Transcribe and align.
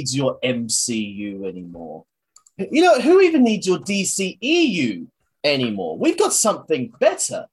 needs 0.00 0.16
your 0.16 0.38
MCU 0.42 1.46
anymore? 1.46 2.04
You 2.56 2.82
know, 2.82 3.00
who 3.00 3.20
even 3.20 3.42
needs 3.42 3.66
your 3.66 3.78
DCEU 3.78 5.06
anymore? 5.44 5.98
We've 5.98 6.18
got 6.18 6.32
something 6.32 6.92
better. 6.98 7.46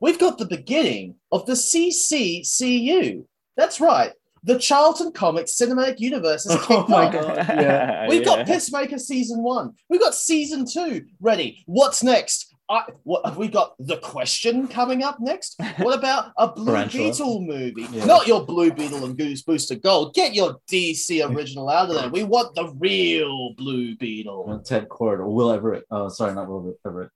We've 0.00 0.18
got 0.18 0.38
the 0.38 0.46
beginning 0.46 1.16
of 1.30 1.44
the 1.46 1.52
CCCU. 1.52 3.24
That's 3.56 3.80
right. 3.80 4.12
The 4.44 4.58
Charlton 4.58 5.12
Comics 5.12 5.54
Cinematic 5.54 6.00
Universe 6.00 6.44
has 6.50 6.58
Oh 6.70 6.86
my 6.88 7.06
off. 7.06 7.12
god. 7.12 7.36
Yeah. 7.48 8.08
We've 8.08 8.24
got 8.24 8.40
Yeah. 8.40 8.56
Pissmaker 8.56 8.98
season 8.98 9.42
one. 9.42 9.74
We've 9.88 10.00
got 10.00 10.14
season 10.14 10.64
two 10.66 11.04
ready. 11.20 11.62
What's 11.66 12.02
next? 12.02 12.51
I, 12.72 12.84
what 13.02 13.26
have 13.26 13.36
we 13.36 13.48
got? 13.48 13.74
The 13.78 13.98
question 13.98 14.66
coming 14.66 15.02
up 15.02 15.20
next. 15.20 15.60
What 15.76 15.98
about 15.98 16.32
a 16.38 16.48
Blue 16.52 16.64
Tarantula. 16.72 17.10
Beetle 17.10 17.40
movie? 17.42 17.86
Yeah. 17.92 18.06
Not 18.06 18.26
your 18.26 18.46
Blue 18.46 18.72
Beetle 18.72 19.04
and 19.04 19.16
Goose 19.18 19.42
Booster 19.42 19.74
Gold. 19.74 20.14
Get 20.14 20.34
your 20.34 20.56
DC 20.70 21.22
original 21.36 21.68
out 21.68 21.90
of 21.90 21.96
there. 21.96 22.08
We 22.08 22.24
want 22.24 22.54
the 22.54 22.72
real 22.78 23.52
Blue 23.54 23.94
Beetle. 23.96 24.62
Ted 24.64 24.88
Kord 24.88 25.18
or 25.18 25.28
Will 25.28 25.52
Everett. 25.52 25.84
Oh, 25.90 26.08
sorry, 26.08 26.34
not 26.34 26.48
Will 26.48 26.74
Everett. 26.86 27.10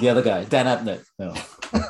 The 0.00 0.08
other 0.08 0.22
guy, 0.22 0.44
Dan 0.44 0.64
Abnett. 0.64 1.04
No. 1.18 1.34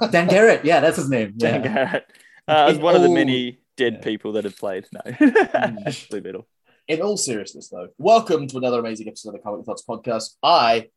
Dan 0.11 0.27
Garrett. 0.27 0.65
Yeah, 0.65 0.81
that's 0.81 0.97
his 0.97 1.09
name. 1.09 1.35
Dan 1.37 1.63
Yeah. 1.63 1.73
Garrett. 1.75 2.07
Uh, 2.49 2.67
as 2.71 2.77
In 2.79 2.83
one 2.83 2.97
of 2.97 3.03
the 3.03 3.11
many 3.11 3.61
dead 3.77 3.95
Yeah. 3.99 4.01
people 4.05 4.33
that 4.33 4.43
have 4.45 4.59
played. 4.59 4.87
No. 4.93 5.01
Blue 6.11 6.21
Beetle. 6.21 6.49
In 6.89 7.01
all 7.03 7.17
seriousness, 7.17 7.69
though, 7.69 7.91
welcome 7.99 8.49
to 8.49 8.57
another 8.57 8.81
amazing 8.81 9.07
episode 9.07 9.29
of 9.29 9.35
the 9.35 9.41
Comic 9.41 9.65
Thoughts 9.67 9.85
podcast. 9.89 10.35
I 10.43 10.89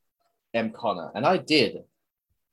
am 0.56 0.72
Connor, 0.72 1.12
and 1.14 1.26
I 1.28 1.38
did 1.38 1.78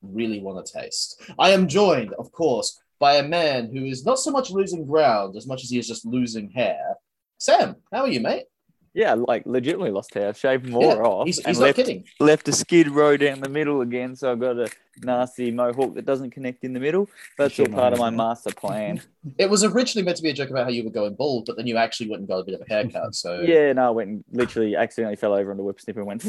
really 0.03 0.41
want 0.41 0.65
to 0.65 0.73
taste. 0.81 1.23
I 1.39 1.51
am 1.51 1.69
joined, 1.69 2.13
of 2.15 2.31
course, 2.33 2.81
by 2.99 3.17
a 3.17 3.27
man 3.27 3.71
who 3.73 3.85
is 3.85 4.05
not 4.05 4.19
so 4.19 4.31
much 4.31 4.51
losing 4.51 4.87
ground 4.87 5.37
as 5.37 5.47
much 5.47 5.63
as 5.63 5.71
he 5.71 5.79
is 5.79 5.87
just 5.87 6.05
losing 6.05 6.51
hair. 6.51 6.95
Sam, 7.39 7.77
how 7.93 8.01
are 8.03 8.09
you, 8.09 8.21
mate? 8.21 8.45
Yeah, 8.95 9.15
like 9.15 9.45
legitimately 9.47 9.93
lost 9.93 10.13
hair. 10.15 10.35
Shaved 10.35 10.69
more 10.69 10.83
Yeah, 10.83 11.03
off. 11.03 11.27
He's, 11.27 11.39
and 11.39 11.47
he's 11.49 11.61
not 11.61 11.67
left, 11.67 11.77
kidding. 11.77 12.05
left 12.19 12.49
a 12.49 12.53
skid 12.53 12.89
row 12.89 13.17
down 13.17 13.41
the 13.41 13.49
middle 13.49 13.83
again. 13.83 14.17
So 14.17 14.33
I've 14.33 14.41
got 14.41 14.59
a 14.59 14.69
nasty 15.05 15.53
mohawk 15.53 15.95
that 15.95 16.05
doesn't 16.05 16.31
connect 16.31 16.65
in 16.65 16.73
the 16.73 16.81
middle. 16.81 17.09
That's 17.37 17.61
all 17.61 17.67
part 17.67 17.93
of 17.93 18.01
my 18.01 18.11
you. 18.11 18.17
master 18.17 18.51
plan. 18.51 19.01
It 19.37 19.51
was 19.51 19.63
originally 19.63 20.05
meant 20.07 20.17
to 20.17 20.23
be 20.23 20.31
a 20.31 20.33
joke 20.33 20.49
about 20.51 20.65
how 20.65 20.71
you 20.71 20.83
were 20.85 20.91
going 20.91 21.15
bald, 21.15 21.45
but 21.47 21.57
then 21.57 21.67
you 21.67 21.77
actually 21.77 22.09
went 22.09 22.21
and 22.21 22.29
got 22.29 22.39
a 22.39 22.45
bit 22.45 22.55
of 22.55 22.63
a 22.63 22.65
haircut. 22.69 23.15
So 23.15 23.41
yeah, 23.47 23.73
no, 23.75 23.89
I 23.89 23.91
went 23.91 24.09
and 24.09 24.25
literally 24.33 24.75
accidentally 24.75 25.17
fell 25.17 25.35
over 25.35 25.51
on 25.51 25.59
the 25.59 25.63
whip 25.63 25.81
snipper 25.81 26.01
and 26.01 26.09
went, 26.09 26.25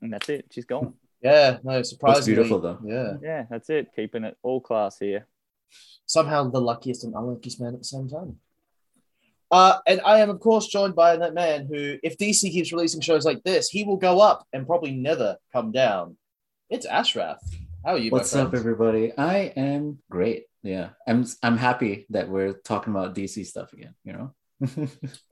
and 0.00 0.12
that's 0.12 0.28
it. 0.28 0.46
She's 0.50 0.64
gone. 0.64 0.94
Yeah, 1.22 1.58
no, 1.62 1.82
surprisingly, 1.82 2.34
beautiful, 2.36 2.60
though. 2.60 2.78
Yeah, 2.84 3.14
Yeah, 3.22 3.46
that's 3.50 3.70
it. 3.70 3.88
Keeping 3.94 4.24
it 4.24 4.36
all 4.42 4.60
class 4.60 4.98
here. 4.98 5.26
somehow 6.06 6.48
the 6.48 6.60
luckiest 6.60 7.04
and 7.04 7.14
unluckiest 7.14 7.60
man 7.60 7.74
at 7.74 7.80
the 7.80 7.84
same 7.84 8.08
time. 8.08 8.36
Uh, 9.50 9.78
and 9.86 10.00
I 10.04 10.18
am, 10.20 10.28
of 10.30 10.40
course, 10.40 10.66
joined 10.66 10.94
by 10.94 11.16
that 11.16 11.32
man 11.34 11.66
who, 11.66 11.96
if 12.02 12.18
DC 12.18 12.42
keeps 12.52 12.70
releasing 12.72 13.00
shows 13.00 13.24
like 13.24 13.42
this, 13.44 13.68
he 13.70 13.82
will 13.82 13.96
go 13.96 14.20
up 14.20 14.46
and 14.52 14.66
probably 14.66 14.92
never 14.92 15.36
come 15.52 15.72
down. 15.72 16.16
It's 16.68 16.84
Ashraf. 16.84 17.38
How 17.84 17.92
are 17.92 17.98
you, 17.98 18.10
What's 18.10 18.34
up, 18.36 18.54
everybody? 18.54 19.16
I 19.16 19.52
am 19.56 19.98
great. 20.10 20.44
Yeah, 20.62 20.90
I'm. 21.06 21.24
I'm 21.42 21.56
happy 21.56 22.04
that 22.10 22.28
we're 22.28 22.52
talking 22.52 22.92
about 22.92 23.14
DC 23.14 23.46
stuff 23.46 23.72
again. 23.72 23.94
You 24.04 24.12
know. 24.12 24.34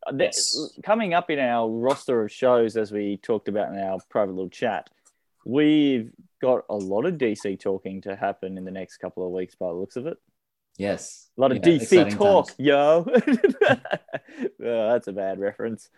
Uh, 0.06 0.12
Yes. 0.18 0.56
Coming 0.84 1.12
up 1.14 1.30
in 1.30 1.40
our 1.40 1.68
roster 1.68 2.22
of 2.24 2.30
shows, 2.32 2.76
as 2.76 2.92
we 2.92 3.18
talked 3.18 3.48
about 3.48 3.72
in 3.72 3.78
our 3.78 3.98
private 4.08 4.32
little 4.32 4.48
chat, 4.48 4.88
we've 5.46 6.10
got 6.42 6.64
a 6.68 6.74
lot 6.74 7.06
of 7.06 7.14
DC 7.14 7.58
talking 7.60 8.00
to 8.02 8.16
happen 8.16 8.58
in 8.58 8.64
the 8.64 8.70
next 8.72 8.96
couple 8.98 9.24
of 9.24 9.30
weeks 9.32 9.54
by 9.54 9.68
the 9.68 9.74
looks 9.74 9.96
of 9.96 10.06
it. 10.06 10.18
yes. 10.76 11.30
A 11.38 11.40
lot 11.40 11.52
of 11.52 11.58
Yeah, 11.58 11.78
DC 11.78 12.10
talk, 12.16 12.48
times. 12.48 12.56
yo. 12.58 13.06
oh, 14.64 14.92
that's 14.92 15.06
a 15.06 15.12
bad 15.12 15.38
reference. 15.38 15.88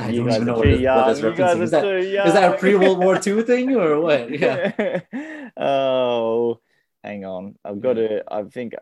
I 0.00 0.10
you 0.10 0.22
don't 0.24 0.32
even 0.32 0.44
know 0.46 0.54
what, 0.56 0.62
too 0.64 0.76
this- 0.78 0.86
what 0.86 1.06
that's 1.06 1.20
referencing. 1.20 1.62
Is 1.62 1.70
that, 1.72 1.84
is 1.86 2.32
that 2.34 2.54
a 2.54 2.58
pre 2.58 2.76
World 2.76 2.98
War 2.98 3.16
II 3.24 3.42
thing 3.42 3.74
or 3.74 4.00
what? 4.00 4.30
Yeah. 4.38 5.00
oh, 5.56 6.60
hang 7.02 7.24
on. 7.24 7.56
I've 7.64 7.80
got 7.80 7.94
to. 7.94 8.22
I 8.30 8.42
think 8.44 8.74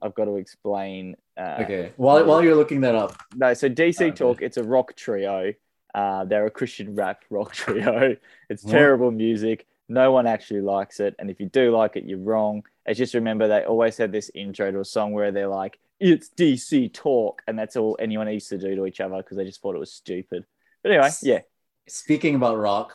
I've 0.00 0.14
got 0.14 0.24
to 0.26 0.36
explain. 0.36 1.16
Uh, 1.36 1.58
Okay. 1.62 1.92
While 1.96 2.24
while 2.24 2.42
you're 2.42 2.54
looking 2.56 2.80
that 2.82 2.94
up, 2.94 3.14
No, 3.34 3.52
so 3.54 3.68
DC 3.68 4.00
Okay. 4.00 4.10
Talk, 4.12 4.40
it's 4.40 4.56
a 4.56 4.62
rock 4.62 4.94
trio. 4.96 5.52
Uh, 5.94 6.24
they're 6.24 6.46
a 6.46 6.50
Christian 6.50 6.94
rap 6.94 7.22
rock 7.30 7.52
trio. 7.52 8.16
It's 8.50 8.64
What? 8.64 8.72
terrible 8.72 9.10
music. 9.10 9.66
No 9.88 10.10
one 10.12 10.26
actually 10.26 10.62
likes 10.62 10.98
it. 11.00 11.14
And 11.18 11.30
if 11.30 11.38
you 11.40 11.46
do 11.46 11.70
like 11.76 11.96
it, 11.96 12.04
you're 12.04 12.18
wrong. 12.18 12.64
It's 12.86 12.98
just 12.98 13.14
remember 13.14 13.46
they 13.48 13.64
always 13.64 13.96
had 13.96 14.12
this 14.12 14.30
intro 14.34 14.70
to 14.72 14.80
a 14.80 14.84
song 14.84 15.12
where 15.12 15.30
they're 15.30 15.46
like, 15.48 15.78
it's 16.00 16.30
DC 16.30 16.92
Talk. 16.92 17.42
And 17.46 17.58
that's 17.58 17.76
all 17.76 17.96
anyone 18.00 18.28
used 18.32 18.48
to 18.48 18.58
do 18.58 18.74
to 18.76 18.86
each 18.86 19.00
other 19.00 19.16
because 19.18 19.36
they 19.36 19.44
just 19.44 19.60
thought 19.62 19.74
it 19.76 19.78
was 19.78 19.92
stupid. 19.92 20.44
But 20.82 20.92
anyway, 20.92 21.10
yeah. 21.22 21.40
speaking 21.86 22.34
about 22.34 22.58
rock, 22.58 22.94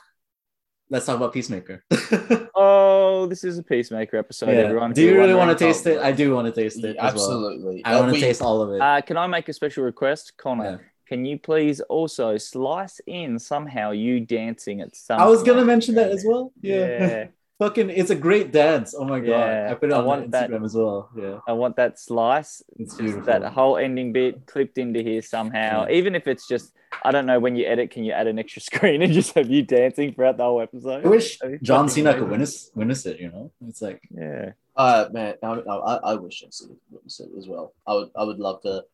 let's 0.90 1.06
talk 1.06 1.16
about 1.18 1.34
Peacemaker. 1.34 1.84
Oh, 2.56 3.26
this 3.28 3.44
is 3.44 3.58
a 3.58 3.64
Peacemaker 3.64 4.18
episode, 4.18 4.50
Yeah. 4.52 4.64
everyone. 4.64 4.94
Do 4.94 5.02
you 5.02 5.16
really 5.18 5.34
want 5.34 5.58
to 5.58 5.66
taste 5.66 5.86
it? 5.88 6.00
I 6.00 6.12
do 6.12 6.34
want 6.36 6.54
to 6.54 6.62
taste 6.62 6.84
it. 6.84 6.96
as 6.96 6.96
well. 6.98 7.08
Absolutely. 7.12 7.84
I 7.86 7.94
Uh, 7.94 8.00
want 8.00 8.10
to 8.10 8.14
we- 8.14 8.20
taste 8.22 8.42
all 8.42 8.62
of 8.62 8.72
it. 8.74 8.82
Uh, 8.82 9.02
can 9.02 9.18
I 9.18 9.28
make 9.28 9.48
a 9.50 9.54
special 9.54 9.84
request, 9.84 10.34
Connor? 10.38 10.64
Yeah. 10.82 10.89
Can 11.10 11.26
you 11.26 11.40
please 11.40 11.82
also 11.82 12.38
slice 12.38 13.02
in 13.08 13.40
somehow 13.40 13.90
you 13.92 14.20
dancing 14.20 14.80
at 14.80 14.96
some 14.96 15.20
I 15.20 15.26
was 15.26 15.42
gonna 15.44 15.66
mention 15.66 15.96
that 15.96 16.12
as 16.12 16.24
well. 16.26 16.54
Yeah. 16.62 16.76
Yeah. 16.86 17.28
Fucking, 17.60 17.90
it's 17.90 18.10
a 18.10 18.16
great 18.16 18.54
dance. 18.54 18.96
Oh 18.98 19.04
my 19.04 19.20
god! 19.20 19.28
Yeah, 19.28 19.68
I 19.72 19.74
put 19.74 19.90
it 19.90 19.94
I 19.94 19.98
on 19.98 20.06
want 20.06 20.32
that- 20.32 20.50
Instagram 20.50 20.64
as 20.64 20.76
well. 20.76 21.10
Yeah, 21.18 21.40
I 21.46 21.52
want 21.52 21.76
that 21.76 22.00
slice, 22.00 22.62
it's 22.78 22.92
just 22.96 23.00
beautiful. 23.00 23.26
that 23.26 23.44
whole 23.52 23.76
ending 23.78 24.14
bit 24.14 24.46
clipped 24.46 24.78
into 24.78 25.02
here 25.02 25.22
somehow. 25.22 25.86
Yeah. 25.86 25.98
Even 25.98 26.16
if 26.16 26.26
it's 26.26 26.48
just, 26.48 26.72
I 27.04 27.12
don't 27.12 27.26
know, 27.26 27.38
when 27.38 27.58
you 27.58 27.66
edit, 27.66 27.92
can 27.92 28.06
you 28.06 28.14
add 28.14 28.28
an 28.28 28.40
extra 28.40 28.62
screen 28.70 29.02
and 29.02 29.12
just 29.12 29.34
have 29.36 29.50
you 29.50 29.62
dancing 29.64 30.14
throughout 30.14 30.38
the 30.38 30.44
whole 30.46 30.62
episode? 30.62 31.06
I 31.06 31.10
wish 31.10 31.38
John 31.62 31.90
Cena 31.90 32.14
could 32.14 32.30
witness 32.30 32.72
witness 32.76 33.06
it. 33.06 33.20
You 33.20 33.30
know, 33.30 33.52
it's 33.68 33.82
like 33.82 34.00
Yeah. 34.16 34.52
Uh, 34.78 35.10
man, 35.12 35.34
I, 35.44 35.48
I, 35.52 35.96
I 36.12 36.16
wish 36.16 36.42
I'd 36.46 36.54
seen 36.54 36.78
it 36.96 37.38
as 37.38 37.48
well. 37.50 37.74
I 37.86 37.94
would, 37.96 38.10
I 38.16 38.24
would 38.24 38.40
love 38.40 38.62
to 38.62 38.86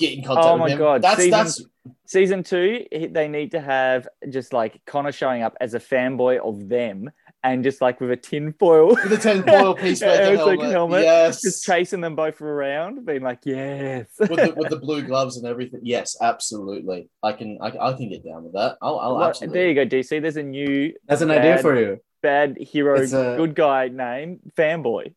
get 0.00 0.12
in 0.18 0.24
contact 0.24 0.46
Oh 0.46 0.56
my 0.58 0.70
him. 0.70 0.78
God, 0.78 1.02
that's 1.02 1.16
season- 1.16 1.30
that's 1.30 1.62
Season 2.06 2.42
two, 2.42 2.84
they 2.92 3.26
need 3.28 3.52
to 3.52 3.60
have 3.60 4.06
just 4.28 4.52
like 4.52 4.80
Connor 4.84 5.12
showing 5.12 5.42
up 5.42 5.56
as 5.60 5.72
a 5.74 5.78
fanboy 5.80 6.38
of 6.38 6.68
them 6.68 7.08
and 7.42 7.64
just 7.64 7.80
like 7.80 8.00
with 8.00 8.10
a 8.10 8.16
tinfoil. 8.16 8.94
the 8.96 9.16
ten 9.16 9.42
foil 9.44 9.74
piece 9.82 10.02
Yeah, 10.02 10.08
maker 10.08 10.34
it's 10.34 10.42
like 10.42 10.58
helmet. 10.58 10.66
a 10.68 10.70
helmet. 10.72 11.02
Yes, 11.04 11.40
just 11.40 11.64
chasing 11.64 12.00
them 12.02 12.16
both 12.16 12.40
around, 12.42 13.06
being 13.06 13.22
like, 13.22 13.38
yes. 13.44 14.06
with 14.18 14.28
the 14.30 14.54
with 14.56 14.68
the 14.70 14.76
blue 14.84 15.02
gloves 15.02 15.36
and 15.38 15.46
everything. 15.46 15.80
Yes, 15.82 16.16
absolutely. 16.20 17.08
I 17.22 17.32
can 17.32 17.58
I, 17.62 17.68
I 17.68 17.92
can 17.94 18.08
get 18.10 18.24
down 18.24 18.44
with 18.44 18.52
that. 18.54 18.76
I'll, 18.82 18.98
I'll 18.98 19.14
Well, 19.16 19.28
absolutely. 19.28 19.58
there 19.58 19.68
you 19.68 19.74
go, 19.74 19.86
DC. 19.86 20.20
There's 20.20 20.36
a 20.36 20.42
new 20.42 20.92
that's 21.06 21.22
an 21.22 21.30
idea 21.30 21.58
for 21.58 21.78
you. 21.80 21.98
bad 22.22 22.58
hero, 22.60 23.00
a- 23.00 23.06
good 23.36 23.54
guy 23.54 23.88
name, 23.88 24.40
fanboy. 24.56 25.14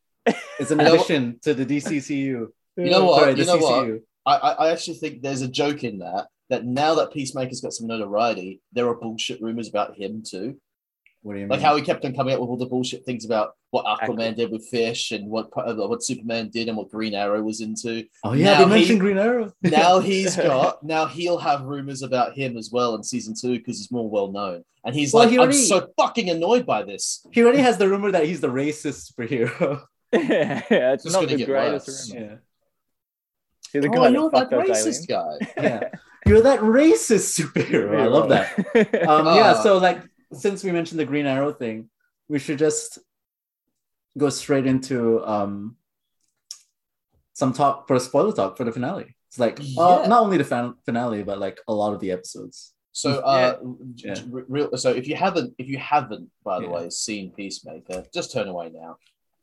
It's 0.59 0.71
an 0.71 0.79
You 0.79 0.87
addition 0.93 1.39
to 1.41 1.53
the 1.53 1.65
DCCU. 1.65 2.17
You 2.17 2.49
know 2.77 3.05
what? 3.05 3.19
Sorry, 3.19 3.35
you 3.35 3.45
know 3.45 3.57
what? 3.57 3.85
CCU. 3.87 3.95
I, 3.97 3.99
I 4.25 4.35
I 4.35 4.71
actually 4.71 4.95
think 4.97 5.21
there's 5.21 5.41
a 5.41 5.47
joke 5.47 5.83
in 5.83 5.99
that 5.99 6.27
that 6.49 6.65
now 6.65 6.95
that 6.95 7.11
Peacemaker's 7.13 7.61
got 7.61 7.73
some 7.73 7.87
notoriety, 7.87 8.61
there 8.73 8.87
are 8.87 8.95
bullshit 8.95 9.41
rumors 9.41 9.67
about 9.69 9.95
him 9.97 10.23
too. 10.25 10.57
What 11.21 11.33
do 11.33 11.39
you 11.39 11.45
mean? 11.45 11.51
Like 11.51 11.61
how 11.61 11.75
he 11.77 11.81
kept 11.81 12.03
on 12.03 12.13
coming 12.13 12.33
up 12.33 12.41
with 12.41 12.49
all 12.49 12.57
the 12.57 12.65
bullshit 12.65 13.05
things 13.05 13.23
about 13.23 13.53
what 13.71 13.85
Aquaman 13.85 14.33
Aqu- 14.33 14.35
did 14.35 14.51
with 14.51 14.67
Fish 14.67 15.11
and 15.11 15.29
what 15.29 15.47
uh, 15.55 15.73
what 15.75 16.03
Superman 16.03 16.49
did 16.49 16.67
and 16.67 16.75
what 16.77 16.91
Green 16.91 17.13
Arrow 17.13 17.41
was 17.41 17.61
into. 17.61 18.05
oh 18.25 18.33
yeah, 18.33 18.45
now 18.45 18.57
they 18.59 18.63
he- 18.65 18.69
mentioned 18.71 18.99
Green 18.99 19.17
Arrow. 19.17 19.53
Now 19.61 19.99
he's 19.99 20.35
got 20.51 20.83
now 20.83 21.05
he'll 21.05 21.37
have 21.37 21.61
rumors 21.63 22.01
about 22.01 22.33
him 22.33 22.57
as 22.57 22.69
well 22.73 22.95
in 22.95 23.03
season 23.03 23.35
two 23.39 23.57
because 23.57 23.77
he's 23.77 23.89
more 23.91 24.09
well 24.09 24.31
known. 24.31 24.63
And 24.85 24.93
he's 24.93 25.13
Well, 25.13 25.23
like, 25.23 25.31
he 25.31 25.39
I'm 25.39 25.53
so 25.53 25.87
fucking 25.97 26.29
annoyed 26.29 26.65
by 26.65 26.83
this. 26.83 27.25
he 27.31 27.41
already 27.41 27.59
has 27.59 27.77
the 27.77 27.87
rumor 27.87 28.11
that 28.11 28.25
he's 28.25 28.41
the 28.41 28.49
racist 28.49 29.13
superhero. 29.13 29.81
yeah, 30.11 30.61
it's 30.69 31.03
Just 31.05 31.15
not 31.15 31.29
the 31.29 31.45
greatest 31.45 32.13
rumor. 32.13 32.25
yeah, 32.25 32.35
See, 33.73 33.79
the 33.79 33.89
oh, 33.89 33.91
guy 33.91 34.09
you're 34.09 34.29
that 34.29 34.49
that 34.51 34.59
racist 34.67 34.85
aliens. 34.85 35.05
guy. 35.07 35.37
yeah. 35.63 35.89
You're 36.27 36.41
that 36.41 36.59
racist 36.59 37.33
superhero. 37.37 37.99
I 37.99 38.05
love 38.05 38.29
that. 38.29 38.53
Um, 39.09 39.25
yeah, 39.35 39.53
Ah. 39.57 39.61
so 39.63 39.77
like 39.79 39.99
since 40.31 40.63
we 40.63 40.71
mentioned 40.71 40.99
the 40.99 41.05
Green 41.05 41.25
Arrow 41.25 41.51
thing, 41.51 41.89
we 42.29 42.37
should 42.39 42.59
just 42.59 42.99
go 44.15 44.29
straight 44.29 44.67
into 44.67 45.25
um 45.25 45.75
some 47.33 47.51
talk 47.51 47.87
for 47.87 47.95
a 47.95 47.99
spoiler 47.99 48.31
talk 48.31 48.55
for 48.57 48.63
the 48.63 48.71
finale. 48.71 49.15
It's 49.29 49.39
like 49.39 49.59
uh, 49.59 50.05
not 50.07 50.21
only 50.21 50.37
the 50.37 50.43
fan- 50.43 50.75
finale, 50.85 51.23
but 51.23 51.39
like 51.39 51.59
a 51.67 51.73
lot 51.73 51.93
of 51.95 51.99
the 51.99 52.11
episodes. 52.11 52.73
So, 52.91 53.21
uh, 53.21 53.57
Yeah. 53.95 54.19
real. 54.29 54.77
So, 54.77 54.91
if 54.91 55.07
you 55.07 55.15
haven't, 55.15 55.55
if 55.57 55.67
you 55.67 55.79
haven't, 55.79 56.29
by 56.43 56.59
the 56.59 56.65
Yeah. 56.67 56.73
way, 56.73 56.89
seen 56.91 57.31
Peacemaker, 57.31 58.05
just 58.13 58.31
turn 58.31 58.47
away 58.47 58.69
now. 58.69 58.97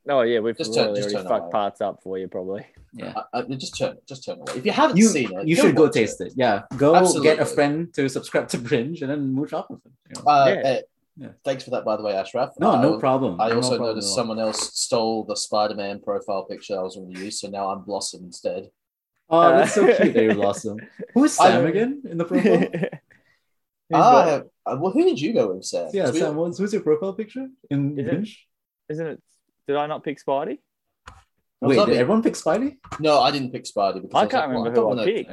Oh 0.09 0.23
yeah, 0.23 0.41
we've 0.41 0.57
Just 0.57 0.71
really 0.71 0.87
turn- 0.87 0.95
just 0.97 1.09
already 1.09 1.17
turn 1.23 1.29
fucked 1.29 1.43
away. 1.45 1.51
parts 1.53 1.81
up 1.81 2.03
for 2.03 2.19
you, 2.19 2.27
probably. 2.29 2.67
Yeah, 2.95 3.13
Uh, 3.17 3.23
uh, 3.35 3.43
just 3.57 3.77
turn, 3.79 3.99
just 4.09 4.25
turn 4.25 4.37
away. 4.41 4.55
If 4.57 4.65
you 4.67 4.73
haven't 4.73 4.97
you 4.97 5.07
seen 5.09 5.39
it, 5.39 5.47
you 5.47 5.55
should 5.57 5.77
go 5.77 5.89
taste 5.89 6.21
it. 6.23 6.33
Yeah, 6.37 6.63
go 6.77 7.21
get 7.23 7.39
a 7.39 7.45
friend 7.47 7.93
to 7.95 8.09
subscribe 8.09 8.49
to 8.49 8.59
Binge 8.59 9.03
and 9.03 9.11
then 9.11 9.33
mooch 9.33 9.53
off 9.53 9.69
with 9.71 9.83
them. 9.83 9.93
you 10.09 10.23
know? 10.23 10.31
Uh, 10.31 10.47
Yeah. 10.49 10.71
uh, 10.71 10.81
Yeah. 11.17 11.29
Thanks 11.45 11.65
for 11.65 11.71
that, 11.73 11.85
by 11.85 11.97
the 11.99 12.03
way, 12.03 12.15
Ashraf. 12.15 12.55
no, 12.59 12.81
no 12.81 12.99
problem. 12.99 13.39
I 13.41 13.49
No 13.51 13.57
also 13.57 13.71
problem 13.77 13.91
noticed 13.91 14.15
someone 14.15 14.39
else 14.39 14.73
stole 14.79 15.25
the 15.25 15.37
Spider-Man 15.37 16.01
profile 16.01 16.45
picture 16.45 16.79
I 16.79 16.83
was 16.83 16.97
going 16.97 17.13
to 17.13 17.21
use, 17.21 17.41
so 17.41 17.49
now 17.51 17.69
I'm 17.69 17.83
Blossom 17.83 18.25
instead. 18.25 18.71
Oh, 19.29 19.43
that's 19.51 19.75
so 19.79 19.85
cute 19.85 20.15
that 20.15 20.23
you 20.25 20.33
lost. 20.33 20.67
Who's 21.15 21.33
Sam 21.35 21.61
don't- 21.61 21.67
again 21.69 22.03
in 22.11 22.17
the 22.17 22.25
profile? 22.25 22.67
Ah, 23.93 24.43
uh, 24.67 24.77
well, 24.81 24.93
who 24.93 25.05
did 25.05 25.21
you 25.21 25.33
go 25.35 25.53
with, 25.53 25.65
Sam? 25.65 25.91
yeah, 25.93 26.05
'Cause 26.05 26.15
we- 26.15 26.21
Sam. 26.21 26.37
What's, 26.37 26.59
who's 26.59 26.73
your 26.73 26.83
profile 26.83 27.13
picture 27.13 27.49
in 27.71 27.99
Is 27.99 28.07
it- 28.07 28.29
Isn't 28.89 29.07
it? 29.09 29.23
Did 29.71 29.77
I 29.77 29.87
not 29.87 30.03
pick 30.03 30.19
Spidey? 30.21 30.59
Wait, 31.61 31.77
did 31.87 31.91
everyone 31.97 32.25
pick 32.25 32.35
Spidey? 32.35 32.79
No, 32.99 33.21
I 33.21 33.31
didn't 33.31 33.53
pick 33.53 33.63
Spidey 33.63 34.03
because 34.03 34.15
I 34.15 34.25
was 34.25 34.31
can't 34.33 34.33
like, 34.33 34.49
remember 34.49 34.75
don't 34.75 34.75
who 34.75 34.83
I 34.83 34.95
wanna- 34.97 35.05
picked. 35.05 35.31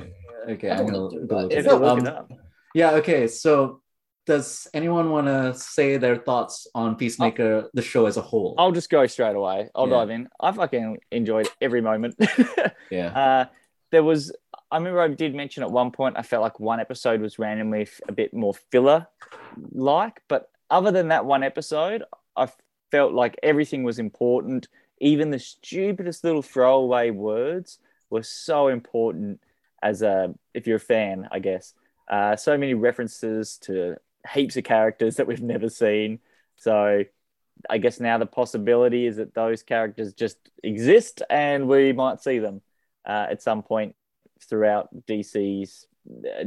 Okay, 0.52 0.70
I 0.70 0.78
I'm 0.78 0.86
gonna 0.86 1.10
do 1.10 1.26
look 1.28 1.52
It 1.52 1.56
it 1.56 1.58
If 1.58 1.64
you 1.66 1.72
felt- 1.72 1.84
up. 1.84 1.98
look 1.98 2.06
it 2.08 2.08
Um, 2.10 2.16
up. 2.18 2.32
Yeah, 2.76 2.92
okay. 2.98 3.26
So 3.28 3.82
does 4.28 4.68
anyone 4.76 5.10
want 5.10 5.26
to 5.26 5.56
say 5.56 5.98
their 5.98 6.18
thoughts 6.18 6.68
on 6.76 6.98
Peacemaker, 6.98 7.72
the 7.74 7.82
show 7.82 8.06
as 8.06 8.18
a 8.18 8.22
whole? 8.22 8.54
I'll 8.60 8.72
just 8.72 8.92
go 8.92 9.08
straight 9.08 9.36
away. 9.36 9.70
I'll 9.74 9.88
Yeah. 9.88 9.96
dive 9.96 10.10
in. 10.12 10.30
I 10.40 10.52
fucking 10.52 11.00
enjoyed 11.12 11.48
every 11.60 11.82
moment. 11.82 12.14
yeah. 12.92 13.08
uh, 13.24 13.46
there 13.92 14.04
was, 14.04 14.32
I 14.70 14.78
remember 14.78 15.02
I 15.02 15.08
did 15.08 15.34
mention 15.34 15.64
at 15.64 15.72
one 15.72 15.90
point, 15.90 16.16
I 16.20 16.22
felt 16.22 16.44
like 16.44 16.60
one 16.60 16.80
episode 16.80 17.22
was 17.22 17.40
randomly 17.40 17.88
a 18.08 18.12
bit 18.12 18.32
more 18.36 18.54
filler 18.70 19.08
like, 19.72 20.22
but 20.30 20.50
other 20.70 20.92
than 20.92 21.08
that 21.08 21.26
one 21.26 21.42
episode, 21.42 22.04
I 22.36 22.50
felt 22.92 23.14
like 23.14 23.40
everything 23.44 23.84
was 23.84 24.00
important. 24.00 24.68
Even 25.00 25.30
the 25.30 25.40
stupidest 25.40 26.24
little 26.24 26.42
throwaway 26.42 27.10
words 27.10 27.80
were 28.10 28.24
so 28.24 28.68
important 28.68 29.42
as 29.84 30.02
a, 30.02 30.34
if 30.54 30.66
you're 30.66 30.78
a 30.78 30.80
fan, 30.80 31.28
I 31.32 31.40
guess. 31.40 31.74
Uh, 32.08 32.36
so 32.36 32.58
many 32.58 32.74
references 32.74 33.58
to 33.60 33.98
heaps 34.34 34.58
of 34.58 34.64
characters 34.64 35.18
that 35.18 35.28
we've 35.28 35.42
never 35.42 35.70
seen. 35.70 36.20
So 36.56 37.04
I 37.70 37.78
guess 37.78 38.00
now 38.00 38.18
the 38.18 38.26
possibility 38.26 39.06
is 39.06 39.18
that 39.18 39.34
those 39.34 39.64
characters 39.64 40.14
just 40.14 40.38
exist 40.64 41.22
and 41.30 41.68
we 41.68 41.94
might 41.94 42.22
see 42.22 42.40
them 42.40 42.62
uh, 43.06 43.28
at 43.30 43.42
some 43.42 43.64
point 43.64 43.96
throughout 44.42 44.90
DC's 45.08 45.88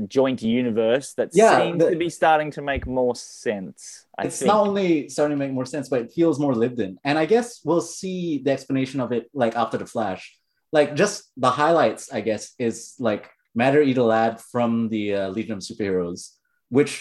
joint 0.08 0.42
universe 0.42 1.14
that 1.14 1.30
Yeah, 1.32 1.60
seems 1.60 1.78
the- 1.82 1.90
to 1.90 1.96
be 1.96 2.08
starting 2.10 2.50
to 2.52 2.62
make 2.62 2.86
more 2.86 3.14
sense. 3.14 4.06
I 4.18 4.26
it's 4.26 4.38
think. 4.38 4.46
not 4.48 4.66
only 4.66 5.08
starting 5.08 5.36
to 5.38 5.44
make 5.44 5.52
more 5.52 5.66
sense, 5.66 5.88
but 5.88 6.00
it 6.02 6.12
feels 6.12 6.38
more 6.38 6.54
lived 6.54 6.80
in. 6.80 6.98
And 7.04 7.18
I 7.18 7.26
guess 7.26 7.60
we'll 7.64 7.80
see 7.80 8.38
the 8.44 8.50
explanation 8.52 9.00
of 9.00 9.12
it 9.12 9.30
like 9.34 9.56
after 9.56 9.76
the 9.78 9.86
Flash. 9.86 10.36
Like 10.72 10.94
just 10.94 11.30
the 11.36 11.50
highlights, 11.50 12.12
I 12.12 12.20
guess, 12.20 12.54
is 12.58 12.94
like 12.98 13.28
Matter 13.54 13.82
Eater 13.82 14.02
Lad 14.02 14.40
from 14.40 14.88
the 14.88 15.14
uh, 15.14 15.28
Legion 15.30 15.54
of 15.54 15.58
Superheroes, 15.60 16.36
which 16.68 16.92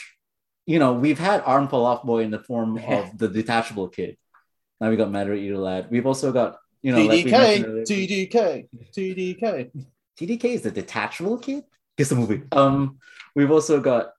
you 0.66 0.80
know 0.80 0.94
we've 0.94 1.20
had 1.20 1.42
Arm 1.46 1.68
Fall 1.68 1.86
Off 1.86 2.04
Boy 2.04 2.22
in 2.24 2.32
the 2.32 2.40
form 2.40 2.78
of 2.98 3.18
the 3.18 3.28
detachable 3.28 3.88
kid. 3.90 4.18
Now 4.82 4.90
we 4.90 4.96
got 4.96 5.12
Matter 5.12 5.34
Eater 5.34 5.58
Lad. 5.58 5.88
We've 5.92 6.08
also 6.08 6.32
got 6.32 6.58
you 6.82 6.92
know 6.94 7.04
like 7.04 7.26
we 7.26 7.32
mentioned 7.32 7.66
earlier- 7.66 7.84
TDK, 7.86 8.68
TDK, 8.96 9.40
TDK. 9.40 9.72
TDK 10.20 10.46
is 10.46 10.64
the 10.64 10.72
detachable 10.72 11.38
kid. 11.38 11.64
Guess 12.00 12.10
the 12.10 12.16
movie. 12.16 12.42
Um, 12.54 12.98
we've 13.36 13.52
also 13.52 13.82
got 13.82 14.14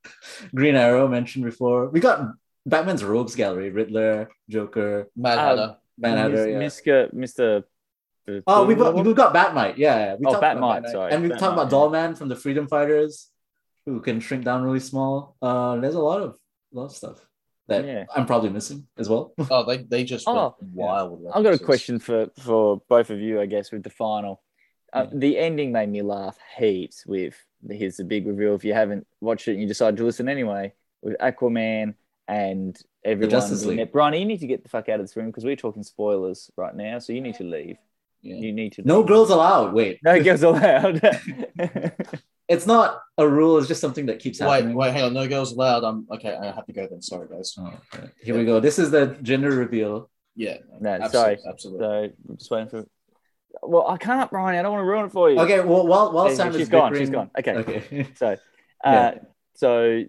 Green 0.54 0.76
Arrow 0.76 1.08
mentioned 1.08 1.44
before. 1.44 1.88
We 1.88 1.98
got 1.98 2.20
Batman's 2.64 3.02
Rogues 3.02 3.34
Gallery, 3.34 3.70
Riddler, 3.70 4.28
Joker, 4.48 5.08
Mad 5.16 5.38
Um, 5.38 5.44
Hatter. 5.58 5.76
Mad 5.98 6.18
Hatter. 6.18 6.48
Yeah. 6.48 6.58
Mr. 6.60 7.12
Mr. 7.12 7.64
Oh, 8.46 8.64
we've 8.64 8.78
got, 8.78 8.94
we've 8.94 9.16
got 9.16 9.34
Batmite. 9.34 9.78
Yeah, 9.78 9.98
yeah. 9.98 10.14
We 10.14 10.26
Oh, 10.26 10.30
talked 10.30 10.38
about 10.44 10.56
Batmite, 10.58 10.84
Batmite. 10.86 10.92
sorry. 10.92 11.12
And 11.12 11.22
we've 11.24 11.32
Batmite, 11.32 11.38
talked 11.40 11.52
about 11.54 11.66
yeah. 11.66 11.70
Dollman 12.00 12.16
from 12.16 12.28
the 12.28 12.36
Freedom 12.36 12.68
Fighters, 12.68 13.30
who 13.84 14.00
can 14.00 14.20
shrink 14.20 14.44
down 14.44 14.62
really 14.62 14.78
small. 14.80 15.34
Uh, 15.42 15.76
there's 15.80 15.96
a 15.96 16.00
lot 16.00 16.22
of 16.22 16.38
lot 16.72 16.84
of 16.86 16.92
stuff 16.92 17.18
that 17.66 17.84
Yeah. 17.84 18.04
I'm 18.14 18.26
probably 18.26 18.50
missing 18.50 18.86
as 18.96 19.08
well. 19.08 19.34
Oh, 19.50 19.64
they, 19.64 19.78
they 19.78 20.04
just 20.04 20.28
Oh, 20.28 20.54
wild. 20.72 21.20
with 21.20 21.32
I've 21.34 21.42
got 21.42 21.54
a 21.54 21.58
question 21.58 21.98
for 21.98 22.28
for 22.38 22.80
both 22.88 23.10
of 23.10 23.18
you, 23.18 23.40
I 23.40 23.46
guess, 23.46 23.72
with 23.72 23.82
the 23.82 23.90
final. 23.90 24.40
Uh, 24.94 25.06
Yeah. 25.12 25.18
The 25.18 25.38
ending 25.38 25.72
made 25.72 25.88
me 25.90 26.02
laugh 26.02 26.38
heaps. 26.56 27.04
With 27.06 27.34
here's 27.68 27.96
the 27.96 28.04
big 28.04 28.26
reveal. 28.26 28.54
If 28.54 28.64
you 28.64 28.74
haven't 28.74 29.06
watched 29.20 29.48
it 29.48 29.52
and 29.52 29.60
you 29.60 29.66
decide 29.68 29.96
to 29.96 30.04
listen 30.04 30.28
anyway, 30.28 30.72
with 31.02 31.16
Aquaman 31.18 31.94
and 32.28 32.78
everyone. 33.04 33.30
Justice 33.30 33.62
doing 33.62 33.78
League. 33.78 33.92
Brian, 33.92 34.14
you 34.14 34.24
need 34.24 34.40
to 34.40 34.46
get 34.46 34.62
the 34.62 34.68
fuck 34.68 34.88
out 34.88 35.00
of 35.00 35.06
this 35.06 35.16
room 35.16 35.26
because 35.26 35.44
we're 35.44 35.56
talking 35.56 35.82
spoilers 35.82 36.50
right 36.56 36.74
now. 36.74 36.98
So 36.98 37.12
you 37.12 37.20
need 37.20 37.34
to 37.36 37.44
leave. 37.44 37.76
Yeah. 38.22 38.36
You 38.36 38.52
need 38.52 38.72
to. 38.74 38.80
Leave. 38.82 38.86
No 38.86 39.02
girls 39.02 39.30
allowed. 39.30 39.74
Wait, 39.74 39.98
No 40.02 40.22
girls 40.22 40.42
allowed. 40.50 41.00
it's 42.48 42.66
not 42.66 43.02
a 43.18 43.28
rule. 43.28 43.58
It's 43.58 43.68
just 43.68 43.80
something 43.80 44.06
that 44.06 44.18
keeps 44.18 44.38
happening. 44.38 44.74
wait, 44.74 44.86
wait, 44.88 44.92
hang 44.94 45.04
on. 45.04 45.12
No 45.14 45.26
girls 45.28 45.52
allowed. 45.52 45.84
I'm 45.84 46.06
okay. 46.12 46.34
I 46.34 46.46
have 46.46 46.64
to 46.66 46.72
go 46.72 46.86
then. 46.86 47.02
Sorry, 47.02 47.28
guys. 47.28 47.54
Oh, 47.58 47.72
okay. 47.94 48.08
Here 48.22 48.36
we 48.36 48.44
go. 48.44 48.60
This 48.60 48.78
is 48.78 48.90
the 48.90 49.18
gender 49.22 49.50
reveal. 49.50 50.10
Yeah. 50.36 50.56
No, 50.80 50.90
absolutely, 50.90 51.10
sorry. 51.12 51.38
Absolutely. 51.48 51.80
so 51.84 52.12
I'm 52.30 52.36
just 52.38 52.50
waiting 52.50 52.68
for. 52.68 52.86
Well, 53.66 53.86
I 53.88 53.96
can't, 53.96 54.30
Brian. 54.30 54.58
I 54.58 54.62
don't 54.62 54.72
want 54.72 54.82
to 54.82 54.86
ruin 54.88 55.04
it 55.06 55.12
for 55.12 55.30
you. 55.30 55.38
Okay, 55.40 55.60
well, 55.60 55.86
while 55.86 56.12
while 56.12 56.28
Yeah, 56.28 56.34
Sam 56.34 56.52
she's 56.52 56.62
is 56.62 56.68
gone, 56.68 56.92
bickering- 56.92 57.02
she's 57.06 57.10
gone. 57.10 57.30
Okay. 57.38 57.52
okay. 57.54 58.08
So, 58.16 58.26
uh, 58.84 58.90
Yeah. 59.14 59.14
so 59.54 60.02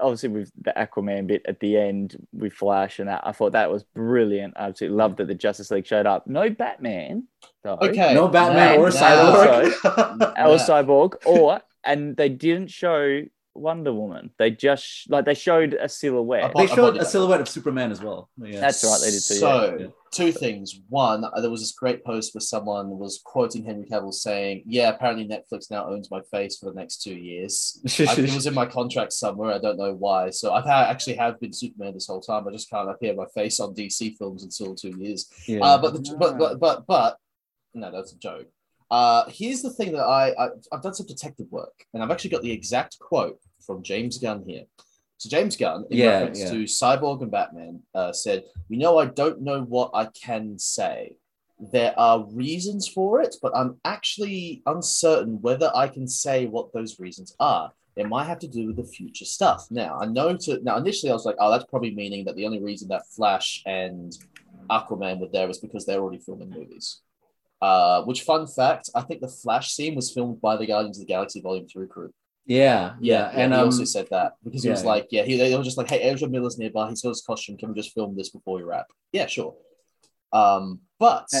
obviously 0.00 0.28
with 0.28 0.50
the 0.60 0.72
Aquaman 0.76 1.26
bit 1.26 1.42
at 1.46 1.60
the 1.60 1.76
end 1.78 2.16
with 2.32 2.52
Flash 2.52 2.98
and 2.98 3.08
that, 3.08 3.22
I 3.24 3.32
thought 3.32 3.52
that 3.52 3.70
was 3.70 3.82
brilliant. 3.84 4.54
I 4.56 4.66
absolutely 4.68 4.96
loved 4.96 5.16
that 5.18 5.26
the 5.28 5.34
Justice 5.34 5.70
League 5.70 5.86
showed 5.86 6.06
up. 6.06 6.26
No 6.26 6.50
Batman, 6.50 7.28
though, 7.62 7.78
Okay. 7.80 8.12
no 8.14 8.28
Batman 8.28 8.76
now- 8.78 8.82
or 8.84 8.90
now- 8.90 8.96
Cyborg. 8.96 9.64
or 10.20 10.56
Yeah. 10.56 10.58
Cyborg, 10.58 11.14
or 11.26 11.60
and 11.84 12.16
they 12.16 12.28
didn't 12.28 12.70
show 12.70 13.22
Wonder 13.54 13.92
Woman. 13.92 14.30
They 14.38 14.50
just 14.50 15.10
like 15.10 15.24
they 15.24 15.34
showed 15.34 15.74
a 15.74 15.88
silhouette. 15.88 16.52
They 16.56 16.66
showed 16.66 16.96
a 16.96 17.04
silhouette 17.04 17.40
of 17.40 17.48
Superman 17.48 17.92
as 17.92 18.02
well. 18.02 18.28
Yeah. 18.36 18.60
That's 18.60 18.82
right, 18.84 18.98
they 19.00 19.10
did 19.10 19.22
too. 19.22 19.34
So, 19.34 19.76
yeah. 19.80 19.86
two 20.12 20.32
things. 20.32 20.80
One, 20.88 21.24
uh, 21.24 21.40
there 21.40 21.50
was 21.50 21.60
this 21.60 21.72
great 21.72 22.04
post 22.04 22.34
where 22.34 22.40
someone 22.40 22.98
was 22.98 23.20
quoting 23.24 23.64
Henry 23.64 23.86
Cavill 23.86 24.12
saying, 24.12 24.64
"Yeah, 24.66 24.90
apparently 24.90 25.26
Netflix 25.26 25.70
now 25.70 25.88
owns 25.88 26.10
my 26.10 26.20
face 26.30 26.58
for 26.58 26.66
the 26.66 26.74
next 26.78 27.02
two 27.02 27.14
years." 27.14 27.80
I, 28.00 28.14
it 28.14 28.34
was 28.34 28.46
in 28.46 28.54
my 28.54 28.66
contract 28.66 29.12
somewhere. 29.12 29.52
I 29.52 29.58
don't 29.58 29.78
know 29.78 29.94
why. 29.94 30.30
So 30.30 30.52
I've 30.52 30.64
had, 30.64 30.90
actually 30.90 31.16
have 31.16 31.38
been 31.40 31.52
Superman 31.52 31.94
this 31.94 32.06
whole 32.06 32.20
time. 32.20 32.46
I 32.48 32.52
just 32.52 32.70
can't 32.70 32.90
appear 32.90 33.14
my 33.14 33.26
face 33.34 33.60
on 33.60 33.74
DC 33.74 34.16
films 34.16 34.42
until 34.42 34.74
two 34.74 34.94
years. 34.98 35.30
yeah. 35.46 35.60
Uh, 35.60 35.78
but, 35.78 35.94
the, 35.94 36.16
but 36.18 36.38
but 36.38 36.58
but 36.58 36.86
but 36.86 37.18
no, 37.74 37.90
that's 37.90 38.12
a 38.12 38.18
joke. 38.18 38.48
Uh, 38.94 39.24
here's 39.28 39.60
the 39.60 39.70
thing 39.70 39.90
that 39.90 40.04
I, 40.04 40.24
I 40.42 40.50
I've 40.70 40.82
done 40.82 40.94
some 40.94 41.08
detective 41.14 41.48
work, 41.50 41.76
and 41.92 42.00
I've 42.00 42.12
actually 42.12 42.30
got 42.30 42.42
the 42.42 42.52
exact 42.52 42.96
quote 43.00 43.40
from 43.66 43.82
James 43.82 44.18
Gunn 44.18 44.44
here. 44.46 44.66
So 45.16 45.28
James 45.28 45.56
Gunn, 45.56 45.84
in 45.90 45.98
Yeah, 45.98 46.10
reference 46.10 46.40
yeah. 46.40 46.50
to 46.52 46.58
Cyborg 46.64 47.22
and 47.22 47.30
Batman, 47.38 47.82
uh, 47.92 48.12
said, 48.12 48.44
"You 48.68 48.78
know, 48.78 48.98
I 48.98 49.06
don't 49.06 49.40
know 49.42 49.62
what 49.62 49.90
I 49.94 50.04
can 50.26 50.60
say. 50.60 51.16
There 51.58 51.92
are 51.98 52.24
reasons 52.44 52.86
for 52.86 53.20
it, 53.20 53.34
but 53.42 53.56
I'm 53.56 53.80
actually 53.84 54.62
uncertain 54.66 55.42
whether 55.42 55.72
I 55.74 55.88
can 55.88 56.06
say 56.06 56.46
what 56.46 56.72
those 56.72 57.00
reasons 57.00 57.34
are. 57.40 57.72
It 57.96 58.08
might 58.08 58.28
have 58.32 58.38
to 58.40 58.48
do 58.48 58.68
with 58.68 58.76
the 58.76 58.84
future 58.98 59.24
stuff. 59.24 59.66
Now, 59.72 59.98
I 60.00 60.06
know 60.06 60.36
to 60.44 60.62
now 60.62 60.76
initially 60.76 61.10
I 61.10 61.14
was 61.14 61.26
like, 61.26 61.40
oh, 61.40 61.50
that's 61.50 61.70
probably 61.72 61.94
meaning 62.02 62.24
that 62.26 62.36
the 62.36 62.46
only 62.46 62.62
reason 62.62 62.86
that 62.90 63.08
Flash 63.16 63.60
and 63.66 64.16
Aquaman 64.70 65.18
were 65.18 65.32
there 65.32 65.48
was 65.48 65.58
because 65.58 65.84
they're 65.84 66.00
already 66.00 66.22
filming 66.26 66.50
movies. 66.50 67.00
Uh, 67.64 67.98
which 68.08 68.22
fun 68.30 68.46
fact, 68.46 68.84
I 68.98 69.02
think 69.06 69.18
the 69.20 69.34
Flash 69.42 69.66
scene 69.74 69.94
was 70.00 70.12
filmed 70.14 70.38
by 70.46 70.54
the 70.56 70.66
Guardians 70.66 70.98
of 70.98 71.02
the 71.06 71.12
Galaxy 71.14 71.40
Volume 71.46 71.66
Three 71.66 71.86
crew. 71.94 72.10
yeah, 72.46 72.82
Yeah, 73.00 73.22
yeah, 73.32 73.40
and 73.42 73.52
he 73.54 73.58
um, 73.58 73.66
also 73.66 73.84
said 73.96 74.06
that 74.16 74.30
because 74.44 74.62
he 74.64 74.70
was 74.76 74.84
like, 74.92 75.06
yeah, 75.16 75.24
he, 75.28 75.32
they 75.38 75.56
were 75.56 75.68
just 75.70 75.78
like, 75.80 75.88
hey, 75.94 76.00
Ezra 76.08 76.28
Miller's 76.28 76.58
nearby. 76.62 76.84
He's 76.90 77.02
got 77.04 77.14
his 77.16 77.22
costume. 77.30 77.56
Can 77.56 77.68
we 77.70 77.74
just 77.82 77.94
film 77.94 78.10
this 78.18 78.30
before 78.36 78.56
we 78.58 78.64
wrap? 78.70 78.86
Yeah, 79.18 79.26
sure. 79.36 79.52
Um, 80.40 80.80
but 80.98 81.26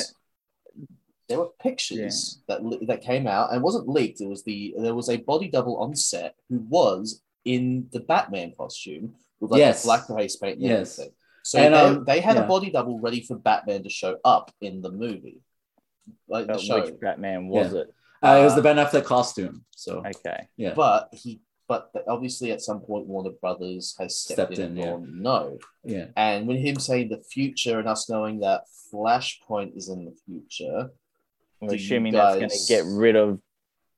there 1.28 1.38
were 1.42 1.50
pictures 1.68 2.40
that 2.48 2.60
that 2.88 3.00
came 3.10 3.26
out 3.36 3.46
and 3.52 3.62
wasn't 3.62 3.88
leaked. 3.96 4.20
It 4.20 4.28
was 4.34 4.42
the 4.44 4.58
there 4.84 4.94
was 5.00 5.08
a 5.10 5.16
body 5.30 5.48
double 5.56 5.76
on 5.84 5.92
set 6.10 6.32
who 6.48 6.58
was 6.78 7.22
in 7.54 7.62
the 7.94 8.00
Batman 8.00 8.50
costume 8.60 9.04
with 9.40 9.50
like 9.52 9.58
Yes. 9.66 9.84
black 9.84 10.06
face 10.06 10.36
paint 10.36 10.56
and 10.58 10.68
Yes. 10.68 10.98
everything. 10.98 11.14
So 11.50 11.58
And, 11.58 11.74
they, 11.74 11.78
um, 11.78 12.04
they 12.10 12.20
had 12.28 12.36
yeah. 12.36 12.44
a 12.44 12.48
body 12.54 12.70
double 12.70 12.98
ready 13.06 13.20
for 13.28 13.36
Batman 13.36 13.82
to 13.82 13.90
show 13.90 14.12
up 14.24 14.46
in 14.62 14.80
the 14.80 14.92
movie, 15.04 15.40
like 16.28 16.46
the 16.46 16.54
Uh, 16.54 16.58
show. 16.58 16.84
which 16.84 17.00
Batman 17.00 17.48
was 17.48 17.72
Yeah. 17.72 17.80
it? 17.80 17.94
uh, 18.22 18.38
it 18.40 18.44
was 18.44 18.54
the 18.54 18.62
Ben 18.62 18.76
Affleck 18.76 19.04
costume. 19.04 19.64
So 19.70 20.02
Okay. 20.06 20.48
yeah, 20.56 20.74
But 20.74 21.08
he, 21.12 21.40
but 21.68 21.90
obviously 22.08 22.52
at 22.52 22.60
some 22.60 22.80
point 22.80 23.06
Warner 23.06 23.30
Brothers 23.40 23.94
has 23.98 24.16
stepped, 24.16 24.36
Stepped 24.54 24.58
in, 24.58 24.72
in, 24.72 24.76
yeah. 24.76 24.84
and 24.94 25.04
gone, 25.06 25.22
no. 25.22 25.58
yeah, 25.84 26.06
And 26.16 26.46
with 26.46 26.58
him 26.58 26.76
saying 26.78 27.08
the 27.08 27.18
future 27.22 27.78
and 27.78 27.88
us 27.88 28.08
knowing 28.08 28.40
that 28.40 28.64
Flashpoint 28.92 29.76
is 29.76 29.88
in 29.88 30.04
the 30.04 30.14
future, 30.26 30.90
We're 31.60 31.68
Do 31.70 31.76
you 31.76 31.80
assuming 31.82 32.12
that's 32.12 32.36
going 32.36 32.50
to 32.50 32.58
get 32.68 32.84
rid 32.84 33.16
of 33.16 33.40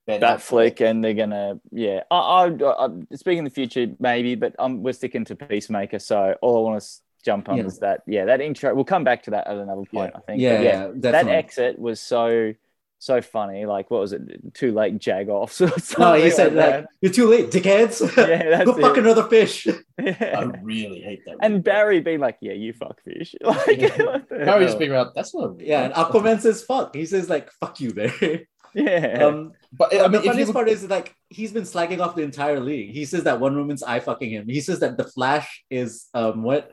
Ben 0.07 0.21
Batfleck, 0.21 0.81
and 0.89 1.03
they're 1.03 1.15
gonna, 1.15 1.59
yeah. 1.73 2.05
I, 2.13 2.17
I, 2.45 2.87
I 2.87 2.89
speaking 3.17 3.39
in 3.39 3.45
the 3.45 3.51
future, 3.51 3.89
maybe, 3.99 4.37
but 4.37 4.55
um, 4.61 4.85
we're 4.85 4.93
sticking 4.93 5.25
to 5.25 5.35
Peacemaker. 5.35 5.99
So 5.99 6.37
all 6.43 6.59
I 6.59 6.71
want 6.71 6.81
to 6.83 6.89
jump 7.27 7.49
on 7.51 7.59
Yeah. 7.59 7.65
is 7.65 7.79
that, 7.81 8.03
yeah, 8.07 8.25
that 8.27 8.41
intro. 8.41 8.75
We'll 8.75 8.85
come 8.95 9.05
back 9.05 9.25
to 9.25 9.31
that 9.33 9.47
at 9.47 9.57
another 9.57 9.83
point, 9.93 10.13
I 10.17 10.21
think. 10.21 10.41
yeah, 10.41 10.57
But 10.57 10.65
yeah, 10.65 10.89
that 11.13 11.29
exit 11.29 11.79
was 11.79 12.01
so, 12.01 12.55
so 12.99 13.21
funny. 13.21 13.67
Like, 13.67 13.91
what 13.91 14.01
was 14.01 14.13
it? 14.15 14.23
Too 14.55 14.73
late, 14.73 14.99
jag 14.99 15.29
offs. 15.29 15.61
or 15.65 15.67
no, 15.67 15.73
he 16.15 16.31
something 16.31 16.31
said 16.31 16.55
like 16.55 16.75
like, 16.75 16.87
"You're 17.03 17.13
too 17.13 17.29
late, 17.29 17.51
dickheads. 17.51 17.97
Yeah, 18.17 18.51
that's 18.57 18.65
Go 18.71 18.79
fuck 18.81 18.97
another 18.97 19.25
fish." 19.25 19.67
I 19.99 20.43
really 20.63 21.01
hate 21.01 21.23
that. 21.27 21.37
And 21.43 21.55
movie. 21.55 21.63
Barry 21.63 22.01
being 22.01 22.21
like, 22.21 22.39
"Yeah, 22.41 22.53
you 22.55 22.73
fuck 22.73 23.03
fish." 23.03 23.35
Like, 23.43 23.81
Yeah. 23.81 23.97
what 24.03 24.29
Barry 24.31 24.65
just 24.65 24.79
being 24.79 24.93
around. 24.93 25.11
That's 25.15 25.35
not. 25.35 25.61
A 25.61 25.65
Yeah, 25.65 25.83
and 25.85 25.95
Aquaman 25.95 26.41
says 26.41 26.63
"fuck." 26.63 26.95
He 26.97 27.05
says 27.07 27.29
like 27.29 27.51
"fuck 27.61 27.81
you, 27.81 27.93
Barry." 27.93 28.49
Yeah. 28.75 29.25
Um, 29.27 29.53
But 29.73 29.95
I 29.95 30.05
I 30.05 30.09
mean, 30.09 30.13
the 30.13 30.19
if 30.19 30.25
you 30.25 30.31
funniest 30.31 30.49
would- 30.49 30.55
part 30.55 30.69
is 30.69 30.85
like 30.89 31.15
he's 31.29 31.53
been 31.53 31.65
slagging 31.65 32.01
off 32.01 32.15
the 32.17 32.23
entire 32.23 32.61
league. 32.61 32.91
He 32.93 33.05
says 33.05 33.25
that 33.25 33.41
Wonder 33.41 33.59
Woman's 33.61 33.83
eye 33.83 34.01
fucking 34.01 34.31
him. 34.31 34.49
He 34.49 34.61
says 34.61 34.81
that 34.81 34.97
the 34.97 35.05
Flash 35.05 35.65
is 35.71 36.09
um 36.15 36.43
what 36.43 36.73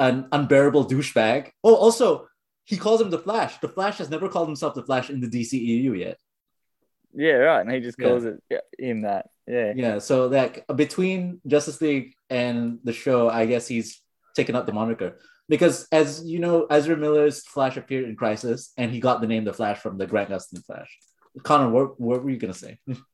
an 0.00 0.26
unbearable 0.32 0.86
douchebag. 0.86 1.50
Oh, 1.62 1.76
also 1.76 2.26
he 2.64 2.76
calls 2.76 3.00
him 3.00 3.10
the 3.10 3.18
Flash. 3.18 3.58
The 3.58 3.68
Flash 3.68 3.98
has 3.98 4.10
never 4.10 4.28
called 4.28 4.48
himself 4.48 4.74
the 4.74 4.82
Flash 4.82 5.10
in 5.10 5.20
the 5.20 5.28
DCEU 5.28 5.96
yet. 5.98 6.18
yeah, 7.14 7.32
right. 7.32 7.60
And 7.60 7.70
he 7.70 7.80
just 7.80 7.98
Yeah. 7.98 8.08
calls 8.08 8.24
it 8.24 8.42
yeah, 8.50 8.60
him 8.78 9.02
that. 9.02 9.28
Yeah. 9.46 9.72
Yeah, 9.76 9.98
so 9.98 10.26
like 10.28 10.64
between 10.74 11.40
Justice 11.46 11.80
League 11.80 12.14
and 12.28 12.78
the 12.84 12.92
show, 12.92 13.28
I 13.28 13.46
guess 13.46 13.66
he's 13.68 14.00
taken 14.36 14.54
up 14.54 14.66
the 14.66 14.72
moniker 14.72 15.18
because, 15.48 15.88
as 15.90 16.24
you 16.24 16.38
know, 16.38 16.66
Ezra 16.70 16.96
Miller's 16.96 17.42
Flash 17.44 17.76
appeared 17.76 18.04
in 18.08 18.14
Crisis, 18.14 18.72
and 18.78 18.92
he 18.92 19.00
got 19.00 19.20
the 19.20 19.26
name 19.26 19.44
the 19.44 19.52
Flash 19.52 19.78
from 19.80 19.98
the 19.98 20.06
Grant 20.06 20.30
Gustin 20.30 20.64
Flash. 20.64 20.96
Connor, 21.42 21.68
what, 21.70 22.00
what 22.00 22.22
were 22.22 22.30
you 22.30 22.38
gonna 22.38 22.54
say? 22.54 22.78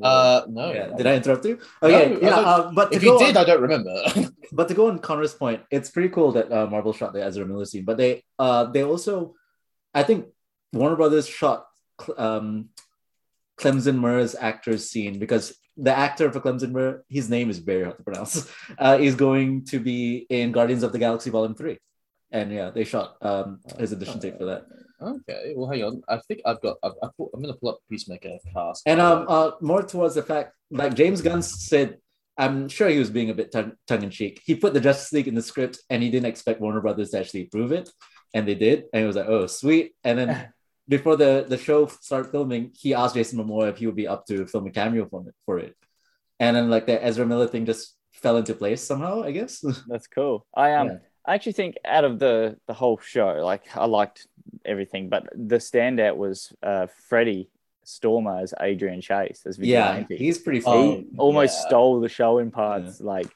uh, 0.00 0.42
no. 0.48 0.72
yeah, 0.72 0.88
did 0.96 1.06
I 1.06 1.16
interrupt 1.16 1.44
you? 1.44 1.58
Okay, 1.82 2.14
No, 2.14 2.20
yeah, 2.20 2.36
uh, 2.36 2.72
but 2.72 2.94
If 2.94 3.02
you 3.02 3.18
did, 3.18 3.36
on, 3.36 3.42
I 3.42 3.46
don't 3.46 3.60
remember. 3.60 3.94
but 4.52 4.68
to 4.68 4.74
go 4.74 4.88
on 4.88 4.98
Connor's 4.98 5.34
point, 5.34 5.62
it's 5.70 5.90
pretty 5.90 6.08
cool 6.08 6.32
that 6.32 6.50
uh, 6.50 6.66
Marvel 6.66 6.92
shot 6.92 7.12
the 7.12 7.22
Ezra 7.22 7.44
Miller 7.44 7.66
scene, 7.66 7.84
but 7.84 7.98
they 7.98 8.24
uh 8.38 8.64
they 8.64 8.84
also, 8.84 9.34
I 9.92 10.02
think 10.02 10.26
Warner 10.72 10.96
Brothers 10.96 11.28
shot 11.28 11.66
um 12.16 12.70
Clemson 13.58 13.98
Murn's 13.98 14.34
actor's 14.34 14.88
scene 14.88 15.18
because 15.18 15.54
the 15.76 15.94
actor 15.96 16.30
for 16.32 16.40
Clemson 16.40 16.70
Murn, 16.70 17.02
his 17.08 17.28
name 17.28 17.50
is 17.50 17.58
very 17.58 17.84
hard 17.84 17.98
to 17.98 18.02
pronounce, 18.02 18.50
uh, 18.78 18.98
is 19.00 19.14
going 19.14 19.64
to 19.66 19.78
be 19.78 20.26
in 20.30 20.52
Guardians 20.52 20.82
of 20.82 20.92
the 20.92 20.98
Galaxy 20.98 21.28
Volume 21.28 21.54
Three, 21.54 21.78
and 22.30 22.50
yeah, 22.50 22.70
they 22.70 22.84
shot 22.84 23.16
um 23.20 23.60
his 23.78 23.92
audition 23.92 24.20
tape 24.20 24.38
for 24.38 24.46
that. 24.46 24.64
Okay, 25.02 25.52
well, 25.56 25.70
hang 25.70 25.84
on. 25.84 26.02
I 26.08 26.18
think 26.28 26.40
I've 26.44 26.60
got. 26.60 26.76
I've, 26.82 26.92
I've, 27.02 27.16
put- 27.16 27.30
I'm 27.34 27.42
going 27.42 27.52
to 27.52 27.58
pull 27.58 27.70
up 27.70 27.78
Peacemaker 27.90 28.38
cast. 28.52 28.82
And 28.86 29.00
um, 29.00 29.26
uh, 29.28 29.52
more 29.60 29.82
towards 29.82 30.14
the 30.14 30.22
fact, 30.22 30.54
like 30.70 30.94
James 30.94 31.20
Gunn 31.20 31.42
said, 31.42 31.98
I'm 32.38 32.68
sure 32.68 32.88
he 32.88 32.98
was 32.98 33.10
being 33.10 33.30
a 33.30 33.34
bit 33.34 33.52
tongue 33.52 33.76
in 33.88 34.10
cheek. 34.10 34.40
He 34.44 34.54
put 34.54 34.72
the 34.74 34.80
Justice 34.80 35.12
League 35.12 35.28
in 35.28 35.34
the 35.34 35.42
script, 35.42 35.78
and 35.90 36.02
he 36.02 36.10
didn't 36.10 36.26
expect 36.26 36.60
Warner 36.60 36.80
Brothers 36.80 37.10
to 37.10 37.20
actually 37.20 37.42
approve 37.42 37.72
it, 37.72 37.90
and 38.34 38.48
they 38.48 38.54
did. 38.54 38.84
And 38.92 39.00
he 39.02 39.06
was 39.06 39.16
like, 39.16 39.28
"Oh, 39.28 39.46
sweet." 39.46 39.92
And 40.04 40.18
then 40.18 40.52
before 40.88 41.16
the 41.16 41.44
the 41.46 41.58
show 41.58 41.86
started 41.86 42.30
filming, 42.30 42.72
he 42.74 42.94
asked 42.94 43.14
Jason 43.14 43.38
Momoa 43.38 43.70
if 43.70 43.78
he 43.78 43.86
would 43.86 43.96
be 43.96 44.08
up 44.08 44.26
to 44.26 44.46
film 44.46 44.66
a 44.66 44.70
cameo 44.70 45.06
for 45.08 45.28
it. 45.28 45.34
For 45.46 45.58
it. 45.58 45.76
And 46.40 46.56
then 46.56 46.70
like 46.70 46.86
the 46.86 47.02
Ezra 47.04 47.26
Miller 47.26 47.46
thing 47.46 47.66
just 47.66 47.96
fell 48.12 48.36
into 48.36 48.54
place 48.54 48.82
somehow, 48.82 49.22
I 49.22 49.32
guess. 49.32 49.62
That's 49.88 50.06
cool. 50.06 50.46
I 50.56 50.74
um 50.74 50.88
Yeah. 50.88 50.96
I 51.24 51.34
actually 51.34 51.52
think 51.52 51.76
out 51.84 52.04
of 52.04 52.18
the 52.18 52.58
the 52.66 52.74
whole 52.74 52.98
show, 52.98 53.44
like 53.44 53.76
I 53.76 53.86
liked 53.86 54.26
everything, 54.64 55.08
but 55.08 55.28
the 55.34 55.56
standout 55.56 56.16
was 56.16 56.52
uh 56.62 56.86
Freddie 57.08 57.48
Stroma 57.84 58.42
as 58.42 58.54
Adrian 58.60 59.00
Chase 59.00 59.42
as 59.46 59.58
yeah, 59.58 60.04
he's 60.08 60.38
pretty 60.38 60.58
he 60.58 60.64
fun. 60.64 60.74
Oh, 60.74 61.04
almost 61.18 61.58
yeah. 61.58 61.68
stole 61.68 62.00
the 62.00 62.08
show 62.08 62.38
in 62.38 62.50
parts, 62.50 63.00
like 63.00 63.28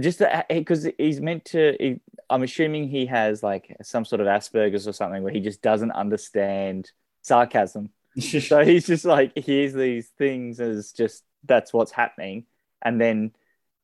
just 0.00 0.22
because 0.48 0.88
he's 0.98 1.20
meant 1.20 1.44
to. 1.46 1.76
He, 1.78 2.00
I'm 2.30 2.42
assuming 2.42 2.88
he 2.88 3.06
has 3.06 3.42
like 3.42 3.74
some 3.82 4.04
sort 4.04 4.20
of 4.20 4.26
Asperger's 4.26 4.86
or 4.86 4.92
something 4.92 5.22
where 5.22 5.32
he 5.32 5.40
just 5.40 5.62
doesn't 5.62 5.92
understand 5.92 6.90
sarcasm. 7.22 7.90
So 8.20 8.64
he's 8.64 8.86
just 8.86 9.04
like 9.04 9.38
hears 9.38 9.74
these 9.74 10.08
things 10.18 10.58
as 10.58 10.90
just 10.90 11.22
that's 11.44 11.72
what's 11.72 11.92
happening, 11.92 12.46
and 12.82 13.00
then 13.00 13.32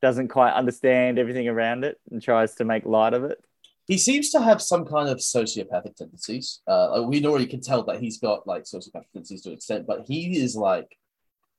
doesn't 0.05 0.27
quite 0.27 0.53
understand 0.53 1.17
everything 1.17 1.47
around 1.47 1.83
it 1.83 1.99
and 2.11 2.21
tries 2.21 2.53
to 2.53 2.63
make 2.63 2.85
light 2.85 3.15
of 3.15 3.23
it. 3.23 3.43
he 3.87 3.97
seems 3.97 4.29
to 4.29 4.39
have 4.39 4.61
some 4.61 4.85
kind 4.85 5.09
of 5.09 5.17
sociopathic 5.17 5.95
tendencies. 5.95 6.61
Uh, 6.67 7.01
like, 7.01 7.09
we 7.09 7.25
already 7.25 7.47
can 7.47 7.59
tell 7.59 7.81
that 7.85 7.99
he's 7.99 8.19
got 8.19 8.45
like 8.45 8.65
sociopathic 8.65 9.09
tendencies 9.13 9.41
to 9.41 9.49
an 9.49 9.55
extent, 9.55 9.87
but 9.87 10.05
he 10.05 10.37
is 10.37 10.55
like 10.55 10.95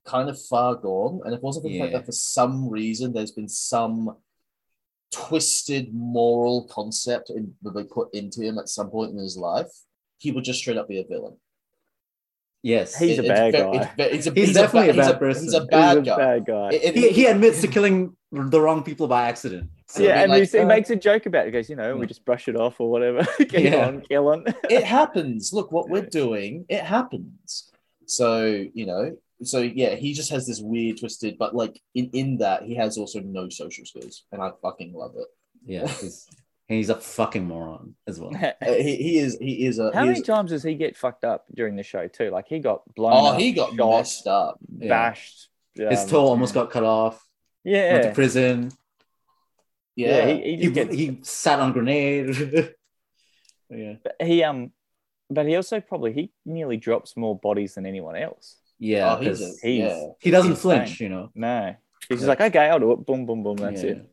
kind 0.05 0.29
of 0.29 0.41
far 0.41 0.75
gone. 0.75 1.19
And 1.25 1.33
if 1.33 1.39
it 1.39 1.43
wasn't 1.43 1.65
for 1.65 1.69
the 1.69 1.79
fact 1.79 1.91
that 1.91 2.05
for 2.05 2.13
some 2.13 2.69
reason 2.69 3.11
there's 3.11 3.31
been 3.31 3.49
some 3.49 4.15
twisted 5.11 5.93
moral 5.93 6.69
concept 6.69 7.29
in, 7.29 7.53
that 7.63 7.73
they 7.75 7.83
put 7.83 8.13
into 8.13 8.41
him 8.41 8.57
at 8.57 8.69
some 8.69 8.89
point 8.89 9.11
in 9.11 9.17
his 9.17 9.35
life, 9.35 9.73
he 10.19 10.31
would 10.31 10.45
just 10.45 10.59
straight 10.59 10.77
up 10.77 10.87
be 10.87 11.01
a 11.01 11.05
villain. 11.05 11.35
Yes, 12.67 12.97
He's 12.97 13.19
a 13.19 13.23
bad 13.23 13.51
ve- 13.53 13.57
guy. 13.59 13.71
it's 13.71 13.95
ve- 13.95 14.15
he's, 14.15 14.27
a, 14.27 14.31
He's 14.33 14.49
a 14.51 14.53
definitely 14.61 14.89
a 14.89 14.93
ba- 14.93 15.01
he's 15.03 15.11
bad 15.11 15.19
person. 15.19 15.43
He's 15.45 15.53
a 15.53 15.59
He's 15.59 15.67
bad 15.69 15.97
a 15.97 16.01
guy. 16.01 16.17
bad 16.17 16.45
guy. 16.45 16.69
It- 16.73 16.83
it- 16.83 16.95
he, 16.95 17.09
he 17.09 17.25
admits 17.25 17.61
to 17.61 17.67
killing 17.67 18.15
the 18.31 18.59
wrong 18.61 18.83
people 18.83 19.07
by 19.07 19.27
accident. 19.29 19.69
So- 19.87 20.03
yeah, 20.03 20.09
I 20.09 20.13
mean, 20.15 20.21
and 20.21 20.29
like, 20.31 20.49
he, 20.51 20.57
he 20.57 20.63
uh, 20.63 20.67
makes 20.67 20.89
a 20.89 20.95
joke 20.97 21.25
about 21.27 21.43
it. 21.43 21.45
He 21.47 21.51
goes, 21.53 21.69
you 21.69 21.75
know, 21.77 21.95
we 21.95 22.05
just 22.07 22.25
brush 22.25 22.47
it 22.49 22.55
off 22.57 22.79
or 22.79 22.91
whatever. 22.91 23.25
Get 23.39 23.61
Yeah. 23.63 23.87
on, 23.87 24.01
kill 24.01 24.27
on. 24.27 24.43
it 24.69 24.83
happens. 24.83 25.53
Look, 25.53 25.71
what 25.71 25.89
we're 25.89 26.05
doing, 26.05 26.65
it 26.67 26.83
happens. 26.83 27.71
So, 28.05 28.65
you 28.73 28.85
know, 28.85 29.15
so 29.43 29.59
yeah, 29.59 29.95
he 29.95 30.13
just 30.13 30.31
has 30.31 30.45
this 30.47 30.59
weird 30.59 30.99
twisted, 30.99 31.37
but 31.37 31.55
like 31.55 31.79
in, 31.95 32.09
in 32.11 32.37
that, 32.39 32.63
he 32.63 32.75
has 32.75 32.97
also 32.97 33.19
no 33.21 33.49
social 33.49 33.85
skills, 33.85 34.23
and 34.31 34.41
I 34.41 34.51
fucking 34.61 34.93
love 34.93 35.13
it. 35.15 35.27
Yeah, 35.65 35.87
he's, 36.67 36.77
he's 36.77 36.89
a 36.89 36.95
fucking 36.95 37.45
moron 37.47 37.95
as 38.07 38.19
well. 38.19 38.31
Uh, 38.61 38.73
he, 38.73 38.95
he 38.95 39.17
is 39.19 39.37
he 39.39 39.65
is 39.65 39.79
a 39.79 39.91
How 39.93 40.05
many 40.05 40.19
is, 40.19 40.25
times 40.25 40.51
does 40.51 40.63
he 40.63 40.75
get 40.75 40.97
fucked 40.97 41.23
up 41.23 41.45
during 41.53 41.75
the 41.75 41.83
show 41.83 42.07
too? 42.07 42.29
Like 42.29 42.47
he 42.47 42.59
got 42.59 42.81
blown. 42.95 43.13
Oh, 43.13 43.25
up, 43.33 43.39
he 43.39 43.51
got 43.51 43.75
shot, 43.75 43.89
messed 43.97 44.27
up. 44.27 44.59
Yeah. 44.77 44.89
bashed. 44.89 45.49
His 45.75 46.03
um, 46.03 46.09
toe 46.09 46.25
almost 46.25 46.53
got 46.53 46.71
cut 46.71 46.83
off. 46.83 47.23
Yeah, 47.63 47.93
went 47.93 48.03
to 48.05 48.11
prison. 48.13 48.71
Yeah, 49.95 50.27
yeah. 50.27 50.33
He, 50.33 50.41
he, 50.41 50.49
He, 50.57 50.57
just 50.63 50.73
gets, 50.73 50.95
he 50.95 51.19
sat 51.23 51.59
on 51.59 51.73
grenade. 51.73 52.35
yeah, 53.69 53.93
he 54.23 54.43
um, 54.43 54.71
but 55.29 55.45
he 55.45 55.55
also 55.55 55.79
probably 55.79 56.13
he 56.13 56.31
nearly 56.45 56.77
drops 56.77 57.17
more 57.17 57.37
bodies 57.37 57.75
than 57.75 57.85
anyone 57.85 58.15
else. 58.15 58.57
yeah. 58.79 59.15
oh, 59.15 59.19
he's, 59.19 59.39
'cause 59.39 59.59
a, 59.63 59.67
he's- 59.67 59.91
yeah, 59.91 60.07
he 60.19 60.31
doesn't 60.31 60.51
insane. 60.51 60.61
flinch, 60.61 60.99
you 61.01 61.09
know. 61.09 61.29
No, 61.35 61.75
he's 62.09 62.19
just 62.19 62.27
like, 62.27 62.41
okay, 62.41 62.69
I'll 62.69 62.79
do 62.79 62.91
it. 62.93 63.05
Boom, 63.05 63.25
boom, 63.25 63.43
boom. 63.43 63.57
That's 63.57 63.83
Yeah. 63.83 63.91
it. 63.91 64.11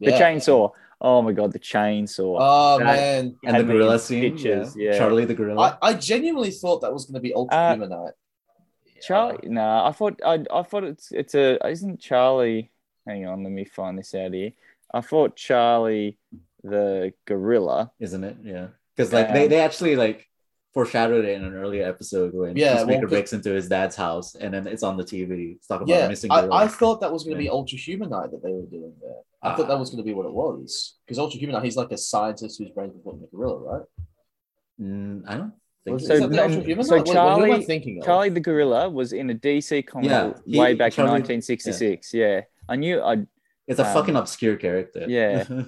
The 0.00 0.10
yeah. 0.12 0.20
chainsaw. 0.20 0.70
Oh 1.02 1.22
my 1.22 1.32
god, 1.32 1.52
the 1.52 1.58
chainsaw. 1.58 2.36
Oh 2.38 2.78
That- 2.78 2.84
man, 2.84 3.36
And 3.44 3.56
the 3.56 3.64
gorilla 3.72 3.98
scene. 3.98 4.36
stitches, 4.36 4.76
yeah. 4.76 4.92
yeah. 4.92 4.98
Charlie 4.98 5.24
the 5.24 5.34
gorilla. 5.34 5.78
I, 5.82 5.88
I 5.90 5.94
genuinely 5.94 6.50
thought 6.50 6.80
that 6.82 6.92
was 6.92 7.04
going 7.06 7.14
to 7.14 7.20
be 7.20 7.32
Ultra 7.32 7.56
Uh, 7.56 7.74
Humanite. 7.76 8.12
Charlie, 9.02 9.48
no, 9.48 9.84
I 9.84 9.92
thought 9.92 10.20
I, 10.24 10.44
I 10.52 10.62
thought 10.62 10.84
it's 10.84 11.10
it's 11.10 11.34
a 11.34 11.58
isn't 11.66 12.00
Charlie. 12.00 12.70
Hang 13.06 13.26
on, 13.26 13.42
let 13.42 13.50
me 13.52 13.64
find 13.64 13.98
this 13.98 14.14
out 14.14 14.34
here. 14.34 14.52
I 14.92 15.00
thought 15.00 15.36
Charlie 15.36 16.18
the 16.62 17.14
gorilla. 17.26 17.92
isn't 17.98 18.22
it? 18.24 18.36
Yeah, 18.44 18.66
because 18.94 19.10
like 19.12 19.32
they, 19.32 19.44
Um, 19.44 19.48
they 19.50 19.60
actually 19.60 19.96
like 19.96 20.28
foreshadowed 20.72 21.24
it 21.24 21.32
in 21.32 21.44
an 21.44 21.54
earlier 21.54 21.84
episode 21.84 22.32
when 22.32 22.56
Yeah, 22.56 22.74
Peacemaker 22.74 22.86
well, 22.92 23.00
'cause- 23.02 23.10
breaks 23.10 23.32
into 23.32 23.50
his 23.50 23.68
dad's 23.68 23.96
house 23.96 24.34
and 24.36 24.54
then 24.54 24.66
it's 24.66 24.82
on 24.82 24.96
the 24.96 25.04
TV. 25.04 25.52
It's 25.56 25.66
talking 25.66 25.88
Yeah, 25.88 26.06
a 26.06 26.08
missing 26.08 26.30
I. 26.30 26.48
I 26.48 26.66
thought 26.68 27.00
that 27.00 27.12
was 27.12 27.24
going 27.24 27.34
to 27.34 27.38
be 27.38 27.44
Yeah. 27.46 27.50
Ultra 27.52 27.76
Humanite 27.78 28.30
that 28.30 28.42
they 28.42 28.52
were 28.52 28.66
doing 28.66 28.94
there. 29.02 29.16
I 29.42 29.56
thought 29.56 29.66
Ah. 29.66 29.68
that 29.70 29.78
was 29.78 29.90
going 29.90 29.98
to 29.98 30.04
be 30.04 30.14
what 30.14 30.26
it 30.26 30.32
was 30.32 30.98
because 31.04 31.18
Ultra 31.18 31.40
Humanite, 31.40 31.64
he's 31.64 31.76
like 31.76 31.90
a 31.92 31.98
scientist 31.98 32.58
whose 32.58 32.70
brain's 32.70 32.92
been 32.92 33.02
put 33.02 33.16
in 33.16 33.24
a 33.24 33.26
gorilla, 33.26 33.58
right? 33.58 33.82
Mm, 34.80 35.22
I 35.26 35.36
don't 35.38 35.52
think 35.84 36.00
so. 36.00 36.06
So 36.06 36.28
that 36.28 36.30
no, 36.36 36.42
Ultra 36.44 36.62
Humanite? 36.62 36.76
What- 36.90 37.06
what- 37.06 37.08
who 37.08 37.12
am 37.12 37.42
I 37.42 37.48
Charlie- 37.48 37.64
thinking 37.64 37.98
of? 37.98 38.04
Charlie 38.04 38.28
the 38.28 38.40
gorilla 38.40 38.88
was 38.88 39.12
in 39.12 39.28
a 39.30 39.34
DC 39.34 39.82
comic 39.82 40.08
Yeah, 40.10 40.34
he- 40.46 40.58
way 40.58 40.74
back 40.74 40.92
Charlie- 40.92 41.08
in 41.08 41.12
1966. 41.14 42.14
Yeah. 42.14 42.42
I 42.68 42.76
knew 42.76 43.00
I 43.00 43.26
It's 43.66 43.80
a 43.80 43.86
um, 43.86 43.92
fucking 43.94 44.14
obscure 44.16 44.56
character. 44.56 45.06
yeah. 45.08 45.44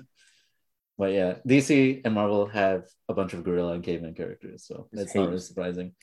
but 0.99 1.13
yeah, 1.13 1.35
DC 1.47 2.03
and 2.05 2.15
Marvel 2.15 2.47
have 2.47 2.85
a 3.09 3.15
bunch 3.15 3.33
of 3.35 3.45
gorilla 3.45 3.73
and 3.73 3.83
caveman 3.85 4.15
characters, 4.15 4.65
so 4.67 4.89
that's 4.93 5.15
not 5.15 5.27
really 5.29 5.39
surprising. 5.41 5.95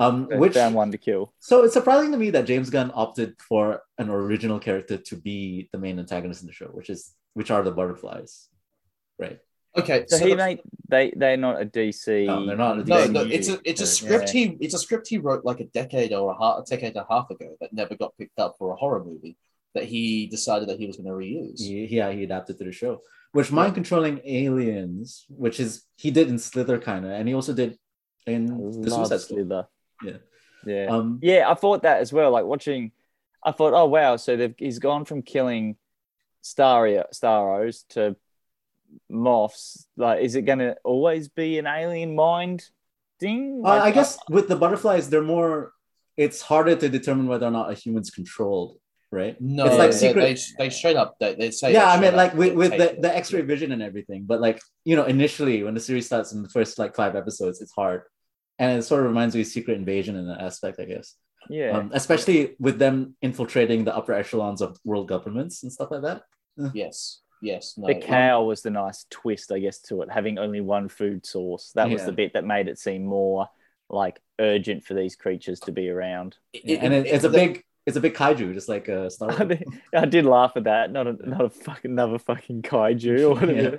Um, 0.00 0.28
which 0.30 0.54
found 0.54 0.76
one 0.76 0.92
to 0.92 0.98
kill. 0.98 1.34
so 1.40 1.64
it's 1.64 1.74
surprising 1.74 2.12
to 2.12 2.18
me 2.18 2.30
that 2.30 2.46
James 2.46 2.70
Gunn 2.70 2.92
opted 2.94 3.34
for 3.40 3.82
an 3.98 4.08
original 4.08 4.60
character 4.60 4.96
to 4.96 5.16
be 5.16 5.68
the 5.72 5.78
main 5.78 5.98
antagonist 5.98 6.40
in 6.42 6.46
the 6.46 6.52
show, 6.52 6.66
which 6.66 6.88
is 6.88 7.12
which 7.34 7.50
are 7.50 7.62
the 7.64 7.72
butterflies, 7.72 8.48
right? 9.18 9.40
Okay, 9.76 10.04
So, 10.08 10.18
so, 10.18 10.24
he 10.24 10.30
the- 10.32 10.36
made 10.36 10.60
they 10.88 11.12
they're 11.16 11.36
not 11.36 11.60
a 11.60 11.66
DC. 11.66 12.26
No, 12.26 12.46
they're 12.46 12.56
not 12.56 12.78
a 12.78 12.84
no, 12.84 12.96
DC. 12.96 13.12
no, 13.12 13.24
new 13.24 13.32
it's 13.32 13.48
a 13.48 13.58
it's 13.64 13.80
a 13.80 14.06
character. 14.06 14.26
script 14.26 14.30
he 14.30 14.56
it's 14.64 14.74
a 14.74 14.78
script 14.78 15.08
he 15.08 15.18
wrote 15.18 15.44
like 15.44 15.60
a 15.60 15.66
decade 15.66 16.12
or 16.12 16.30
a, 16.32 16.38
half, 16.40 16.60
a 16.60 16.64
decade 16.64 16.96
and 16.96 17.04
a 17.04 17.06
half 17.12 17.28
ago 17.30 17.56
that 17.60 17.72
never 17.72 17.96
got 17.96 18.16
picked 18.16 18.38
up 18.38 18.54
for 18.56 18.70
a 18.72 18.76
horror 18.76 19.04
movie 19.04 19.36
that 19.74 19.84
he 19.84 20.26
decided 20.26 20.68
that 20.68 20.78
he 20.78 20.86
was 20.86 20.96
going 20.96 21.06
to 21.06 21.12
reuse. 21.12 21.56
Yeah, 21.58 22.10
he 22.12 22.22
adapted 22.24 22.56
to 22.58 22.64
the 22.64 22.72
show, 22.72 23.02
which 23.32 23.52
mind 23.52 23.74
controlling 23.74 24.20
aliens, 24.24 25.26
which 25.28 25.60
is 25.60 25.84
he 25.96 26.10
did 26.10 26.28
in 26.28 26.38
Slither 26.38 26.78
kind 26.78 27.04
of, 27.04 27.12
and 27.12 27.28
he 27.28 27.34
also 27.34 27.52
did 27.52 27.78
in 28.26 28.80
the 28.82 28.90
Suicide. 28.90 29.20
Slither. 29.20 29.66
Yeah. 30.04 30.16
Yeah. 30.66 30.86
Um, 30.86 31.18
Yeah, 31.22 31.50
I 31.50 31.54
thought 31.54 31.82
that 31.82 32.00
as 32.00 32.12
well. 32.12 32.30
Like 32.30 32.44
watching, 32.44 32.92
I 33.44 33.52
thought, 33.52 33.74
oh 33.74 33.86
wow, 33.86 34.16
so 34.16 34.36
they've 34.36 34.54
he's 34.56 34.78
gone 34.78 35.04
from 35.04 35.22
killing 35.22 35.76
Stario, 36.42 37.04
Staros 37.12 37.86
to 37.90 38.16
moths. 39.08 39.86
Like, 39.96 40.22
is 40.22 40.34
it 40.34 40.42
going 40.42 40.60
to 40.60 40.76
always 40.84 41.28
be 41.28 41.58
an 41.58 41.66
alien 41.66 42.14
mind 42.14 42.64
thing? 43.20 43.62
Uh, 43.64 43.68
I 43.68 43.90
guess 43.90 44.18
with 44.28 44.48
the 44.48 44.56
butterflies, 44.56 45.10
they're 45.10 45.22
more. 45.22 45.72
It's 46.16 46.42
harder 46.42 46.74
to 46.74 46.88
determine 46.88 47.28
whether 47.28 47.46
or 47.46 47.50
not 47.52 47.70
a 47.70 47.74
human's 47.74 48.10
controlled, 48.10 48.78
right? 49.10 49.40
No, 49.40 49.66
It's 49.66 49.76
like 49.76 49.92
secret- 49.92 50.22
they, 50.58 50.64
they 50.64 50.70
straight 50.70 50.96
up 50.96 51.16
they, 51.18 51.34
they 51.34 51.50
say 51.50 51.72
yeah, 51.72 51.86
that 51.86 51.98
I 51.98 52.00
mean, 52.00 52.16
like 52.16 52.34
with, 52.34 52.54
with 52.54 52.70
the, 52.72 52.92
it. 52.92 53.02
the 53.02 53.16
X-ray 53.16 53.42
vision 53.42 53.72
and 53.72 53.82
everything. 53.82 54.24
But 54.24 54.40
like 54.40 54.60
you 54.84 54.96
know, 54.96 55.04
initially 55.04 55.62
when 55.62 55.74
the 55.74 55.80
series 55.80 56.06
starts 56.06 56.32
in 56.32 56.42
the 56.42 56.48
first 56.48 56.78
like 56.78 56.94
five 56.94 57.16
episodes, 57.16 57.60
it's 57.60 57.72
hard 57.72 58.02
and 58.58 58.78
it 58.78 58.82
sort 58.82 59.02
of 59.02 59.06
reminds 59.08 59.34
me 59.34 59.42
of 59.42 59.46
Secret 59.46 59.78
Invasion 59.78 60.16
in 60.16 60.26
that 60.28 60.40
aspect, 60.40 60.80
I 60.80 60.84
guess. 60.84 61.14
Yeah. 61.48 61.70
Um, 61.78 61.90
especially 61.94 62.56
with 62.58 62.78
them 62.78 63.14
infiltrating 63.22 63.84
the 63.84 63.96
upper 63.96 64.12
echelons 64.12 64.60
of 64.60 64.78
world 64.84 65.08
governments 65.08 65.62
and 65.62 65.72
stuff 65.72 65.90
like 65.90 66.02
that. 66.02 66.22
Yes, 66.74 67.20
yes. 67.40 67.74
No, 67.76 67.86
the 67.86 67.94
cow 67.94 68.42
was 68.42 68.62
the 68.62 68.70
nice 68.70 69.06
twist, 69.10 69.52
I 69.52 69.60
guess, 69.60 69.80
to 69.82 70.02
it, 70.02 70.10
having 70.10 70.38
only 70.38 70.60
one 70.60 70.88
food 70.88 71.24
source. 71.24 71.70
That 71.76 71.88
was 71.88 72.04
the 72.04 72.10
bit 72.10 72.32
that 72.32 72.44
made 72.44 72.66
it 72.66 72.80
seem 72.80 73.04
more 73.04 73.46
like 73.88 74.20
urgent 74.40 74.84
for 74.84 74.94
these 74.94 75.14
creatures 75.14 75.60
to 75.60 75.72
be 75.72 75.88
around. 75.88 76.36
Yeah, 76.52 76.78
and 76.82 76.92
it, 76.92 77.06
it's 77.06 77.22
a 77.22 77.28
the- 77.28 77.38
big, 77.38 77.64
it's 77.88 77.96
a 77.96 78.00
big 78.00 78.14
kaiju, 78.14 78.54
just 78.54 78.68
like 78.68 78.88
uh, 78.88 79.08
Star 79.16 79.30
I, 79.32 79.44
Wars. 79.44 79.48
did- 79.58 79.68
I 79.94 80.04
did 80.04 80.26
laugh 80.26 80.52
at 80.56 80.64
that. 80.64 80.92
Not 80.92 81.06
a 81.06 81.16
not 81.28 81.44
a 81.44 81.50
fucking 81.50 81.90
another 81.90 82.18
fucking 82.18 82.62
kaiju 82.62 83.20
or 83.30 83.34
whatever. 83.34 83.52
Yeah. 83.52 83.76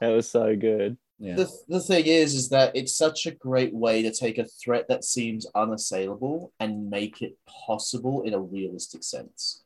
That 0.00 0.08
was 0.08 0.28
so 0.28 0.56
good. 0.56 0.96
Yeah. 1.20 1.36
the, 1.36 1.48
the 1.68 1.80
thing 1.80 2.06
is 2.06 2.34
is 2.34 2.48
that 2.48 2.74
it's 2.74 2.96
such 2.96 3.26
a 3.26 3.30
great 3.30 3.72
way 3.72 4.02
to 4.02 4.10
take 4.10 4.38
a 4.38 4.44
threat 4.44 4.86
that 4.88 5.04
seems 5.04 5.46
unassailable 5.54 6.52
and 6.58 6.90
make 6.90 7.22
it 7.22 7.38
possible 7.66 8.22
in 8.22 8.34
a 8.34 8.38
realistic 8.40 9.04
sense 9.04 9.62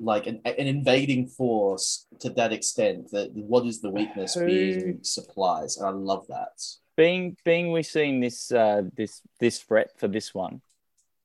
like 0.00 0.26
an, 0.26 0.40
an 0.44 0.66
invading 0.66 1.28
force 1.28 2.06
to 2.20 2.30
that 2.30 2.52
extent 2.52 3.10
that 3.12 3.30
what 3.32 3.64
is 3.64 3.80
the 3.80 3.90
weakness 3.90 4.34
Who- 4.34 4.46
being 4.46 4.98
supplies 5.02 5.76
and 5.76 5.86
i 5.86 5.90
love 5.90 6.26
that 6.28 6.60
Being 6.96 7.36
being 7.44 7.70
we 7.70 7.84
seen 7.84 8.18
this 8.20 8.50
uh 8.50 8.82
this 8.96 9.22
this 9.38 9.60
threat 9.60 9.90
for 10.00 10.08
this 10.08 10.34
one, 10.34 10.60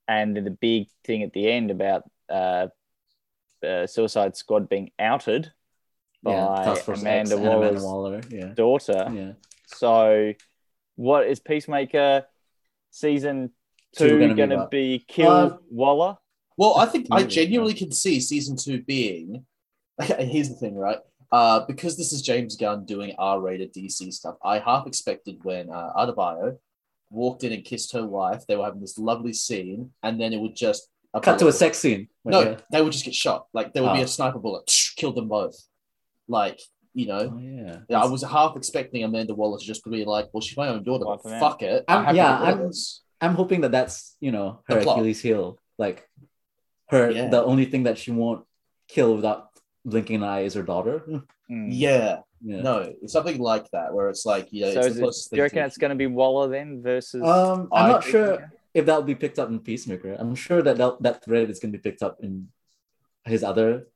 and 0.07 0.35
the 0.35 0.51
big 0.51 0.87
thing 1.03 1.23
at 1.23 1.33
the 1.33 1.49
end 1.49 1.71
about 1.71 2.03
uh, 2.29 2.67
uh 3.65 3.87
Suicide 3.87 4.35
Squad 4.35 4.69
being 4.69 4.91
outed 4.99 5.51
yeah. 6.23 6.45
by 6.45 6.79
Amanda 6.87 6.91
and 6.91 7.31
Amanda 7.31 7.37
Waller's 7.37 7.83
Waller. 7.83 8.21
Yeah. 8.29 8.47
daughter. 8.53 9.11
Yeah. 9.13 9.31
So, 9.67 10.33
what 10.95 11.27
is 11.27 11.39
Peacemaker 11.39 12.25
season 12.91 13.51
Two 13.95 14.17
be 14.19 14.33
to 14.35 14.67
be? 14.71 15.05
Kill 15.07 15.29
Uh, 15.29 15.57
Waller? 15.69 16.17
well 16.57 16.77
i 16.77 16.85
think 16.85 17.07
i 17.11 17.23
genuinely 17.23 17.73
can 17.73 17.91
see 17.91 18.19
season 18.19 18.55
two 18.55 18.81
being 18.83 19.45
here's 20.01 20.49
the 20.49 20.55
thing 20.55 20.75
right 20.75 20.99
uh, 21.31 21.65
because 21.65 21.97
this 21.97 22.13
is 22.13 22.21
James 22.21 22.55
Gunn 22.55 22.85
doing 22.85 23.15
R-rated 23.17 23.73
DC 23.73 24.13
stuff, 24.13 24.35
I 24.45 24.59
half 24.59 24.85
expected 24.85 25.39
when 25.41 25.67
uh, 25.71 25.91
Adebayo 25.97 26.59
walked 27.13 27.43
in 27.43 27.53
and 27.53 27.63
kissed 27.63 27.93
her 27.93 28.05
wife, 28.05 28.45
they 28.47 28.55
were 28.57 28.65
having 28.65 28.81
this 28.81 28.97
lovely 28.97 29.33
scene, 29.33 29.91
and 30.01 30.19
then 30.19 30.33
it 30.33 30.39
would 30.39 30.55
just 30.55 30.89
Cut 31.21 31.37
to 31.37 31.47
a 31.47 31.51
sex 31.51 31.77
scene. 31.77 32.07
No, 32.25 32.41
Yeah. 32.41 32.57
they 32.71 32.81
would 32.81 32.91
just 32.91 33.05
get 33.05 33.13
shot. 33.13 33.45
Like 33.53 33.71
there 33.73 33.83
would 33.83 33.93
be 33.93 33.99
Oh. 33.99 34.03
a 34.05 34.07
sniper 34.07 34.39
bullet, 34.39 34.65
killed 34.95 35.15
them 35.15 35.27
both. 35.29 35.55
Like 36.27 36.59
you 36.95 37.07
know, 37.07 37.31
Oh, 37.33 37.39
yeah. 37.89 38.01
I 38.03 38.05
was 38.05 38.21
half 38.23 38.55
expecting 38.55 39.03
Amanda 39.03 39.33
Waller 39.33 39.57
to 39.59 39.65
just 39.65 39.83
be 39.83 40.05
like, 40.05 40.29
"Well, 40.31 40.41
she's 40.41 40.55
my 40.57 40.67
own 40.69 40.83
daughter, 40.83 41.05
Wipe 41.07 41.21
but 41.23 41.39
fuck 41.39 41.61
it." 41.63 41.83
I 41.87 41.95
I'm- 41.95 42.15
yeah, 42.15 42.37
get 42.39 42.39
rid 42.45 42.53
of 42.53 42.59
I'm- 42.59 42.67
this." 42.67 43.01
I'm 43.21 43.35
hoping 43.35 43.61
that 43.61 43.71
that's 43.71 44.15
you 44.19 44.31
know 44.31 44.59
her. 44.67 44.79
Achilles 44.79 45.21
heel. 45.21 45.59
Like 45.79 46.07
her, 46.89 47.09
Yeah. 47.11 47.29
the 47.29 47.43
only 47.43 47.65
thing 47.65 47.83
that 47.83 47.97
she 47.97 48.11
won't 48.11 48.45
kill 48.87 49.15
without 49.15 49.49
blinking 49.85 50.17
an 50.17 50.23
eye 50.23 50.41
is 50.41 50.53
her 50.55 50.63
daughter. 50.63 50.99
Hmm. 50.99 51.17
Mm. 51.53 51.67
Yeah, 51.71 52.19
Yeah. 52.41 52.61
no, 52.61 52.93
it's 53.01 53.13
something 53.13 53.39
like 53.39 53.69
that 53.71 53.93
where 53.93 54.09
it's 54.09 54.25
like, 54.25 54.51
you 54.51 54.65
know, 54.65 54.71
so 54.73 54.79
it's 54.79 54.87
is 54.87 54.95
the 54.97 55.07
it, 55.07 55.15
do 55.31 55.37
you 55.37 55.43
reckon 55.43 55.59
to- 55.59 55.65
it's 55.65 55.77
going 55.77 55.89
to 55.91 55.95
be 55.95 56.07
Waller 56.07 56.47
then 56.49 56.81
versus? 56.81 57.23
Um, 57.23 57.69
I'm 57.71 57.89
not 57.89 58.03
think- 58.03 58.11
sure 58.11 58.51
if 58.73 58.85
that 58.87 58.95
will 58.95 59.03
be 59.03 59.15
picked 59.15 59.39
up 59.39 59.49
in 59.49 59.59
Peacemaker. 59.59 60.15
I'm 60.17 60.35
sure 60.35 60.61
that 60.63 60.77
that, 60.77 61.01
that 61.01 61.23
thread 61.23 61.49
is 61.49 61.59
going 61.59 61.71
to 61.71 61.77
be 61.77 61.81
picked 61.89 62.01
up 62.01 62.17
in 62.23 62.49
his 63.25 63.43
other. 63.43 63.87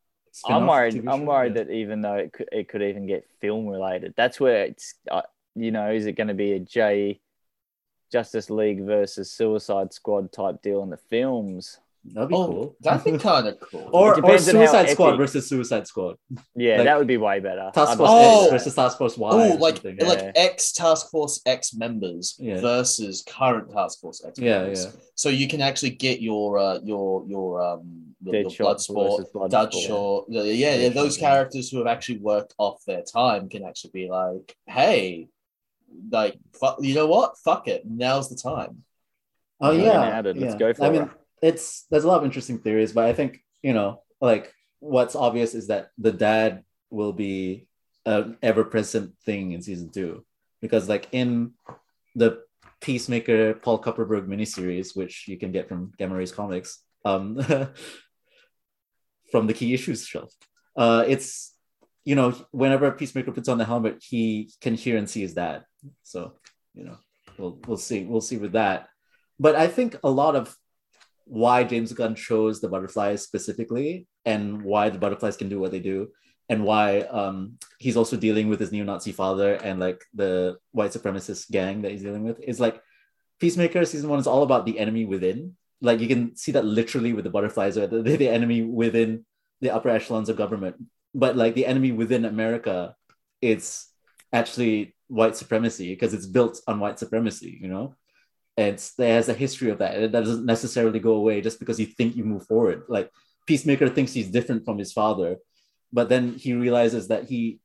I'm 0.47 0.67
worried. 0.67 0.93
TV 0.93 1.11
I'm 1.11 1.21
show. 1.21 1.25
worried 1.25 1.55
Yeah. 1.55 1.63
that 1.63 1.71
even 1.71 2.01
though 2.01 2.13
it 2.15 2.31
could, 2.31 2.47
it 2.51 2.67
could 2.69 2.83
even 2.83 3.07
get 3.07 3.27
film 3.41 3.67
related. 3.67 4.13
That's 4.15 4.39
where 4.39 4.65
it's. 4.65 4.93
Uh, 5.09 5.23
you 5.55 5.71
know, 5.71 5.89
is 5.91 6.05
it 6.05 6.11
going 6.13 6.27
to 6.27 6.35
be 6.35 6.53
a 6.53 6.59
J 6.59 7.19
Justice 8.11 8.49
League 8.51 8.81
versus 8.85 9.31
Suicide 9.31 9.91
Squad 9.93 10.31
type 10.31 10.61
deal 10.61 10.83
in 10.83 10.91
the 10.91 10.97
films? 10.97 11.79
That'd 12.13 12.29
be 12.29 12.35
Oh, 12.35 12.47
cool. 12.47 12.75
that'd 12.81 13.03
be 13.13 13.17
kind 13.19 13.47
of 13.47 13.59
cool. 13.59 13.89
or 13.93 14.11
or 14.13 14.15
depends 14.15 14.47
on 14.49 14.55
how 14.55 14.61
Suicide 14.61 14.89
Squad 14.89 15.07
epic- 15.09 15.17
versus 15.19 15.47
Suicide 15.49 15.87
Squad. 15.87 16.15
Yeah, 16.55 16.75
Like, 16.77 16.85
that 16.85 16.97
would 16.97 17.07
be 17.07 17.17
way 17.17 17.39
better. 17.39 17.71
Task 17.73 17.97
Force 17.97 18.09
Oh. 18.11 18.43
X 18.43 18.51
versus 18.51 18.75
Task 18.75 18.97
Force 18.97 19.17
Y. 19.17 19.29
Oh, 19.31 19.55
like. 19.55 19.83
Yeah. 19.83 19.93
like 20.07 20.31
ex 20.35 20.71
Task 20.71 21.09
Force 21.11 21.41
X 21.45 21.73
members 21.75 22.35
Yeah. 22.39 22.59
versus 22.61 23.23
current 23.27 23.71
Task 23.71 23.99
Force 24.01 24.23
X 24.25 24.39
Yeah, 24.39 24.59
members. 24.59 24.85
yeah. 24.85 24.91
yeah. 24.93 25.01
So 25.15 25.29
you 25.29 25.47
can 25.47 25.61
actually 25.61 25.91
get 25.91 26.21
your 26.21 26.57
uh, 26.59 26.79
your 26.83 27.25
your 27.27 27.61
um 27.63 28.03
your, 28.23 28.35
your 28.35 28.49
Deadshot 28.49 28.59
Bloodsport, 28.89 29.17
versus 29.17 29.31
Bloodsport. 29.33 29.51
Deadshot, 29.51 30.25
yeah, 30.29 30.41
yeah, 30.43 30.75
yeah, 30.75 30.89
those 30.89 31.17
yeah. 31.21 31.29
characters 31.29 31.69
who 31.69 31.77
have 31.77 31.87
actually 31.87 32.17
worked 32.19 32.53
off 32.57 32.83
their 32.85 33.03
time 33.03 33.47
can 33.49 33.63
actually 33.63 33.91
be 33.93 34.09
like, 34.09 34.55
hey, 34.65 35.27
like 36.11 36.37
fu- 36.59 36.83
you 36.83 36.95
know 36.95 37.07
what? 37.07 37.37
Fuck 37.37 37.67
it, 37.67 37.83
now's 37.85 38.29
the 38.29 38.35
time. 38.35 38.83
Oh 39.59 39.71
Yeah, 39.71 39.83
yeah, 39.85 40.01
added. 40.17 40.37
Let's 40.37 40.53
yeah. 40.53 40.59
go 40.59 40.73
for 40.73 40.83
I 40.85 40.89
mean, 40.89 41.01
it. 41.03 41.09
It's 41.41 41.85
there's 41.89 42.03
a 42.03 42.07
lot 42.07 42.19
of 42.19 42.25
interesting 42.25 42.59
theories, 42.59 42.93
but 42.93 43.05
I 43.05 43.13
think 43.13 43.39
you 43.61 43.73
know, 43.73 44.01
like 44.21 44.53
what's 44.79 45.15
obvious 45.15 45.53
is 45.53 45.67
that 45.67 45.89
the 45.97 46.11
dad 46.11 46.63
will 46.89 47.13
be 47.13 47.67
an 48.05 48.37
ever-present 48.41 49.13
thing 49.25 49.51
in 49.51 49.61
season 49.61 49.91
two, 49.91 50.25
because 50.61 50.89
like 50.89 51.07
in 51.11 51.53
the 52.15 52.41
Peacemaker 52.81 53.55
Paul 53.55 53.81
Kupperberg 53.81 54.27
miniseries, 54.27 54.95
which 54.95 55.27
you 55.27 55.37
can 55.37 55.51
get 55.51 55.67
from 55.67 55.91
Gamma 55.97 56.15
Rays 56.15 56.31
Comics, 56.31 56.83
um, 57.05 57.39
from 59.31 59.47
the 59.47 59.53
key 59.53 59.73
issues 59.73 60.05
shelf, 60.05 60.33
uh, 60.75 61.03
it's 61.07 61.55
you 62.05 62.15
know 62.15 62.31
whenever 62.51 62.89
Peacemaker 62.91 63.31
puts 63.31 63.49
on 63.49 63.57
the 63.57 63.65
helmet, 63.65 64.03
he 64.07 64.51
can 64.61 64.75
hear 64.75 64.97
and 64.97 65.09
see 65.09 65.21
his 65.21 65.33
dad. 65.33 65.63
So 66.03 66.33
you 66.73 66.85
know, 66.85 66.97
we'll 67.37 67.59
we'll 67.67 67.77
see 67.77 68.05
we'll 68.05 68.21
see 68.21 68.37
with 68.37 68.53
that. 68.53 68.89
But 69.39 69.55
I 69.55 69.67
think 69.67 69.97
a 70.03 70.09
lot 70.09 70.35
of 70.35 70.55
why 71.27 71.63
James 71.63 71.91
Gunn 71.93 72.15
chose 72.15 72.61
the 72.61 72.69
butterflies 72.69 73.21
specifically 73.21 74.07
and 74.25 74.61
why 74.61 74.89
the 74.89 74.97
butterflies 74.97 75.37
can 75.37 75.49
do 75.49 75.59
what 75.59 75.71
they 75.71 75.79
do 75.79 76.09
and 76.49 76.63
why 76.63 77.01
um, 77.01 77.57
he's 77.79 77.97
also 77.97 78.15
dealing 78.15 78.47
with 78.47 78.59
his 78.59 78.71
neo-Nazi 78.71 79.11
father 79.11 79.55
and 79.55 79.79
like 79.79 80.03
the 80.13 80.57
white 80.71 80.91
supremacist 80.91 81.51
gang 81.51 81.81
that 81.81 81.91
he's 81.91 82.03
dealing 82.03 82.23
with 82.23 82.39
is 82.39 82.59
like 82.59 82.81
Peacemaker 83.39 83.85
season 83.85 84.09
one 84.09 84.19
is 84.19 84.27
all 84.27 84.43
about 84.43 84.65
the 84.65 84.79
enemy 84.79 85.05
within. 85.05 85.55
Like 85.81 85.99
you 85.99 86.07
can 86.07 86.35
see 86.35 86.53
that 86.53 86.65
literally 86.65 87.13
with 87.13 87.23
the 87.23 87.29
butterflies 87.29 87.77
or 87.77 87.85
the, 87.85 88.01
the 88.01 88.29
enemy 88.29 88.63
within 88.63 89.25
the 89.61 89.69
upper 89.69 89.89
echelons 89.89 90.29
of 90.29 90.37
government. 90.37 90.77
But 91.13 91.35
like 91.35 91.53
the 91.53 91.65
enemy 91.65 91.91
within 91.91 92.25
America, 92.25 92.95
it's 93.41 93.91
actually 94.33 94.95
white 95.07 95.35
supremacy 95.35 95.93
because 95.93 96.13
it's 96.13 96.25
built 96.25 96.61
on 96.67 96.79
white 96.79 96.99
supremacy, 96.99 97.59
you 97.61 97.67
know? 97.67 97.95
It's 98.57 98.95
there 98.95 99.13
has 99.13 99.29
a 99.29 99.33
history 99.33 99.69
of 99.69 99.79
that. 99.79 99.95
and 99.95 100.13
That 100.13 100.23
doesn't 100.23 100.45
necessarily 100.45 100.99
go 100.99 101.13
away 101.13 101.41
just 101.41 101.59
because 101.59 101.79
you 101.79 101.85
think 101.85 102.15
you 102.15 102.23
move 102.23 102.45
forward. 102.45 102.83
Like 102.87 103.11
Peacemaker 103.45 103.89
thinks 103.89 104.13
he's 104.13 104.29
different 104.29 104.65
from 104.65 104.77
his 104.77 104.91
father, 104.91 105.37
but 105.93 106.09
then 106.09 106.33
he 106.33 106.53
realizes 106.53 107.07
that 107.09 107.29
he 107.29 107.59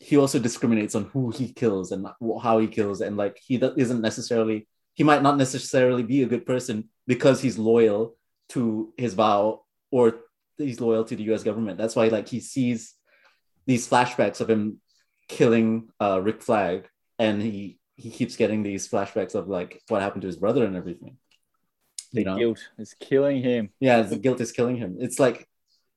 he 0.00 0.16
also 0.16 0.38
discriminates 0.38 0.94
on 0.94 1.04
who 1.04 1.30
he 1.30 1.52
kills 1.52 1.92
and 1.92 2.06
how 2.42 2.58
he 2.58 2.66
kills, 2.66 3.00
and 3.00 3.16
like 3.16 3.38
he 3.42 3.56
isn't 3.56 4.00
necessarily 4.00 4.66
he 4.94 5.04
might 5.04 5.22
not 5.22 5.36
necessarily 5.36 6.02
be 6.02 6.22
a 6.22 6.26
good 6.26 6.46
person 6.46 6.88
because 7.06 7.40
he's 7.40 7.58
loyal 7.58 8.16
to 8.48 8.92
his 8.96 9.14
vow 9.14 9.62
or 9.90 10.14
he's 10.56 10.80
loyal 10.80 11.04
to 11.04 11.16
the 11.16 11.24
U.S. 11.24 11.42
government. 11.42 11.78
That's 11.78 11.96
why 11.96 12.08
like 12.08 12.28
he 12.28 12.40
sees 12.40 12.94
these 13.66 13.88
flashbacks 13.88 14.40
of 14.40 14.50
him 14.50 14.80
killing 15.28 15.88
uh, 16.00 16.20
Rick 16.22 16.42
Flag, 16.42 16.88
and 17.18 17.40
he 17.42 17.78
he 17.96 18.10
keeps 18.10 18.36
getting 18.36 18.62
these 18.62 18.88
flashbacks 18.88 19.34
of 19.34 19.48
like 19.48 19.82
what 19.88 20.02
happened 20.02 20.22
to 20.22 20.26
his 20.28 20.36
brother 20.36 20.64
and 20.64 20.76
everything. 20.76 21.16
The 22.12 22.20
You 22.20 22.24
know, 22.26 22.38
guilt 22.38 22.68
is 22.78 22.94
killing 22.98 23.42
him. 23.42 23.70
yeah, 23.80 24.02
the 24.02 24.18
guilt 24.18 24.40
is 24.40 24.52
killing 24.52 24.76
him. 24.76 24.96
It's 25.00 25.18
like 25.18 25.48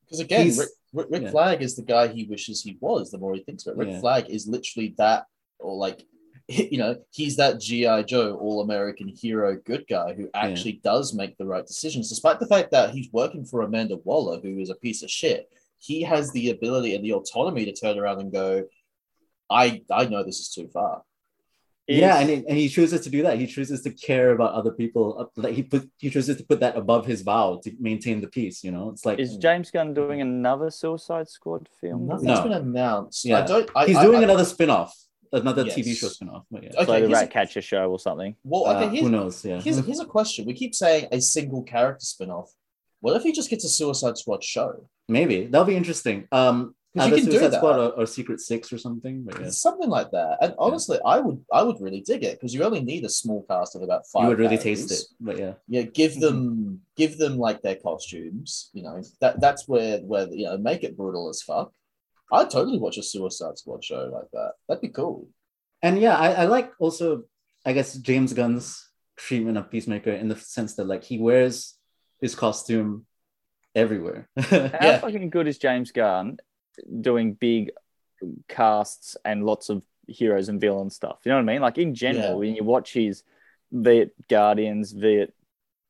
Because 0.05 0.19
again, 0.19 0.47
Rick, 0.57 0.69
Rick, 0.93 1.07
Rick 1.11 1.21
yeah. 1.23 1.31
Flag 1.31 1.61
is 1.61 1.75
the 1.75 1.83
guy 1.83 2.07
he 2.07 2.23
wishes 2.25 2.61
he 2.61 2.77
was. 2.79 3.11
The 3.11 3.17
more 3.17 3.33
he 3.35 3.43
thinks 3.43 3.65
about 3.65 3.73
it. 3.73 3.79
Rick 3.79 3.89
Yeah. 3.89 3.99
Flag 3.99 4.29
is 4.29 4.47
literally 4.47 4.95
that, 4.97 5.25
or 5.59 5.75
like, 5.75 6.03
you 6.47 6.77
know, 6.77 6.95
he's 7.11 7.35
that 7.37 7.59
GI 7.59 8.03
Joe, 8.05 8.35
all 8.39 8.61
American 8.61 9.07
hero, 9.09 9.57
good 9.65 9.85
guy 9.89 10.13
who 10.13 10.29
actually 10.33 10.79
does 10.83 11.13
make 11.13 11.37
the 11.37 11.45
right 11.45 11.65
decisions, 11.65 12.09
despite 12.09 12.39
the 12.39 12.47
fact 12.47 12.71
that 12.71 12.91
he's 12.91 13.09
working 13.11 13.43
for 13.45 13.61
Amanda 13.61 13.97
Waller, 13.97 14.39
who 14.39 14.59
is 14.59 14.69
a 14.69 14.75
piece 14.75 15.03
of 15.03 15.11
shit. 15.11 15.49
He 15.79 16.01
has 16.03 16.31
the 16.31 16.49
ability 16.51 16.95
and 16.95 17.03
the 17.03 17.13
autonomy 17.13 17.65
to 17.65 17.73
turn 17.73 17.99
around 17.99 18.21
and 18.21 18.31
go, 18.31 18.63
"I 19.49 19.83
I 19.91 20.05
know 20.05 20.23
this 20.23 20.39
is 20.39 20.49
too 20.49 20.67
far." 20.69 21.03
Yeah, 21.87 22.19
and 22.19 22.29
he, 22.29 22.35
and 22.35 22.57
he 22.57 22.67
chooses 22.69 23.01
to 23.01 23.09
do 23.09 23.23
that. 23.23 23.37
He 23.39 23.47
chooses 23.47 23.81
to 23.83 23.91
care 23.91 24.31
about 24.31 24.53
other 24.53 24.71
people. 24.71 25.05
uh, 25.19 25.41
Like 25.41 25.53
he 25.55 25.63
put 25.63 25.89
he 25.97 26.09
chooses 26.09 26.37
to 26.37 26.43
put 26.43 26.59
that 26.59 26.75
above 26.75 27.05
his 27.05 27.21
vow 27.21 27.59
to 27.63 27.71
maintain 27.79 28.21
the 28.21 28.27
peace. 28.27 28.63
You 28.63 28.71
know, 28.71 28.89
it's 28.89 29.05
like 29.05 29.19
Is 29.19 29.37
James 29.37 29.71
Gunn 29.71 29.93
doing 29.93 30.21
another 30.21 30.69
Suicide 30.69 31.29
Squad 31.29 31.67
film? 31.79 32.07
Nothing's 32.07 32.27
No. 32.27 32.43
been 32.43 32.53
announced. 32.53 33.25
Yeah. 33.25 33.39
I 33.39 33.41
don't. 33.47 33.69
I, 33.75 33.85
he's 33.87 33.97
I- 33.97 34.03
doing 34.03 34.19
I- 34.19 34.23
another 34.23 34.45
spin-off, 34.45 34.93
another 35.31 35.63
Yes. 35.65 35.75
TV 35.75 35.95
show 35.95 36.07
spin-off. 36.07 36.43
But 36.51 36.63
yeah. 36.63 36.69
Okay, 36.71 36.77
like 36.79 36.87
the 36.87 36.93
here's 37.07 37.11
a- 37.11 37.21
Ratcatcher 37.21 37.61
show 37.61 37.89
or 37.91 37.99
something. 37.99 38.35
Well, 38.43 38.65
Uh, 38.67 38.75
okay. 38.75 38.89
Here's, 38.89 39.01
who 39.03 39.09
knows? 39.09 39.45
Yeah. 39.45 39.61
Here's, 39.61 39.77
here's 39.85 39.99
a 39.99 40.05
question. 40.05 40.45
We 40.45 40.53
keep 40.53 40.73
saying 40.75 41.07
a 41.11 41.19
single 41.21 41.63
character 41.63 42.05
spin-off. 42.05 42.51
What 42.99 43.15
if 43.15 43.23
he 43.23 43.31
just 43.31 43.49
gets 43.49 43.63
a 43.63 43.69
Suicide 43.69 44.17
Squad 44.17 44.43
show? 44.43 44.89
Maybe 45.07 45.45
that'll 45.45 45.65
be 45.67 45.75
interesting. 45.75 46.27
Um, 46.31 46.57
Because 46.57 46.67
you 46.67 46.76
Either 47.01 47.15
can 47.17 47.25
do 47.25 47.31
Suicide 47.31 47.51
that. 47.51 47.57
Squad 47.57 47.79
or, 47.79 47.89
or 47.93 48.05
Secret 48.05 48.39
Six 48.41 48.71
or 48.73 48.77
something. 48.77 49.23
But 49.23 49.39
yeah, 49.41 49.49
Something 49.49 49.89
like 49.89 50.11
that. 50.11 50.37
And 50.41 50.53
honestly, 50.57 50.97
I 51.05 51.19
would 51.19 51.43
I 51.51 51.61
would 51.63 51.79
really 51.81 52.01
dig 52.01 52.23
it 52.23 52.37
because 52.39 52.53
you 52.53 52.63
only 52.63 52.81
need 52.81 53.03
a 53.05 53.09
small 53.09 53.43
cast 53.49 53.75
of 53.75 53.81
about 53.81 54.07
five. 54.07 54.23
you 54.23 54.29
would 54.29 54.39
really 54.39 54.57
characters. 54.57 54.87
taste 54.89 55.11
it. 55.11 55.15
But 55.19 55.37
yeah, 55.39 55.53
Yeah, 55.67 55.81
give 55.83 56.11
Mm-hmm. 56.13 56.21
them 56.21 56.81
give 56.95 57.17
them 57.17 57.37
like 57.37 57.61
their 57.61 57.75
costumes. 57.75 58.69
You 58.73 58.83
know 58.83 59.01
that 59.21 59.39
that's 59.41 59.67
where 59.67 59.99
where 59.99 60.27
you 60.29 60.45
know 60.45 60.57
make 60.57 60.83
it 60.83 60.95
brutal 60.97 61.29
as 61.29 61.41
fuck. 61.41 61.71
I'd 62.31 62.49
totally 62.49 62.77
watch 62.79 62.97
a 62.97 63.03
Suicide 63.03 63.57
Squad 63.57 63.83
show 63.83 64.09
like 64.13 64.29
that. 64.33 64.51
That'd 64.67 64.81
be 64.81 64.89
cool. 64.89 65.27
and 65.81 65.97
yeah, 65.99 66.15
I, 66.17 66.29
I 66.33 66.45
like 66.45 66.71
also, 66.79 67.23
I 67.65 67.71
guess 67.73 67.93
James 67.95 68.33
Gunn's 68.33 68.83
treatment 69.15 69.57
of 69.57 69.71
Peacemaker 69.71 70.11
in 70.11 70.27
the 70.27 70.35
sense 70.35 70.75
that 70.75 70.87
like 70.87 71.03
he 71.05 71.19
wears 71.19 71.75
his 72.19 72.35
costume 72.35 73.05
everywhere. 73.75 74.27
How 74.37 74.57
Yeah. 74.57 74.97
fucking 74.99 75.29
good 75.29 75.47
is 75.47 75.57
James 75.57 75.91
Gunn 75.91 76.37
doing 77.01 77.33
big 77.33 77.71
casts 78.47 79.17
and 79.25 79.45
lots 79.45 79.69
of 79.69 79.83
heroes 80.07 80.49
and 80.49 80.59
villain 80.61 80.89
stuff? 80.89 81.19
You 81.23 81.31
know 81.31 81.37
what 81.37 81.49
I 81.49 81.53
mean? 81.53 81.61
Like 81.61 81.77
in 81.77 81.95
general, 81.95 82.29
Yeah. 82.29 82.35
when 82.35 82.55
you 82.55 82.63
watch 82.63 82.93
his 82.93 83.23
Viet 83.71 84.13
Guardians, 84.29 84.91
Viet 84.91 85.33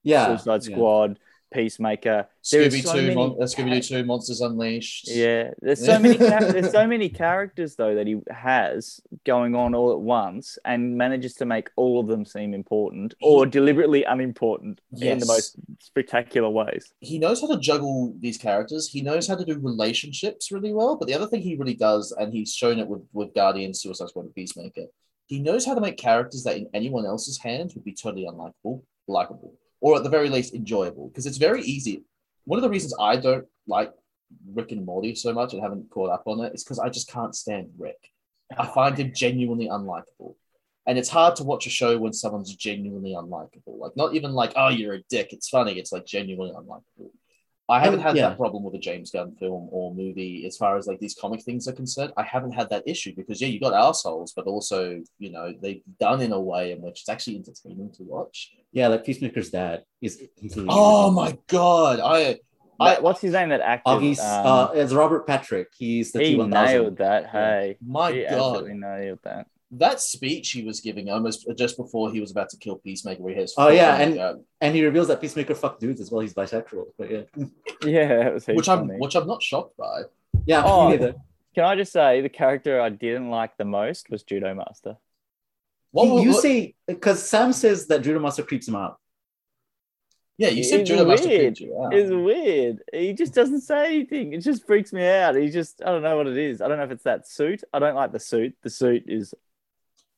yeah, 0.03 0.27
Suicide. 0.37 0.63
Squad, 0.63 1.19
Peacemaker. 1.51 2.27
Scooby 2.43 2.83
so 2.83 2.93
Two, 2.93 3.13
Mon- 3.15 3.35
Scooby 3.39 3.71
Doo 3.73 3.81
Two, 3.81 4.03
Monsters 4.05 4.41
Unleashed. 4.41 5.09
Yeah, 5.09 5.51
there's 5.61 5.83
so 5.85 5.97
many. 5.99 6.17
char- 6.17 6.51
there's 6.51 6.71
so 6.71 6.87
many 6.87 7.09
characters 7.09 7.75
though 7.75 7.95
that 7.95 8.07
he 8.07 8.17
has 8.29 8.99
going 9.25 9.55
on 9.55 9.73
all 9.75 9.91
at 9.91 9.99
once, 9.99 10.57
and 10.65 10.97
manages 10.97 11.33
to 11.35 11.45
make 11.45 11.69
all 11.75 11.99
of 11.99 12.07
them 12.07 12.25
seem 12.25 12.53
important 12.53 13.13
or 13.21 13.45
deliberately 13.45 14.03
unimportant 14.03 14.81
in 15.01 15.19
the 15.19 15.25
most 15.25 15.55
spectacular 15.79 16.49
ways. 16.49 16.91
he 17.01 17.19
knows 17.19 17.41
how 17.41 17.47
to 17.47 17.59
juggle 17.59 18.13
these 18.19 18.37
characters. 18.37 18.87
He 18.89 19.01
knows 19.01 19.27
how 19.27 19.35
to 19.35 19.45
do 19.45 19.59
relationships 19.59 20.51
really 20.51 20.73
well. 20.73 20.95
But 20.95 21.07
the 21.07 21.13
other 21.13 21.27
thing 21.27 21.41
he 21.41 21.55
really 21.55 21.73
does, 21.75 22.11
and 22.17 22.33
he's 22.33 22.53
shown 22.53 22.79
it 22.79 22.87
with 22.87 23.01
with 23.13 23.33
Guardians, 23.33 23.81
Suicide 23.81 24.09
Squad, 24.09 24.25
and 24.25 24.35
Peacemaker, 24.35 24.85
he 25.27 25.39
knows 25.39 25.65
how 25.65 25.73
to 25.75 25.81
make 25.81 25.97
characters 25.97 26.43
that 26.43 26.57
in 26.57 26.69
anyone 26.73 27.05
else's 27.05 27.37
hands 27.39 27.75
would 27.75 27.83
be 27.83 27.93
totally 27.93 28.25
unlikable, 28.25 28.81
likable, 29.07 29.53
or 29.81 29.97
at 29.97 30.03
the 30.03 30.09
very 30.09 30.29
least 30.29 30.53
enjoyable. 30.53 31.07
Because 31.07 31.25
it's 31.25 31.37
very 31.37 31.61
easy. 31.61 32.03
One 32.45 32.57
of 32.57 32.63
the 32.63 32.69
reasons 32.69 32.93
I 32.99 33.17
don't 33.17 33.45
like 33.67 33.91
Rick 34.53 34.71
and 34.71 34.85
Morty 34.85 35.15
so 35.15 35.33
much 35.33 35.53
and 35.53 35.61
haven't 35.61 35.89
caught 35.89 36.09
up 36.09 36.23
on 36.25 36.43
it 36.43 36.53
is 36.53 36.63
because 36.63 36.79
I 36.79 36.89
just 36.89 37.09
can't 37.09 37.35
stand 37.35 37.69
Rick. 37.77 38.11
I 38.51 38.63
ah. 38.63 38.71
find 38.73 38.97
him 38.97 39.11
genuinely 39.13 39.67
unlikable. 39.67 40.35
And 40.85 40.97
it's 40.97 41.09
hard 41.09 41.35
to 41.35 41.43
watch 41.43 41.67
a 41.67 41.69
show 41.69 41.97
when 41.97 42.13
someone's 42.13 42.55
genuinely 42.55 43.11
unlikable. 43.11 43.77
Like, 43.77 43.97
not 43.97 44.15
even 44.15 44.31
like, 44.31 44.53
oh, 44.55 44.69
you're 44.69 44.93
a 44.93 45.03
dick. 45.09 45.33
It's 45.33 45.49
funny. 45.49 45.73
It's 45.73 45.91
like 45.91 46.05
genuinely 46.05 46.53
unlikable. 46.53 47.11
I 47.69 47.79
haven't 47.81 47.99
had 47.99 48.15
yeah. 48.15 48.29
that 48.29 48.37
problem 48.37 48.63
with 48.63 48.75
a 48.75 48.79
James 48.79 49.11
Gunn 49.11 49.35
film 49.35 49.67
or 49.71 49.93
movie 49.93 50.45
as 50.45 50.55
far 50.55 50.77
as 50.77 50.87
like 50.87 50.99
these 50.99 51.15
comic 51.15 51.41
things 51.41 51.67
are 51.67 51.73
concerned. 51.73 52.13
I 52.15 52.23
haven't 52.23 52.53
had 52.53 52.69
that 52.69 52.83
issue 52.87 53.13
because, 53.15 53.41
yeah, 53.41 53.49
you 53.49 53.59
got 53.59 53.73
assholes, 53.73 54.31
but 54.33 54.45
also, 54.45 55.01
you 55.19 55.31
know, 55.31 55.53
they've 55.61 55.81
done 55.99 56.21
in 56.21 56.31
a 56.31 56.39
way 56.39 56.71
in 56.71 56.81
which 56.81 57.01
it's 57.01 57.09
actually 57.09 57.35
entertaining 57.35 57.91
to 57.93 58.03
watch. 58.03 58.53
yeah, 58.71 58.87
like 58.87 59.05
Peacemaker's 59.05 59.49
dad 59.49 59.83
is. 60.01 60.23
completely 60.39 60.67
Oh 60.69 61.11
my 61.11 61.37
God. 61.47 61.99
I, 61.99 62.39
I, 62.79 62.99
what's 62.99 63.19
his 63.19 63.33
name? 63.33 63.49
That 63.49 63.61
actor. 63.61 63.89
August, 63.89 64.21
um, 64.21 64.45
uh, 64.45 64.67
it's 64.73 64.93
Robert 64.93 65.27
Patrick. 65.27 65.67
He's 65.77 66.11
the 66.11 66.23
he 66.23 66.35
T1000. 66.35 66.49
nailed 66.49 66.97
that. 66.99 67.29
Hey, 67.29 67.77
my 67.85 68.11
he 68.13 68.21
God. 68.21 68.31
absolutely 68.31 68.73
nailed 68.75 69.19
that. 69.23 69.47
That 69.71 69.99
speech 69.99 70.51
he 70.51 70.63
was 70.63 70.79
giving 70.79 71.09
almost 71.09 71.45
just 71.57 71.75
before 71.75 72.09
he 72.11 72.21
was 72.21 72.31
about 72.31 72.49
to 72.49 72.57
kill 72.57 72.77
Peacemaker, 72.77 73.21
where 73.21 73.33
he 73.33 73.39
has 73.41 73.53
Oh, 73.57 73.67
yeah, 73.69 73.97
and- 73.97 74.17
uh, 74.17 74.35
And 74.61 74.73
he 74.75 74.83
reveals 74.85 75.07
that 75.09 75.19
Peacemaker 75.19 75.55
fuck 75.55 75.79
dudes 75.79 75.99
as 75.99 76.09
well. 76.09 76.21
He's 76.21 76.33
bisexual. 76.33 76.85
But 76.97 77.11
yeah, 77.11 77.21
Yeah, 77.83 78.23
that 78.23 78.33
was 78.33 78.45
heaps 78.45 78.55
which 78.57 78.69
I'm 78.69 78.87
which 78.99 79.15
I'm 79.15 79.27
not 79.27 79.43
shocked 79.43 79.75
by. 79.77 80.03
yeah. 80.45 80.63
Oh. 80.65 80.89
me 80.89 80.97
neither. 80.97 81.15
Can 81.55 81.65
I 81.65 81.75
just 81.75 81.91
say 81.91 82.21
the 82.21 82.29
character 82.29 82.79
I 82.79 82.89
didn't 82.89 83.29
like 83.29 83.57
the 83.57 83.65
most 83.65 84.09
was 84.09 84.23
Judo 84.23 84.53
Master. 84.53 84.95
What, 85.91 86.03
you 86.05 86.13
what- 86.13 86.23
you 86.23 86.31
what- 86.31 86.41
say 86.41 86.75
because 86.87 87.27
Sam 87.27 87.51
says 87.51 87.87
that 87.87 88.03
Judo 88.03 88.19
Master 88.19 88.43
creeps 88.43 88.67
him 88.67 88.75
out. 88.75 88.99
yeah, 90.37 90.49
you 90.49 90.63
said 90.63 90.81
It's 90.81 90.89
Judo 90.89 91.03
Master 91.05 91.27
weird. 91.27 91.41
creeped 91.57 91.59
you 91.59 91.83
out. 91.83 91.93
It's 91.93 92.11
weird. 92.11 92.83
He 92.93 93.13
just 93.13 93.33
doesn't 93.33 93.61
say 93.61 93.85
anything. 93.87 94.33
It 94.33 94.41
just 94.41 94.65
freaks 94.67 94.93
me 94.93 95.05
out. 95.07 95.35
He 95.35 95.49
just, 95.49 95.81
I 95.83 95.87
don't 95.87 96.03
know 96.03 96.15
what 96.15 96.27
it 96.27 96.37
is. 96.37 96.61
I 96.61 96.67
don't 96.67 96.77
know 96.77 96.83
if 96.83 96.91
it's 96.91 97.03
that 97.03 97.27
suit. 97.27 97.63
I 97.73 97.79
don't 97.79 97.95
like 97.95 98.11
the 98.11 98.19
suit. 98.19 98.55
The 98.61 98.69
suit 98.69 99.03
is 99.07 99.33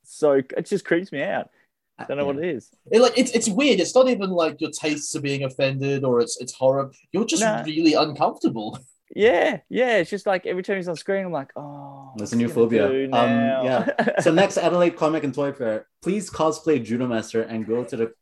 so, 0.10 0.34
it 0.34 0.66
just 0.66 0.86
creeps 0.86 1.12
me 1.12 1.22
out. 1.24 1.50
I 1.98 2.06
don't 2.06 2.18
know 2.18 2.26
what 2.26 2.38
it 2.38 2.46
is. 2.46 2.72
It, 2.92 3.02
like 3.02 3.18
it's 3.18 3.32
it's 3.32 3.50
weird. 3.50 3.82
It's 3.82 3.94
not 3.94 4.08
even 4.08 4.30
like 4.30 4.62
your 4.62 4.72
tastes 4.72 5.14
are 5.18 5.22
being 5.22 5.44
offended 5.44 6.06
or 6.06 6.22
it's 6.22 6.40
it's 6.40 6.54
horror. 6.54 6.92
You're 7.12 7.26
just 7.26 7.44
really 7.66 7.94
uncomfortable. 7.94 8.80
Yeah, 9.16 9.62
yeah. 9.70 9.98
It's 9.98 10.12
just 10.12 10.28
like 10.28 10.46
every 10.46 10.62
time 10.62 10.76
he's 10.76 10.88
on 10.88 10.96
screen, 10.96 11.26
I'm 11.26 11.32
like, 11.32 11.50
oh, 11.56 12.12
There's 12.16 12.32
a 12.32 12.36
new 12.36 12.48
phobia. 12.48 12.86
Um, 12.86 13.66
yeah. 13.66 13.90
So 14.22 14.32
next 14.32 14.60
Adelaide 14.60 14.96
Comic 14.98 15.24
and 15.24 15.34
Toy 15.34 15.52
Fair, 15.52 15.88
please 16.04 16.30
cosplay 16.30 16.86
Judo 16.86 17.08
Master 17.08 17.42
and 17.42 17.66
go 17.66 17.84
to 17.84 17.96
the 17.98 18.14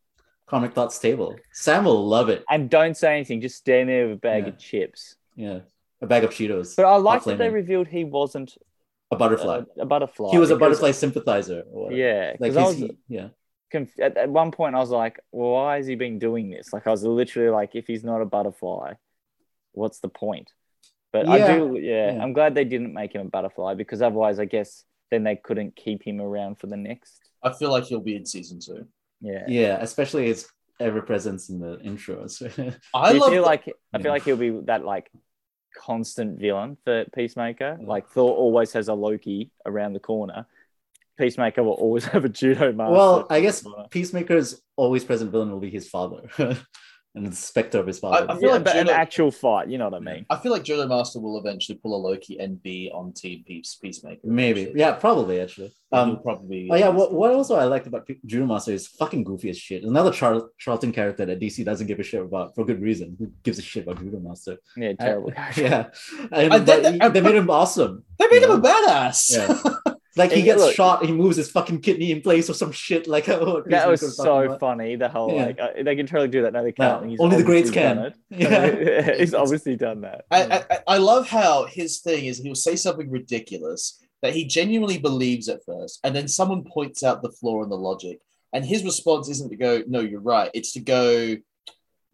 Comic 0.47 0.73
Thoughts 0.73 0.97
table. 0.97 1.35
Sam 1.51 1.83
will 1.83 2.07
love 2.07 2.29
it. 2.29 2.45
and 2.49 2.69
don't 2.69 2.95
say 2.95 3.15
anything. 3.15 3.41
Just 3.41 3.57
stand 3.57 3.89
there 3.89 4.07
with 4.07 4.15
a 4.15 4.19
bag 4.21 4.43
Yeah. 4.43 4.49
of 4.49 4.57
chips. 4.59 5.15
Yeah, 5.35 5.59
a 6.01 6.07
bag 6.07 6.23
of 6.23 6.29
Cheetos, 6.29 6.77
But 6.77 6.85
I 6.85 6.95
like 6.95 7.25
that 7.25 7.37
they 7.37 7.49
revealed 7.49 7.87
he 7.89 8.05
wasn't 8.05 8.57
a 9.11 9.15
butterfly. 9.15 9.61
a, 9.77 9.81
a 9.81 9.85
butterfly. 9.85 10.31
he 10.31 10.37
was 10.37 10.51
a 10.51 10.57
butterfly 10.57 10.91
sympathizer. 10.91 11.63
Or. 11.71 11.91
Yeah, 11.91 12.35
like 12.39 12.51
because 12.53 12.57
I 12.57 12.61
he's, 12.73 12.81
was 12.81 12.91
he- 13.07 13.15
yeah. 13.15 13.27
conf- 13.71 13.99
at, 13.99 14.17
at 14.17 14.29
one 14.29 14.51
point 14.51 14.75
I 14.75 14.79
was 14.79 14.89
like, 14.89 15.19
well, 15.31 15.51
why 15.51 15.77
has 15.77 15.87
he 15.87 15.95
been 15.95 16.19
doing 16.19 16.49
this? 16.49 16.73
Like 16.73 16.87
I 16.87 16.91
was 16.91 17.03
literally 17.03 17.49
like, 17.49 17.75
if 17.75 17.87
he's 17.87 18.03
not 18.03 18.21
a 18.21 18.25
butterfly, 18.25 18.93
what's 19.73 19.99
the 19.99 20.09
point? 20.09 20.51
But 21.13 21.27
I 21.29 21.55
do, 21.55 21.77
yeah, 21.81 22.11
yeah. 22.13 22.21
I'm 22.23 22.33
glad 22.33 22.53
they 22.53 22.65
didn't 22.65 22.93
make 22.93 23.13
him 23.13 23.21
a 23.21 23.29
butterfly 23.29 23.75
because 23.75 24.01
otherwise, 24.01 24.39
I 24.39 24.45
guess 24.45 24.83
then 25.09 25.23
they 25.23 25.37
couldn't 25.37 25.75
keep 25.75 26.03
him 26.03 26.19
around 26.19 26.59
for 26.59 26.67
the 26.67 26.75
next. 26.75 27.21
I 27.41 27.53
feel 27.53 27.71
like 27.71 27.85
he'll 27.85 28.01
be 28.01 28.15
in 28.17 28.25
season 28.25 28.59
two. 28.59 28.87
Yeah, 29.21 29.45
Yeah, 29.47 29.77
especially 29.79 30.27
his 30.27 30.47
ever 30.81 31.01
presence 31.01 31.49
in 31.49 31.59
the 31.59 31.77
intros. 31.77 32.41
I 32.93 33.13
Do 33.13 33.19
love 33.19 33.31
feel 33.31 33.41
the- 33.41 33.47
like 33.47 33.63
I 33.93 33.97
Yeah. 33.97 34.03
feel 34.03 34.11
like 34.11 34.23
he'll 34.25 34.35
be 34.37 34.49
that 34.65 34.83
like 34.83 35.09
constant 35.75 36.39
villain 36.39 36.77
for 36.83 37.05
Peacemaker. 37.13 37.77
Like 37.81 38.07
Thor 38.09 38.31
always 38.31 38.73
has 38.73 38.87
a 38.87 38.93
Loki 38.93 39.51
around 39.65 39.93
the 39.93 39.99
corner. 39.99 40.45
Peacemaker 41.17 41.63
will 41.63 41.73
always 41.73 42.05
have 42.13 42.25
a 42.25 42.29
judo 42.29 42.71
master. 42.71 42.91
well, 42.93 43.27
I 43.29 43.41
guess 43.41 43.65
Peacemaker's 43.89 44.61
always 44.75 45.03
present 45.03 45.31
villain 45.31 45.51
will 45.51 45.59
be 45.59 45.69
his 45.69 45.89
father 45.89 46.29
and 47.17 47.27
the 47.27 47.35
specter 47.35 47.79
of 47.79 47.87
his 47.87 47.99
father. 47.99 48.25
I 48.29 48.33
feel 48.35 48.43
yeah, 48.49 48.55
like 48.55 48.63
but 48.65 48.75
an 48.77 48.89
actual 48.89 49.31
fight. 49.31 49.67
You 49.69 49.77
know 49.77 49.89
what 49.89 49.95
I 49.95 49.99
mean? 49.99 50.25
I 50.29 50.37
feel 50.37 50.51
like 50.51 50.63
Judo 50.63 50.87
Master 50.87 51.19
will 51.19 51.37
eventually 51.39 51.77
pull 51.77 51.95
a 51.95 52.01
Loki 52.07 52.39
and 52.39 52.61
be 52.63 52.91
on 52.93 53.11
Team 53.13 53.43
Peace 53.45 53.75
Peacemaker. 53.81 54.21
Maybe, 54.23 54.71
yeah, 54.75 54.91
probably 54.93 55.41
actually. 55.41 55.73
Um, 55.91 56.19
probably. 56.21 56.67
oh 56.69 56.75
yeah, 56.75 56.89
what, 56.89 57.13
what 57.13 57.31
also 57.31 57.55
I 57.55 57.63
liked 57.63 57.87
about 57.87 58.05
P- 58.05 58.19
Judo 58.25 58.45
Master 58.45 58.71
is 58.73 58.87
fucking 58.87 59.23
goofy 59.23 59.49
as 59.49 59.57
shit. 59.57 59.83
Another 59.83 60.11
Char- 60.11 60.49
Charlton 60.59 60.91
character 60.91 61.25
that 61.25 61.39
DC 61.39 61.63
doesn't 61.63 61.87
give 61.87 61.99
a 61.99 62.03
shit 62.03 62.21
about 62.21 62.53
for 62.55 62.65
good 62.65 62.81
reason. 62.81 63.15
Who 63.17 63.31
gives 63.43 63.57
a 63.57 63.61
shit 63.61 63.83
about 63.83 63.99
Judo 63.99 64.19
Master? 64.19 64.57
Yeah, 64.75 64.93
terrible. 64.93 65.31
yeah, 65.55 65.87
and, 66.31 66.33
And 66.33 66.49
but 66.49 66.65
then- 66.65 66.93
he- 67.01 67.09
they 67.09 67.21
made 67.21 67.35
him 67.35 67.49
awesome. 67.49 68.03
they 68.19 68.27
made 68.27 68.43
him 68.43 68.49
Yeah. 68.49 68.57
a 68.57 68.61
badass. 68.61 69.37
Yeah. 69.37 69.73
Like 70.17 70.31
he 70.31 70.41
gets 70.41 70.61
look- 70.61 70.75
shot, 70.75 71.05
he 71.05 71.11
moves 71.11 71.37
his 71.37 71.49
fucking 71.51 71.81
kidney 71.81 72.11
in 72.11 72.21
place 72.21 72.49
or 72.49 72.53
some 72.53 72.71
shit. 72.71 73.07
Like 73.07 73.29
oh, 73.29 73.63
That 73.67 73.87
was 73.87 74.15
so 74.15 74.43
about. 74.43 74.59
funny. 74.59 74.95
The 74.95 75.09
whole 75.09 75.33
Yeah. 75.33 75.45
like 75.45 75.59
uh, 75.59 75.83
they 75.83 75.95
can 75.95 76.07
totally 76.07 76.27
do 76.29 76.41
that. 76.43 76.53
No, 76.53 76.63
they 76.63 76.71
can't. 76.71 77.05
He's 77.09 77.19
only 77.19 77.37
the 77.37 77.43
greats 77.43 77.71
can. 77.71 77.97
it. 77.99 78.15
Yeah. 78.29 79.15
he's 79.17 79.33
obviously 79.33 79.75
done 79.75 80.01
that. 80.01 80.25
I, 80.31 80.41
I 80.69 80.79
I 80.87 80.97
love 80.97 81.27
how 81.27 81.65
his 81.65 81.99
thing 81.99 82.25
is 82.25 82.39
he'll 82.39 82.55
say 82.55 82.75
something 82.75 83.09
ridiculous 83.09 84.03
that 84.23 84.33
he 84.33 84.45
genuinely 84.45 84.97
believes 84.97 85.47
at 85.47 85.63
first, 85.63 85.99
and 86.03 86.15
then 86.15 86.27
someone 86.27 86.63
points 86.63 87.03
out 87.03 87.21
the 87.21 87.31
flaw 87.31 87.63
in 87.63 87.69
the 87.69 87.77
logic, 87.77 88.19
and 88.51 88.65
his 88.65 88.83
response 88.83 89.29
isn't 89.29 89.49
to 89.51 89.55
go, 89.55 89.83
"No, 89.87 89.99
you're 89.99 90.19
right." 90.19 90.49
It's 90.55 90.73
to 90.73 90.79
go, 90.79 91.35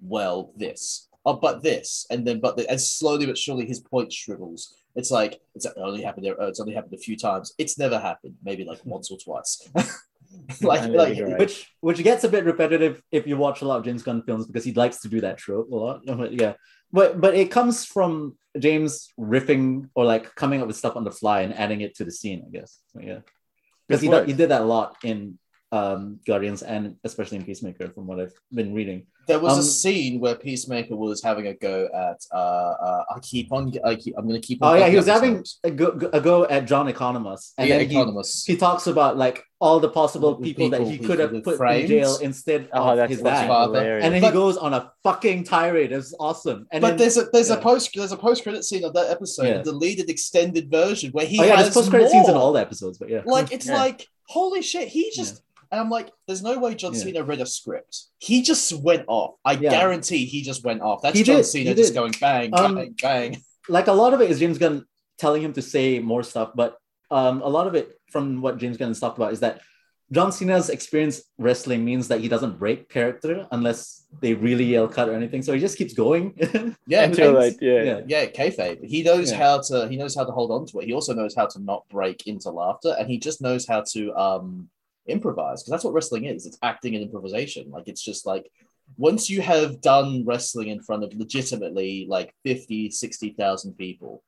"Well, 0.02 0.52
this." 0.58 1.08
Oh, 1.26 1.36
but 1.36 1.64
this, 1.64 2.06
and 2.10 2.28
then 2.28 2.42
but 2.42 2.58
the, 2.58 2.70
and 2.70 2.82
slowly 2.82 3.26
but 3.26 3.38
surely 3.38 3.66
his 3.66 3.80
point 3.80 4.12
shrivels. 4.12 4.76
It's 4.96 5.12
like 5.12 5.42
it's 5.56 5.66
only 5.78 6.04
happened 6.04 6.26
there. 6.26 6.36
It's 6.42 6.60
only 6.60 6.74
happened 6.74 6.94
a 6.94 6.98
few 6.98 7.18
times. 7.18 7.54
It's 7.58 7.78
never 7.78 8.00
happened. 8.00 8.36
Maybe 8.44 8.64
like 8.64 8.80
once 8.86 9.10
or 9.12 9.18
twice. 9.18 9.68
like 10.62 10.90
like 10.90 11.18
great. 11.18 11.40
which 11.40 11.72
which 11.82 12.04
gets 12.04 12.24
a 12.24 12.30
bit 12.30 12.46
repetitive 12.46 13.02
if 13.12 13.26
you 13.28 13.38
watch 13.38 13.62
a 13.62 13.66
lot 13.66 13.78
of 13.78 13.86
James 13.86 14.04
Gunn 14.04 14.24
films 14.24 14.46
because 14.46 14.64
he 14.64 14.74
likes 14.74 15.00
to 15.02 15.10
do 15.10 15.22
that 15.22 15.38
trope 15.38 15.72
a 15.72 15.76
lot. 15.76 16.02
But 16.06 16.34
yeah, 16.34 16.54
but 16.92 17.20
but 17.20 17.34
it 17.36 17.50
comes 17.52 17.86
from 17.86 18.38
James 18.58 19.10
riffing 19.20 19.90
or 19.96 20.06
like 20.06 20.34
coming 20.36 20.62
up 20.62 20.68
with 20.68 20.78
stuff 20.78 20.96
on 20.96 21.04
the 21.04 21.12
fly 21.12 21.42
and 21.42 21.54
adding 21.54 21.82
it 21.82 21.96
to 21.96 22.06
the 22.06 22.12
scene, 22.12 22.44
I 22.48 22.52
guess. 22.52 22.80
So, 22.94 23.02
yeah, 23.02 23.20
because 23.88 24.02
he, 24.02 24.08
Good 24.08 24.12
do- 24.12 24.18
work. 24.18 24.28
he 24.28 24.34
did 24.34 24.50
that 24.50 24.62
a 24.62 24.66
lot 24.66 24.98
in 25.04 25.40
um, 25.72 26.20
Guardians 26.26 26.62
and 26.62 26.98
especially 27.04 27.38
in 27.38 27.46
Peacemaker, 27.46 27.90
from 27.90 28.06
what 28.06 28.20
I've 28.20 28.34
been 28.52 28.74
reading. 28.74 29.08
There 29.26 29.40
was 29.40 29.54
Um, 29.54 29.60
a 29.60 29.64
scene 29.64 30.20
where 30.20 30.36
Peacemaker 30.36 30.96
was 30.96 31.22
having 31.24 31.48
a 31.48 31.54
go 31.54 31.88
at. 31.94 32.20
Uh, 32.32 32.36
uh, 32.38 33.04
I 33.16 33.20
keep 33.22 33.52
on. 33.54 33.72
I 33.86 33.96
keep. 33.96 34.16
I'm 34.18 34.28
going 34.28 34.40
to 34.42 34.46
keep 34.46 34.62
on. 34.62 34.76
Oh 34.76 34.78
yeah, 34.78 34.90
he 34.90 34.98
was 34.98 35.08
having 35.08 35.36
names. 35.36 35.60
a 35.64 35.72
go, 35.72 35.98
a 36.12 36.20
go 36.20 36.46
at 36.46 36.66
John 36.66 36.92
Economos, 36.92 37.54
and 37.58 37.70
yeah, 37.70 37.78
then 37.78 37.90
he, 37.90 38.52
he 38.52 38.58
talks 38.58 38.86
about 38.88 39.16
like 39.18 39.44
all 39.62 39.80
the 39.80 39.88
possible 39.88 40.36
With 40.36 40.44
people, 40.44 40.70
that 40.72 40.82
he 40.82 40.98
who 40.98 41.08
could 41.08 41.20
have 41.20 41.32
put 41.44 41.56
framed. 41.56 41.84
in 41.84 41.88
jail 41.88 42.18
instead 42.18 42.68
Oh, 42.74 42.90
of 42.92 42.98
that's, 42.98 43.12
his 43.14 43.22
that's 43.22 43.42
dad. 43.42 43.48
father. 43.48 43.80
hilarious. 43.80 44.04
And 44.06 44.14
then 44.14 44.22
But- 44.22 44.28
he 44.28 44.34
goes 44.34 44.58
on 44.58 44.74
a 44.74 44.92
fucking 45.04 45.46
tirade. 45.46 45.94
It's 45.94 46.14
awesome. 46.20 46.68
And 46.74 46.82
but 46.82 46.90
then, 46.90 46.98
there's 46.98 47.18
a 47.18 47.24
there's 47.32 47.50
a 47.50 47.58
post 47.58 47.92
there's 47.96 48.12
a 48.12 48.18
post 48.18 48.44
credit 48.44 48.66
scene 48.66 48.84
of 48.84 48.94
that 48.94 49.10
episode, 49.10 49.44
Yeah. 49.48 49.60
a 49.60 49.64
deleted 49.64 50.10
extended 50.10 50.70
version 50.70 51.12
where 51.12 51.26
he 51.26 51.40
oh 51.40 51.44
yeah, 51.44 51.56
has 51.56 51.66
there's 51.68 51.76
post 51.76 51.90
credit 51.92 52.10
scenes 52.10 52.28
in 52.28 52.36
all 52.36 52.52
the 52.52 52.60
episodes, 52.60 52.98
but 52.98 53.10
yeah, 53.10 53.22
Like 53.26 53.54
it's 53.54 53.68
Yeah. 53.68 53.76
like 53.78 54.08
holy 54.28 54.62
shit, 54.62 54.90
he 54.90 55.12
just 55.16 55.42
and 55.74 55.82
I'm 55.82 55.90
like, 55.90 56.12
there's 56.28 56.44
no 56.44 56.60
way 56.60 56.76
John 56.76 56.94
Yeah. 56.94 57.00
Cena 57.04 57.24
read 57.24 57.42
a 57.42 57.46
script. 57.48 58.04
He 58.20 58.44
just 58.44 58.72
went 58.74 59.06
off. 59.08 59.32
I 59.44 59.54
Yeah. 59.54 59.72
guarantee 59.72 60.26
he 60.26 60.44
just 60.44 60.64
went 60.64 60.82
off. 60.82 61.02
That's 61.02 61.18
He 61.18 61.24
John 61.24 61.38
did, 61.38 61.46
Cena 61.46 61.70
he 61.72 61.76
just 61.76 61.94
did. 61.94 62.00
going 62.00 62.14
bang, 62.22 62.54
Um, 62.54 62.76
bang, 62.76 62.96
bang. 63.02 63.44
like 63.68 63.88
a 63.88 63.94
lot 63.94 64.14
of 64.14 64.22
it 64.22 64.30
is 64.30 64.40
James 64.40 64.60
Gunn 64.60 64.86
telling 65.18 65.42
him 65.42 65.54
to 65.54 65.62
say 65.64 65.98
more 66.00 66.22
stuff, 66.24 66.52
but 66.56 66.78
um, 67.10 67.42
a 67.42 67.50
lot 67.50 67.66
of 67.68 67.74
it 67.76 67.88
from 68.12 68.42
what 68.44 68.58
James 68.60 68.78
Gunn 68.78 68.90
has 68.90 69.00
talked 69.00 69.18
about 69.18 69.34
is 69.34 69.40
that 69.42 69.62
John 70.12 70.32
Cena's 70.32 70.70
experience 70.70 71.24
wrestling 71.40 71.84
means 71.84 72.08
that 72.10 72.20
he 72.20 72.28
doesn't 72.28 72.60
break 72.60 72.88
character 72.90 73.48
unless 73.52 74.06
they 74.22 74.36
really 74.36 74.66
yell 74.66 74.88
cut 74.88 75.10
or 75.10 75.16
anything. 75.16 75.42
So 75.42 75.54
he 75.54 75.60
just 75.60 75.78
keeps 75.78 75.94
going. 75.94 76.36
Yeah, 76.88 77.06
Until 77.06 77.38
and- 77.38 77.58
they, 77.58 77.66
yeah. 77.66 77.84
yeah. 77.84 78.00
yeah, 78.14 78.26
kayfabe. 78.28 78.84
He 78.86 79.02
knows 79.02 79.32
Yeah. 79.32 79.38
how 79.38 79.62
to 79.70 79.88
he 79.88 79.96
knows 79.98 80.14
how 80.16 80.26
to 80.26 80.32
hold 80.32 80.52
on 80.52 80.68
to 80.68 80.80
it. 80.80 80.86
He 80.86 80.94
also 80.94 81.14
knows 81.16 81.34
how 81.34 81.48
to 81.48 81.60
not 81.60 81.88
break 81.90 82.28
into 82.28 82.52
laughter, 82.52 82.94
and 83.00 83.10
he 83.10 83.18
just 83.18 83.42
knows 83.42 83.66
how 83.66 83.82
to 83.94 84.00
um 84.16 84.70
improvise 85.08 85.62
because 85.62 85.72
that's 85.72 85.84
what 85.84 85.94
wrestling 85.94 86.26
is. 86.26 86.46
It's 86.46 86.58
acting 86.62 86.96
and 86.96 87.04
improvisation. 87.04 87.70
Like 87.70 87.88
it's 87.88 88.04
just 88.04 88.26
like 88.26 88.50
once 88.98 89.30
you 89.30 89.42
have 89.42 89.82
done 89.82 90.24
wrestling 90.26 90.70
in 90.70 90.82
front 90.82 91.04
of 91.04 91.14
legitimately 91.14 92.06
like 92.10 92.34
50, 92.44 92.92
60,000 92.92 93.74
people, 93.78 94.24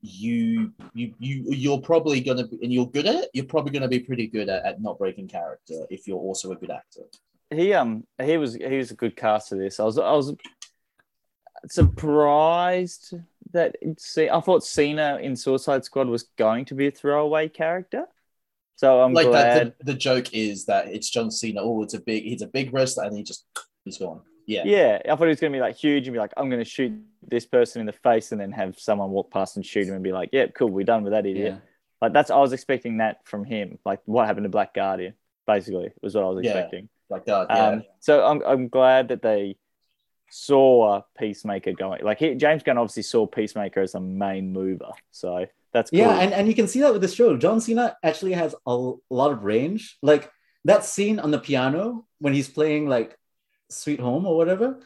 you 0.00 0.70
you 0.92 1.14
you 1.18 1.44
you're 1.48 1.80
probably 1.80 2.20
gonna 2.20 2.46
be 2.46 2.58
and 2.62 2.70
you're 2.70 2.90
good 2.90 3.06
at 3.06 3.14
it, 3.14 3.30
you're 3.32 3.46
probably 3.46 3.72
gonna 3.72 3.88
be 3.88 4.00
pretty 4.00 4.26
good 4.26 4.50
at, 4.50 4.64
at 4.64 4.82
not 4.82 4.98
breaking 4.98 5.28
character 5.28 5.86
if 5.88 6.06
you're 6.06 6.18
also 6.18 6.52
a 6.52 6.56
good 6.56 6.70
actor. 6.70 7.02
he 7.50 7.72
um 7.72 8.06
he 8.22 8.36
was 8.36 8.54
he 8.54 8.76
was 8.76 8.90
a 8.90 8.96
good 8.96 9.16
cast 9.16 9.52
of 9.52 9.58
this. 9.58 9.80
I 9.80 9.84
was 9.84 9.98
I 9.98 10.12
was 10.12 10.34
surprised 11.68 13.14
that 13.52 13.76
see 13.98 14.28
I 14.28 14.40
thought 14.40 14.62
Cena 14.64 15.18
in 15.22 15.36
Suicide 15.36 15.84
Squad 15.86 16.08
was 16.08 16.24
going 16.36 16.66
to 16.66 16.74
be 16.74 16.88
a 16.88 16.90
throwaway 16.90 17.48
character. 17.48 18.06
So 18.76 19.00
I'm 19.02 19.12
like 19.14 19.26
glad. 19.28 19.66
that 19.68 19.78
the, 19.78 19.92
the 19.92 19.94
joke 19.98 20.34
is 20.34 20.64
that 20.66 20.88
it's 20.88 21.08
John 21.10 21.30
Cena. 21.30 21.60
Oh, 21.62 21.82
it's 21.82 21.94
a 21.94 22.00
big 22.00 22.24
he's 22.24 22.42
a 22.42 22.46
big 22.46 22.72
wrestler 22.72 23.04
and 23.04 23.16
he 23.16 23.22
just 23.22 23.46
he's 23.84 23.98
gone. 23.98 24.20
Yeah. 24.46 24.62
yeah, 24.66 24.98
I 25.06 25.08
thought 25.16 25.22
he 25.22 25.28
was 25.28 25.40
going 25.40 25.54
to 25.54 25.56
be 25.56 25.60
like 25.62 25.74
huge 25.76 26.06
and 26.06 26.12
be 26.12 26.18
like, 26.18 26.32
I'm 26.36 26.50
going 26.50 26.62
to 26.62 26.68
shoot 26.68 26.92
this 27.26 27.46
person 27.46 27.80
in 27.80 27.86
the 27.86 27.94
face 27.94 28.30
and 28.30 28.38
then 28.38 28.52
have 28.52 28.78
someone 28.78 29.08
walk 29.10 29.30
past 29.30 29.56
and 29.56 29.64
shoot 29.64 29.88
him 29.88 29.94
and 29.94 30.02
be 30.04 30.12
like, 30.12 30.28
yeah, 30.32 30.48
cool, 30.48 30.68
we're 30.68 30.84
done 30.84 31.02
with 31.02 31.12
that 31.14 31.24
idiot. 31.24 31.54
yeah. 31.54 31.60
Like 32.02 32.12
that's 32.12 32.30
I 32.30 32.36
was 32.36 32.52
expecting 32.52 32.98
that 32.98 33.26
from 33.26 33.44
him. 33.44 33.78
Like 33.86 34.00
what 34.04 34.26
happened 34.26 34.44
to 34.44 34.50
Black 34.50 34.74
Guardian, 34.74 35.14
basically, 35.46 35.92
was 36.02 36.14
what 36.14 36.24
I 36.24 36.28
was 36.28 36.44
Yeah. 36.44 36.50
expecting. 36.50 36.88
Like 37.08 37.24
that. 37.24 37.46
Yeah. 37.48 37.66
Um, 37.68 37.84
so 38.00 38.22
I'm 38.26 38.42
I'm 38.44 38.68
glad 38.68 39.08
that 39.08 39.22
they 39.22 39.56
saw 40.30 41.02
Peacemaker 41.18 41.72
going. 41.72 42.04
Like 42.04 42.18
he, 42.18 42.34
James 42.34 42.62
Gunn 42.62 42.76
obviously 42.76 43.04
saw 43.04 43.26
Peacemaker 43.26 43.80
as 43.80 43.94
a 43.94 44.00
main 44.00 44.52
mover, 44.52 44.90
so 45.10 45.46
that's 45.74 45.90
cool. 45.90 45.98
Yeah, 46.00 46.18
and, 46.20 46.32
and 46.32 46.48
you 46.48 46.54
can 46.54 46.68
see 46.68 46.80
that 46.80 46.92
with 46.92 47.02
this 47.02 47.14
show. 47.14 47.36
John 47.36 47.60
Cena 47.60 47.96
actually 48.02 48.32
has 48.32 48.54
a 48.66 48.74
lot 49.10 49.32
of 49.32 49.44
range. 49.44 49.98
Like 50.00 50.30
that 50.64 50.84
scene 50.84 51.18
on 51.18 51.30
the 51.30 51.38
piano 51.38 52.06
when 52.20 52.32
he's 52.32 52.48
playing 52.48 52.88
like 52.88 53.18
Sweet 53.68 54.00
Home 54.00 54.24
or 54.24 54.36
whatever. 54.36 54.80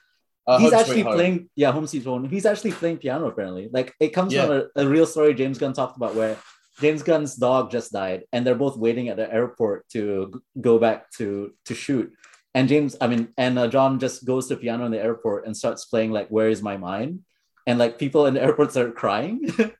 Uh, 0.46 0.58
he's 0.58 0.72
Home 0.72 0.80
actually 0.80 0.94
Sweet 0.94 1.06
Home. 1.06 1.14
playing, 1.14 1.50
yeah, 1.54 1.70
Home 1.72 1.86
Sweet 1.86 2.04
Home. 2.04 2.24
He's 2.28 2.46
actually 2.46 2.72
playing 2.72 2.96
piano 2.98 3.26
apparently. 3.28 3.68
Like 3.70 3.94
it 4.00 4.08
comes 4.08 4.32
Yeah. 4.32 4.46
from 4.46 4.52
a, 4.76 4.82
a 4.82 4.88
real 4.88 5.06
story 5.06 5.34
James 5.34 5.58
Gunn 5.58 5.74
talked 5.74 5.96
about 5.96 6.14
where 6.14 6.36
James 6.80 7.02
Gunn's 7.02 7.34
dog 7.36 7.70
just 7.70 7.92
died 7.92 8.24
and 8.32 8.46
they're 8.46 8.54
both 8.54 8.76
waiting 8.76 9.08
at 9.10 9.16
the 9.16 9.32
airport 9.32 9.86
to 9.90 10.40
go 10.60 10.78
back 10.78 11.10
to 11.18 11.52
to 11.66 11.74
shoot. 11.74 12.10
And 12.54 12.66
James, 12.66 12.96
I 13.00 13.06
mean, 13.08 13.28
and 13.36 13.58
uh, 13.58 13.68
John 13.68 13.98
just 14.00 14.24
goes 14.24 14.48
to 14.48 14.56
piano 14.56 14.86
in 14.86 14.90
the 14.92 15.02
airport 15.02 15.46
and 15.46 15.54
starts 15.54 15.84
playing 15.84 16.10
like 16.12 16.28
"Where 16.28 16.48
Is 16.48 16.62
My 16.62 16.76
Mind," 16.78 17.20
and 17.68 17.78
like 17.78 17.98
people 17.98 18.24
in 18.26 18.34
the 18.34 18.42
airport 18.42 18.72
start 18.72 18.96
crying. 18.96 19.36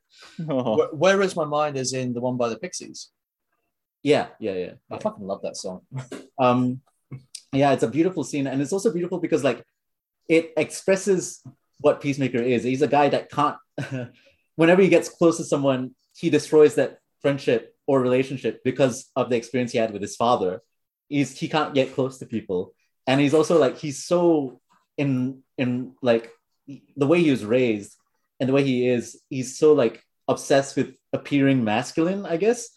Oh, 0.48 0.76
Where, 0.78 0.88
where 1.02 1.20
is 1.22 1.36
my 1.36 1.44
mind? 1.44 1.76
Is 1.76 1.92
in 1.92 2.12
the 2.12 2.20
one 2.20 2.36
by 2.42 2.48
the 2.48 2.58
Pixies. 2.58 3.10
yeah, 4.02 4.28
yeah, 4.40 4.54
yeah. 4.64 4.72
I 4.90 4.98
fucking 4.98 5.26
love 5.26 5.42
that 5.42 5.56
song. 5.56 5.82
um 6.46 6.80
yeah 7.52 7.72
it's 7.74 7.82
a 7.88 7.94
beautiful 7.98 8.24
scene 8.24 8.46
and 8.46 8.60
it's 8.62 8.72
also 8.76 8.92
beautiful 8.92 9.18
because 9.26 9.42
like 9.42 9.60
it 10.28 10.44
expresses 10.64 11.42
what 11.84 12.00
peacemaker 12.04 12.42
is 12.54 12.62
he's 12.62 12.82
a 12.82 12.94
guy 12.98 13.08
that 13.08 13.30
can't 13.30 13.56
whenever 14.60 14.82
he 14.82 14.88
gets 14.96 15.08
close 15.08 15.36
to 15.38 15.44
someone 15.44 15.94
he 16.20 16.28
destroys 16.30 16.74
that 16.74 16.98
friendship 17.22 17.74
or 17.86 18.00
relationship 18.08 18.54
because 18.70 18.94
of 19.16 19.30
the 19.30 19.36
experience 19.36 19.72
he 19.72 19.78
had 19.78 19.92
with 19.92 20.02
his 20.02 20.16
father 20.16 20.52
he's 21.08 21.30
he 21.42 21.48
can't 21.48 21.74
get 21.74 21.94
close 21.96 22.18
to 22.18 22.26
people 22.26 22.60
and 23.06 23.16
he's 23.22 23.34
also 23.38 23.54
like 23.58 23.76
he's 23.84 24.04
so 24.04 24.60
in 24.96 25.42
in 25.56 25.70
like 26.02 26.24
the 26.96 27.06
way 27.06 27.22
he 27.22 27.30
was 27.30 27.44
raised 27.44 27.96
and 28.40 28.48
the 28.48 28.52
way 28.52 28.64
he 28.64 28.88
is 28.88 29.20
he's 29.30 29.58
so 29.58 29.72
like 29.72 30.02
obsessed 30.26 30.76
with 30.76 30.94
appearing 31.12 31.64
masculine 31.64 32.26
i 32.26 32.36
guess 32.36 32.68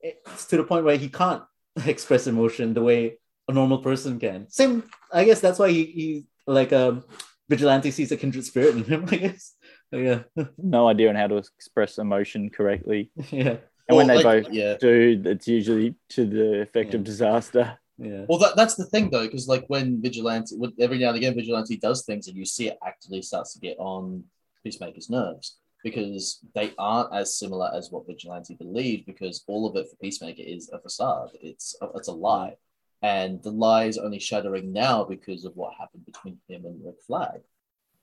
it's 0.00 0.46
to 0.46 0.56
the 0.56 0.64
point 0.64 0.84
where 0.84 0.96
he 0.96 1.08
can't 1.08 1.42
express 1.86 2.26
emotion 2.26 2.74
the 2.74 2.82
way 2.82 3.18
a 3.48 3.52
normal 3.52 3.78
person 3.78 4.18
can. 4.20 4.48
Same, 4.50 4.84
I 5.12 5.24
guess 5.24 5.40
that's 5.40 5.58
why 5.58 5.70
he, 5.70 5.84
he 5.84 6.26
like 6.46 6.72
um 6.72 7.04
vigilante 7.48 7.90
sees 7.90 8.12
a 8.12 8.16
kindred 8.16 8.44
spirit 8.44 8.76
in 8.76 8.84
him. 8.84 9.06
I 9.10 9.16
guess. 9.16 9.54
Yeah, 9.90 10.20
no 10.58 10.88
idea 10.88 11.08
on 11.08 11.16
how 11.16 11.28
to 11.28 11.36
express 11.36 11.98
emotion 11.98 12.50
correctly. 12.50 13.10
yeah, 13.30 13.56
And 13.88 13.96
when 13.96 14.06
they 14.06 14.22
like, 14.22 14.44
both 14.44 14.52
yeah. 14.52 14.76
do, 14.78 15.22
it's 15.24 15.48
usually 15.48 15.94
to 16.10 16.26
the 16.26 16.60
effect 16.60 16.94
of 16.94 17.04
disaster. 17.04 17.78
Yeah. 17.98 18.24
Well, 18.28 18.38
that, 18.38 18.56
that's 18.56 18.74
the 18.74 18.86
thing 18.86 19.10
though, 19.10 19.24
because 19.24 19.48
like 19.48 19.64
when 19.66 20.00
Vigilante, 20.00 20.56
when- 20.56 20.74
every 20.78 20.98
now 20.98 21.08
and 21.08 21.16
again, 21.16 21.34
Vigilante 21.34 21.76
does 21.76 22.04
things, 22.04 22.28
and 22.28 22.36
you 22.36 22.44
see 22.44 22.68
it 22.68 22.78
actively 22.86 23.22
starts 23.22 23.52
to 23.54 23.60
get 23.60 23.76
on 23.78 24.24
Peacemaker's 24.62 25.10
nerves 25.10 25.56
because 25.82 26.40
they 26.54 26.72
aren't 26.78 27.14
as 27.14 27.38
similar 27.38 27.70
as 27.74 27.90
what 27.90 28.06
Vigilante 28.06 28.54
believed. 28.54 29.06
Because 29.06 29.44
all 29.48 29.66
of 29.66 29.76
it 29.76 29.88
for 29.90 29.96
Peacemaker 29.96 30.42
is 30.42 30.70
a 30.70 30.78
facade; 30.78 31.30
it's 31.42 31.74
a, 31.82 31.88
it's 31.96 32.08
a 32.08 32.12
mm. 32.12 32.20
lie, 32.20 32.56
and 33.02 33.42
the 33.42 33.50
lie 33.50 33.84
is 33.84 33.98
only 33.98 34.20
shattering 34.20 34.72
now 34.72 35.04
because 35.04 35.44
of 35.44 35.56
what 35.56 35.74
happened 35.78 36.06
between 36.06 36.38
him 36.48 36.64
and 36.66 36.84
Rick 36.84 37.02
Flag. 37.04 37.40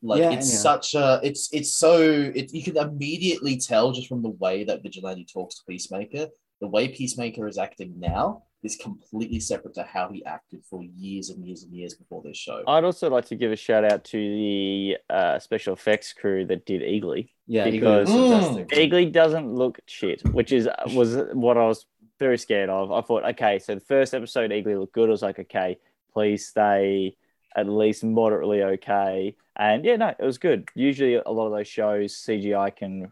Like 0.02 0.20
Yeah, 0.20 0.32
it's 0.32 0.52
yeah. 0.52 0.60
such 0.60 0.94
a 0.96 1.22
it's 1.24 1.50
it's 1.54 1.74
so 1.74 2.02
it 2.02 2.54
you 2.54 2.64
can 2.64 2.78
immediately 2.78 3.58
tell 3.58 3.94
just 3.94 4.10
from 4.10 4.22
the 4.22 4.30
way 4.30 4.66
that 4.66 4.84
Vigilante 4.84 5.26
talks 5.26 5.56
to 5.56 5.66
Peacemaker 5.66 6.28
the 6.62 6.68
way 6.68 6.88
Peacemaker 6.88 7.48
is 7.48 7.58
acting 7.58 7.94
now 8.00 8.44
is 8.66 8.76
completely 8.76 9.40
separate 9.40 9.74
to 9.76 9.84
how 9.84 10.10
he 10.10 10.26
acted 10.26 10.64
for 10.70 10.84
years 10.84 11.30
and 11.30 11.46
years 11.46 11.64
and 11.64 11.74
years 11.74 11.94
before 11.94 12.22
this 12.24 12.38
show. 12.38 12.64
I'd 12.68 12.84
also 12.84 13.10
like 13.10 13.26
to 13.26 13.36
give 13.36 13.52
a 13.52 13.56
shout 13.56 13.84
out 13.86 14.04
to 14.06 14.18
the 14.18 14.98
uh, 15.10 15.40
special 15.40 15.74
effects 15.74 16.12
crew 16.14 16.46
that 16.48 16.66
did 16.66 16.82
Eagly. 16.82 17.30
Yeah, 17.48 17.70
Because- 17.70 18.10
Eagle 18.10 18.34
is 18.34 18.42
fantastic. 18.58 18.70
Eagly 18.78 19.12
doesn't 19.12 19.54
look 19.54 19.80
shit, 19.86 20.22
which 20.34 20.52
is 20.52 20.68
was 20.94 21.16
what 21.34 21.58
I 21.58 21.66
was 21.68 21.86
very 22.20 22.38
scared 22.38 22.70
of. 22.70 22.92
I 22.92 23.02
thought, 23.02 23.24
okay, 23.32 23.60
so 23.60 23.76
the 23.76 23.82
first 23.82 24.14
episode 24.14 24.52
Eagly 24.52 24.78
looked 24.80 24.94
good. 24.94 25.10
I 25.10 25.12
was 25.12 25.22
like, 25.22 25.40
okay, 25.40 25.78
please 26.14 26.48
stay 26.48 27.16
at 27.56 27.70
least 27.70 28.04
moderately 28.04 28.64
okay. 28.64 29.36
And 29.56 29.86
yeah, 29.86 29.96
no, 29.96 30.08
it 30.08 30.20
was 30.20 30.38
good. 30.38 30.68
Usually, 30.76 31.16
a 31.16 31.30
lot 31.30 31.46
of 31.48 31.54
those 31.54 31.68
shows 31.68 32.14
CGI 32.14 32.76
can 32.76 33.12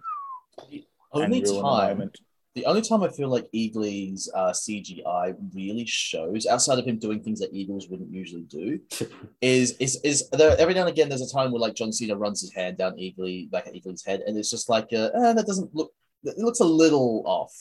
The 0.70 0.84
only 1.14 1.42
time, 1.42 1.98
moment. 1.98 2.20
The 2.56 2.66
only 2.66 2.82
time 2.82 3.02
I 3.02 3.10
feel 3.10 3.30
like 3.30 3.52
Eagly's 3.52 4.30
uh, 4.36 4.52
CGI 4.52 5.36
really 5.56 5.86
shows, 5.86 6.46
outside 6.46 6.78
of 6.78 6.86
him 6.86 7.00
doing 7.00 7.22
things 7.22 7.40
that 7.40 7.54
Eagles 7.54 7.88
wouldn't 7.90 8.12
usually 8.12 8.44
do, 8.44 8.80
is 9.42 9.72
is 9.80 10.00
is 10.04 10.30
there 10.30 10.56
every 10.60 10.74
now 10.74 10.82
and 10.82 10.90
again 10.90 11.10
there's 11.10 11.22
a 11.22 11.34
time 11.34 11.52
where 11.52 11.62
like 11.62 11.74
John 11.74 11.92
Cena 11.92 12.16
runs 12.16 12.42
his 12.42 12.54
hand 12.54 12.78
down 12.78 12.94
Eagly 12.94 13.50
back 13.50 13.68
at 13.68 13.74
Eagly's 13.74 14.06
head, 14.06 14.22
and 14.28 14.38
it's 14.38 14.52
just 14.52 14.70
like 14.70 14.90
uh, 14.94 15.10
eh, 15.16 15.34
that 15.34 15.48
doesn't 15.48 15.74
look 15.74 15.94
it 16.24 16.38
looks 16.38 16.60
a 16.60 16.66
little 16.66 17.24
off, 17.26 17.54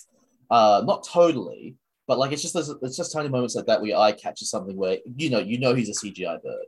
uh, 0.50 0.83
not 0.85 1.07
totally, 1.09 1.76
but 2.07 2.18
like 2.18 2.33
it's 2.33 2.42
just 2.42 2.57
it's 2.83 2.96
just 2.96 3.12
tiny 3.12 3.28
moments 3.28 3.55
like 3.55 3.66
that 3.66 3.81
where 3.81 3.90
your 3.90 3.98
eye 3.98 4.12
catches 4.12 4.50
something 4.50 4.76
where 4.76 4.98
you 5.16 5.31
know 5.31 5.38
you 5.38 5.59
know 5.59 5.74
he's 5.74 5.88
a 5.88 6.07
CGI 6.07 6.42
bird. 6.42 6.66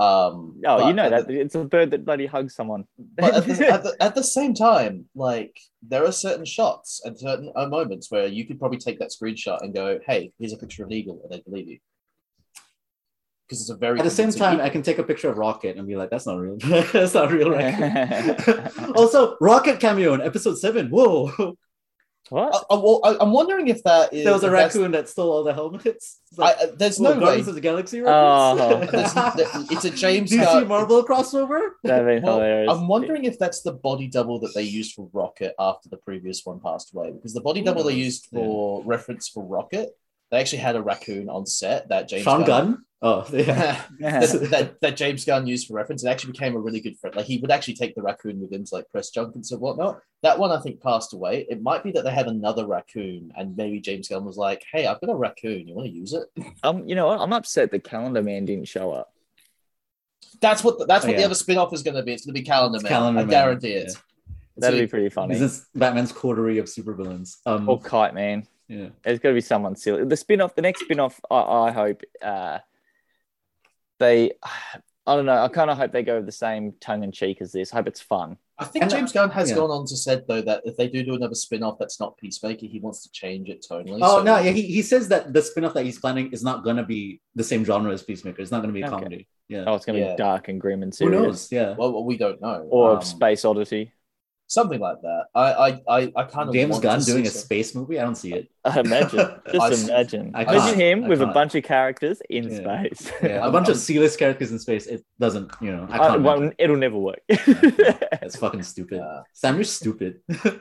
Um, 0.00 0.60
Oh, 0.64 0.86
you 0.86 0.94
know 0.94 1.10
that 1.10 1.26
the- 1.26 1.40
it's 1.40 1.54
a 1.56 1.64
bird 1.64 1.90
that 1.90 2.04
bloody 2.04 2.26
hugs 2.26 2.54
someone. 2.54 2.84
but 3.16 3.34
at 3.34 3.44
the, 3.46 3.68
at, 3.72 3.82
the, 3.82 3.96
at 4.00 4.14
the 4.14 4.22
same 4.22 4.54
time, 4.54 5.06
like 5.16 5.58
there 5.82 6.04
are 6.04 6.12
certain 6.12 6.44
shots 6.44 7.00
and 7.04 7.18
certain 7.18 7.52
uh, 7.56 7.66
moments 7.66 8.10
where 8.10 8.26
you 8.28 8.46
could 8.46 8.58
probably 8.60 8.78
take 8.78 8.98
that 9.00 9.10
screenshot 9.10 9.60
and 9.62 9.74
go, 9.74 9.98
"Hey, 10.06 10.32
here's 10.38 10.52
a 10.52 10.56
picture 10.56 10.82
of 10.84 10.88
an 10.90 10.94
eagle," 10.94 11.20
and 11.24 11.32
they 11.32 11.40
believe 11.40 11.68
you 11.68 11.78
because 13.46 13.62
it's 13.62 13.70
a 13.70 13.76
very 13.76 13.98
At 13.98 14.04
the 14.04 14.10
same 14.10 14.30
time, 14.30 14.54
eagle. 14.54 14.66
I 14.66 14.68
can 14.68 14.82
take 14.82 14.98
a 14.98 15.02
picture 15.02 15.30
of 15.30 15.38
Rocket 15.38 15.76
and 15.78 15.86
be 15.88 15.96
like, 15.96 16.10
"That's 16.10 16.26
not 16.26 16.38
real. 16.38 16.56
That's 16.92 17.14
not 17.14 17.32
real." 17.32 17.50
Right? 17.50 18.76
also, 18.94 19.36
Rocket 19.40 19.80
cameo 19.80 20.14
in 20.14 20.20
episode 20.20 20.58
seven. 20.58 20.88
Whoa! 20.90 21.56
What? 22.30 22.54
I, 22.54 22.74
I, 22.74 22.78
well, 22.78 23.00
I, 23.04 23.16
I'm 23.20 23.32
wondering 23.32 23.68
if 23.68 23.82
that 23.84 24.12
is 24.12 24.24
There 24.24 24.32
was 24.32 24.44
a 24.44 24.50
raccoon 24.50 24.92
that 24.92 25.08
stole 25.08 25.30
all 25.32 25.44
the 25.44 25.54
helmets. 25.54 26.20
It's 26.30 26.38
I, 26.38 26.52
uh, 26.52 26.66
there's 26.76 27.00
well, 27.00 27.14
no 27.14 27.20
way. 27.20 27.24
Guardians 27.24 27.48
of 27.48 27.54
the 27.54 27.60
Galaxy 27.62 28.02
Oh. 28.04 28.78
reference. 28.80 29.12
There's- 29.36 29.70
it's 29.70 29.84
a 29.86 29.90
James 29.90 30.30
DC 30.32 30.44
Gunn- 30.44 30.68
Marvel 30.68 31.02
crossover. 31.04 31.70
That'd 31.82 32.20
be 32.20 32.24
Well, 32.26 32.34
hilarious. 32.36 32.70
I'm 32.72 32.86
wondering 32.86 33.24
if 33.24 33.38
that's 33.38 33.62
the 33.62 33.72
body 33.72 34.08
double 34.08 34.38
that 34.40 34.52
they 34.54 34.62
used 34.62 34.92
for 34.94 35.08
Rocket 35.14 35.54
after 35.58 35.88
the 35.88 35.96
previous 35.96 36.44
one 36.44 36.60
passed 36.60 36.92
away, 36.94 37.12
because 37.12 37.32
the 37.32 37.40
body 37.40 37.60
Who 37.60 37.66
double 37.66 37.82
they 37.84 37.94
knows? 37.94 38.04
used 38.04 38.26
for 38.26 38.82
reference 38.84 39.28
for 39.28 39.42
Rocket 39.44 39.90
they 40.30 40.38
actually 40.38 40.58
had 40.58 40.76
a 40.76 40.82
raccoon 40.82 41.30
on 41.30 41.46
set 41.46 41.88
that 41.88 42.06
James 42.10 42.24
Sean 42.24 42.44
Gunn, 42.44 42.66
Gunn. 42.72 42.84
Oh, 43.00 43.24
yeah. 43.32 43.84
that, 44.00 44.48
that, 44.50 44.80
that 44.80 44.96
James 44.96 45.24
Gunn 45.24 45.46
used 45.46 45.68
for 45.68 45.74
reference. 45.74 46.02
It 46.02 46.08
actually 46.08 46.32
became 46.32 46.56
a 46.56 46.58
really 46.58 46.80
good 46.80 46.98
friend. 46.98 47.14
Like 47.14 47.26
he 47.26 47.38
would 47.38 47.50
actually 47.52 47.74
take 47.74 47.94
the 47.94 48.02
raccoon 48.02 48.40
with 48.40 48.52
him 48.52 48.64
to 48.64 48.74
like 48.74 48.90
press 48.90 49.10
junkets 49.10 49.52
and 49.52 49.60
whatnot. 49.60 50.00
That 50.22 50.38
one 50.40 50.50
I 50.50 50.58
think 50.60 50.80
passed 50.82 51.12
away. 51.12 51.46
It 51.48 51.62
might 51.62 51.84
be 51.84 51.92
that 51.92 52.02
they 52.02 52.10
had 52.10 52.26
another 52.26 52.66
raccoon, 52.66 53.30
and 53.36 53.56
maybe 53.56 53.78
James 53.78 54.08
Gunn 54.08 54.24
was 54.24 54.36
like, 54.36 54.64
"Hey, 54.72 54.86
I've 54.88 55.00
got 55.00 55.10
a 55.10 55.14
raccoon. 55.14 55.68
You 55.68 55.74
want 55.76 55.86
to 55.86 55.92
use 55.94 56.12
it?" 56.12 56.24
Um, 56.64 56.88
you 56.88 56.96
know 56.96 57.06
what? 57.06 57.20
I'm 57.20 57.32
upset 57.32 57.70
the 57.70 57.78
Calendar 57.78 58.20
Man 58.22 58.44
didn't 58.44 58.66
show 58.66 58.90
up. 58.90 59.12
That's 60.40 60.64
what 60.64 60.78
the, 60.80 60.86
that's 60.86 61.04
Oh, 61.04 61.08
what 61.08 61.16
the 61.16 61.24
other 61.24 61.34
spin 61.36 61.56
off 61.58 61.72
is 61.72 61.82
going 61.84 61.96
to 61.96 62.02
be. 62.02 62.12
It's 62.12 62.26
going 62.26 62.34
to 62.34 62.40
be 62.40 62.44
Calendar 62.44 62.76
It's 62.76 62.82
Man. 62.82 62.90
Calendar 62.92 63.20
I 63.20 63.22
Man, 63.24 63.30
guarantee 63.30 63.72
it. 63.74 63.92
yeah. 63.94 64.34
That'd 64.56 64.74
gonna 64.76 64.86
be 64.86 64.90
pretty 64.90 65.08
funny. 65.08 65.34
Is 65.34 65.40
this 65.40 65.52
is 65.58 65.66
Batman's 65.76 66.10
coterie 66.10 66.58
of 66.58 66.66
supervillains. 66.66 67.36
Um, 67.46 67.68
Or 67.68 67.80
Kite 67.80 68.12
Man. 68.12 68.44
yeah. 68.66 68.88
There's 69.04 69.20
got 69.20 69.28
to 69.28 69.34
be 69.36 69.40
someone 69.40 69.76
silly. 69.76 70.04
The 70.04 70.16
spin 70.16 70.40
off, 70.40 70.56
the 70.56 70.62
next 70.62 70.80
spin 70.80 70.98
off, 70.98 71.20
I, 71.30 71.36
I 71.40 71.70
hope 71.70 72.02
uh, 72.20 72.58
they. 73.98 74.32
I 75.06 75.16
don't 75.16 75.24
know. 75.24 75.42
I 75.42 75.48
kind 75.48 75.70
of 75.70 75.78
hope 75.78 75.90
they 75.90 76.02
go 76.02 76.16
with 76.16 76.26
the 76.26 76.32
same 76.32 76.74
tongue 76.80 77.02
in 77.02 77.12
cheek 77.12 77.38
as 77.40 77.50
this. 77.50 77.72
I 77.72 77.76
hope 77.76 77.86
it's 77.88 78.02
fun. 78.02 78.36
I 78.58 78.66
think 78.66 78.82
And, 78.84 78.92
uh, 78.92 78.96
James 78.98 79.10
Gunn 79.10 79.30
has 79.30 79.48
yeah. 79.48 79.56
gone 79.56 79.70
on 79.70 79.86
to 79.86 79.96
said 79.96 80.26
though 80.28 80.42
that 80.42 80.60
if 80.66 80.76
they 80.76 80.86
do 80.86 81.02
do 81.02 81.14
another 81.14 81.34
spin 81.34 81.62
off 81.62 81.78
that's 81.78 81.98
not 81.98 82.18
Peacemaker, 82.18 82.66
he 82.66 82.78
wants 82.78 83.04
to 83.04 83.10
change 83.10 83.48
it 83.48 83.64
tonally. 83.66 84.00
Oh 84.02 84.18
so- 84.18 84.22
no, 84.22 84.38
yeah, 84.38 84.50
he, 84.50 84.60
he 84.60 84.82
says 84.82 85.08
that 85.08 85.32
the 85.32 85.40
spin-off 85.40 85.72
that 85.72 85.86
he's 85.86 85.98
planning 85.98 86.30
is 86.30 86.42
not 86.44 86.62
gonna 86.62 86.84
be 86.84 87.22
the 87.34 87.42
same 87.42 87.64
genre 87.64 87.90
as 87.90 88.02
Peacemaker. 88.02 88.42
It's 88.42 88.50
not 88.50 88.60
gonna 88.60 88.74
be 88.74 88.82
a 88.82 88.86
Okay. 88.86 88.94
comedy. 88.96 89.28
Yeah. 89.48 89.64
Oh, 89.66 89.76
it's 89.76 89.86
going 89.86 89.98
to 89.98 90.04
Yeah. 90.04 90.12
be 90.12 90.18
dark 90.18 90.48
and 90.48 90.60
grim 90.60 90.82
and 90.82 90.92
Who 90.92 90.96
serious. 90.96 91.22
knows? 91.22 91.52
Yeah. 91.52 91.74
Well, 91.78 91.90
well, 91.94 92.04
we 92.04 92.18
don't 92.18 92.38
know. 92.42 92.68
Or 92.70 92.96
Um, 92.96 93.02
Space 93.02 93.46
Oddity. 93.46 93.92
Something 94.48 94.80
like 94.80 95.00
that. 95.02 95.24
I 95.34 95.46
I 95.52 95.68
I, 95.98 96.12
I 96.16 96.22
kind 96.24 96.48
of 96.48 96.54
James 96.54 96.78
Gunn 96.80 97.00
doing 97.02 97.26
a 97.26 97.30
space 97.30 97.74
movie? 97.74 97.98
I 98.00 98.04
don't 98.04 98.16
see 98.16 98.32
it. 98.34 98.50
I 98.64 98.80
imagine. 98.80 99.20
I- 99.60 99.68
Just 99.70 99.88
imagine. 99.88 100.32
I 100.34 100.42
imagine 100.42 100.80
him 100.80 101.04
I 101.04 101.08
with 101.08 101.20
a 101.20 101.24
can't. 101.26 101.34
bunch 101.34 101.54
of 101.54 101.62
characters 101.64 102.20
in 102.28 102.44
Yeah. 102.50 102.58
space. 102.58 103.12
Yeah, 103.22 103.28
a 103.38 103.42
I'm- 103.42 103.52
bunch 103.52 103.68
of 103.68 103.74
I'm- 103.76 103.80
C-list 103.86 104.18
characters 104.18 104.50
in 104.50 104.58
space. 104.58 104.86
It 104.86 105.04
doesn't, 105.20 105.52
you 105.60 105.70
know, 105.74 105.86
I 105.90 105.94
I- 105.94 106.08
can't. 106.08 106.22
well, 106.22 106.50
it'll 106.58 106.76
never 106.76 106.98
work. 106.98 107.20
It's 107.28 108.36
fucking 108.36 108.62
stupid. 108.62 109.00
Uh, 109.00 109.22
Sam, 109.32 109.54
you're 109.54 109.64
stupid. 109.64 110.20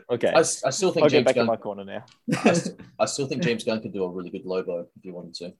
okay. 0.09 0.29
I, 0.29 0.39
s- 0.39 0.63
I 0.63 0.69
still 0.69 0.91
think 0.91 1.03
I'll 1.03 1.09
get 1.09 1.17
James 1.17 1.25
back 1.25 1.37
in 1.37 1.45
my 1.47 1.57
corner 1.57 1.83
now. 1.83 2.03
I, 2.45 2.53
st- 2.53 2.79
I 2.99 3.05
still 3.05 3.27
think 3.27 3.41
James 3.43 3.63
Gunn 3.63 3.81
could 3.81 3.93
do 3.93 4.03
a 4.03 4.09
really 4.09 4.29
good 4.29 4.45
Lobo 4.45 4.81
if 4.95 5.03
he 5.03 5.11
wanted 5.11 5.33
to. 5.35 5.53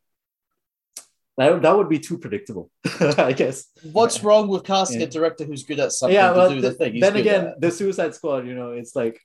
That, 1.38 1.62
that 1.62 1.76
would 1.78 1.90
be 1.90 2.00
too 2.00 2.18
predictable, 2.18 2.72
I 3.00 3.34
guess. 3.34 3.66
What's 3.92 4.24
wrong 4.24 4.48
with 4.48 4.64
casting 4.64 5.00
Yeah. 5.02 5.08
a 5.08 5.10
director 5.10 5.44
who's 5.46 5.64
good 5.64 5.80
at 5.80 5.92
something 5.92 6.16
yeah, 6.16 6.30
to 6.32 6.38
well, 6.38 6.50
do 6.50 6.62
the 6.62 6.70
th- 6.70 6.78
thing? 6.80 6.94
He's 6.94 7.02
then 7.02 7.16
again, 7.16 7.54
the 7.60 7.72
Suicide 7.72 8.16
Squad, 8.16 8.48
you 8.48 8.56
know, 8.56 8.72
it's 8.72 8.96
like 8.96 9.20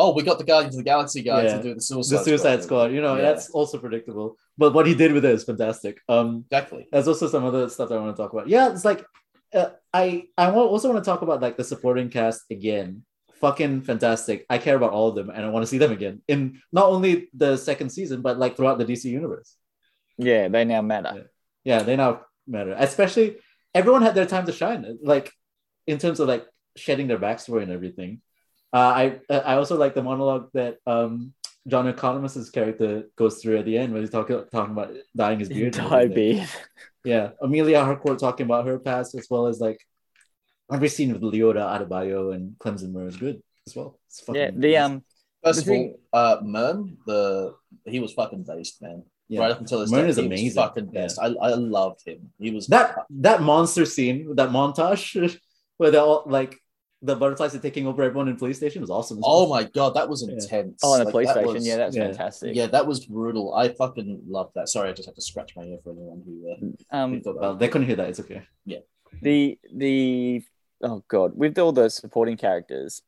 oh, 0.00 0.14
we 0.14 0.22
got 0.22 0.38
the 0.38 0.44
Guardians 0.44 0.76
of 0.76 0.84
the 0.84 0.88
Galaxy 0.88 1.22
guy 1.22 1.42
Yeah. 1.42 1.56
to 1.56 1.62
do 1.62 1.74
the 1.74 1.80
Suicide 1.80 2.18
the 2.18 2.24
Suicide 2.24 2.62
Squad. 2.62 2.86
Squad. 2.86 2.92
You 2.94 3.00
know, 3.00 3.16
Yeah. 3.16 3.22
that's 3.22 3.50
also 3.50 3.78
predictable. 3.78 4.36
But 4.56 4.72
what 4.72 4.86
he 4.86 4.94
did 4.94 5.12
with 5.12 5.24
it 5.24 5.32
is 5.34 5.42
fantastic. 5.42 5.98
Um, 6.08 6.44
Exactly. 6.50 6.86
there's 6.92 7.08
also 7.08 7.26
some 7.26 7.44
other 7.44 7.68
stuff 7.68 7.88
that 7.88 7.96
I 7.98 8.00
want 8.00 8.14
to 8.16 8.22
talk 8.22 8.32
about. 8.32 8.48
Yeah, 8.48 8.70
it's 8.70 8.84
like 8.84 9.04
uh, 9.52 9.70
I 9.92 10.26
I 10.36 10.50
also 10.52 10.92
want 10.92 11.02
to 11.04 11.08
talk 11.10 11.22
about 11.22 11.40
like 11.42 11.56
the 11.56 11.64
supporting 11.64 12.10
cast 12.10 12.42
again. 12.50 13.02
Fucking 13.40 13.82
fantastic. 13.82 14.46
I 14.50 14.58
care 14.58 14.76
about 14.76 14.92
all 14.92 15.08
of 15.08 15.14
them, 15.14 15.30
and 15.30 15.44
I 15.44 15.48
want 15.50 15.62
to 15.64 15.66
see 15.72 15.78
them 15.78 15.90
again 15.92 16.22
in 16.28 16.60
not 16.72 16.86
only 16.86 17.28
the 17.34 17.56
second 17.56 17.90
season, 17.90 18.20
but 18.22 18.38
like 18.38 18.56
throughout 18.56 18.78
the 18.78 18.84
DC 18.84 19.04
universe. 19.10 19.56
Yeah, 20.18 20.48
they 20.48 20.64
now 20.64 20.82
matter. 20.82 21.30
Yeah, 21.64 21.82
they 21.82 21.96
now 21.96 22.22
matter. 22.46 22.74
Especially 22.78 23.36
everyone 23.74 24.02
had 24.02 24.14
their 24.14 24.26
time 24.26 24.46
to 24.46 24.52
shine. 24.52 24.98
Like 25.02 25.32
in 25.86 25.98
terms 25.98 26.20
of 26.20 26.28
like 26.28 26.46
shedding 26.76 27.06
their 27.08 27.18
backstory 27.18 27.62
and 27.62 27.72
everything. 27.72 28.20
Uh, 28.72 28.78
I 28.78 29.20
I 29.30 29.54
also 29.54 29.76
like 29.78 29.94
the 29.94 30.02
monologue 30.02 30.50
that 30.54 30.76
um 30.86 31.32
John 31.66 31.86
Economos's 31.88 32.50
character 32.50 33.04
goes 33.16 33.40
through 33.40 33.58
at 33.58 33.64
the 33.64 33.76
end 33.78 33.92
when 33.92 34.02
he's 34.02 34.10
talking 34.10 34.42
talking 34.52 34.72
about 34.72 34.92
dyeing 35.16 35.38
his 35.38 35.48
beard. 35.48 35.76
and 35.78 35.88
Die 35.90 36.02
everything. 36.02 36.36
beard. 36.36 36.48
Yeah, 37.04 37.30
Emilia 37.40 37.84
Harcourt 37.84 38.18
talking 38.18 38.44
about 38.44 38.66
her 38.66 38.78
past 38.78 39.14
as 39.14 39.26
well 39.30 39.46
as 39.46 39.60
like 39.60 39.80
every 40.72 40.88
scene 40.88 41.12
with 41.12 41.22
Leota 41.22 41.62
Adebayo 41.64 42.34
and 42.34 42.58
Clemson 42.58 42.92
Murn 42.92 43.08
is 43.08 43.16
good 43.16 43.42
as 43.66 43.74
well. 43.76 43.98
It's 44.08 44.20
fucking 44.20 44.40
Yeah, 44.42 44.50
the 44.54 44.76
um 44.76 45.04
First 45.42 45.64
The 45.66 45.72
of 45.72 45.78
all, 45.78 46.00
uh, 46.12 46.36
Murn, 46.42 46.98
the 47.06 47.54
he 47.86 48.00
was 48.00 48.12
fucking 48.12 48.42
based, 48.42 48.82
man. 48.82 49.04
Yeah. 49.28 49.40
Right 49.40 49.50
up 49.50 49.60
until 49.60 49.80
this 49.80 49.90
Murn 49.90 50.04
day, 50.04 50.08
is 50.10 50.16
he 50.16 50.24
amazing. 50.26 50.46
Was 50.46 50.54
fucking 50.54 50.86
best. 50.86 51.18
I, 51.20 51.26
I 51.26 51.48
loved 51.54 52.00
him. 52.06 52.32
He 52.38 52.50
was 52.50 52.66
that 52.68 52.96
that 53.10 53.42
monster 53.42 53.84
scene, 53.84 54.34
that 54.36 54.48
montage 54.50 55.38
where 55.76 55.90
they're 55.90 56.00
all 56.00 56.22
like 56.26 56.58
the 57.02 57.14
butterflies 57.14 57.54
are 57.54 57.60
taking 57.60 57.86
over 57.86 58.02
everyone 58.02 58.26
in 58.28 58.36
police 58.36 58.56
station 58.56 58.80
was 58.80 58.90
awesome. 58.90 59.18
as 59.18 59.24
Oh 59.26 59.40
well. 59.48 59.50
my 59.50 59.64
god, 59.70 59.94
that 59.94 60.08
was 60.08 60.24
Yeah. 60.26 60.34
intense. 60.34 60.80
oh, 60.82 60.94
on 60.94 60.98
the 61.00 61.04
Like, 61.04 61.12
police 61.12 61.28
that 61.28 61.34
station. 61.34 61.52
was- 61.54 61.66
yeah, 61.66 61.76
that's 61.76 61.94
yeah. 61.96 62.04
fantastic. 62.06 62.56
yeah, 62.56 62.66
that 62.68 62.86
was 62.86 63.04
brutal. 63.06 63.54
I 63.54 63.68
fucking 63.68 64.22
loved 64.28 64.54
that. 64.56 64.68
Sorry, 64.68 64.88
I 64.88 64.92
just 64.94 65.06
have 65.06 65.14
to 65.14 65.20
scratch 65.22 65.54
my 65.54 65.62
ear 65.64 65.78
for 65.84 65.90
anyone 65.92 66.22
who. 66.24 66.50
Uh, 66.50 66.96
Um, 66.96 67.12
who 67.14 67.20
thought 67.20 67.38
Well, 67.40 67.54
they 67.54 67.68
couldn't 67.68 67.86
hear 67.86 67.96
that. 67.96 68.08
It's 68.08 68.20
okay. 68.20 68.42
Yeah. 68.64 68.78
The 69.22 69.58
the 69.72 70.42
oh 70.82 71.04
god 71.06 71.36
with 71.36 71.58
all 71.58 71.72
the 71.72 71.88
supporting 71.90 72.36
characters 72.36 73.02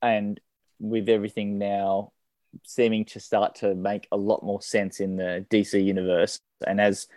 and 0.00 0.40
with 0.80 1.08
everything 1.08 1.58
now 1.58 2.12
seeming 2.64 3.04
to 3.06 3.20
start 3.20 3.54
to 3.56 3.74
make 3.74 4.06
a 4.12 4.16
lot 4.16 4.42
more 4.42 4.60
sense 4.60 5.00
in 5.00 5.16
the 5.16 5.44
dc 5.50 5.82
universe. 5.82 6.40
And 6.66 6.80
as 6.80 7.08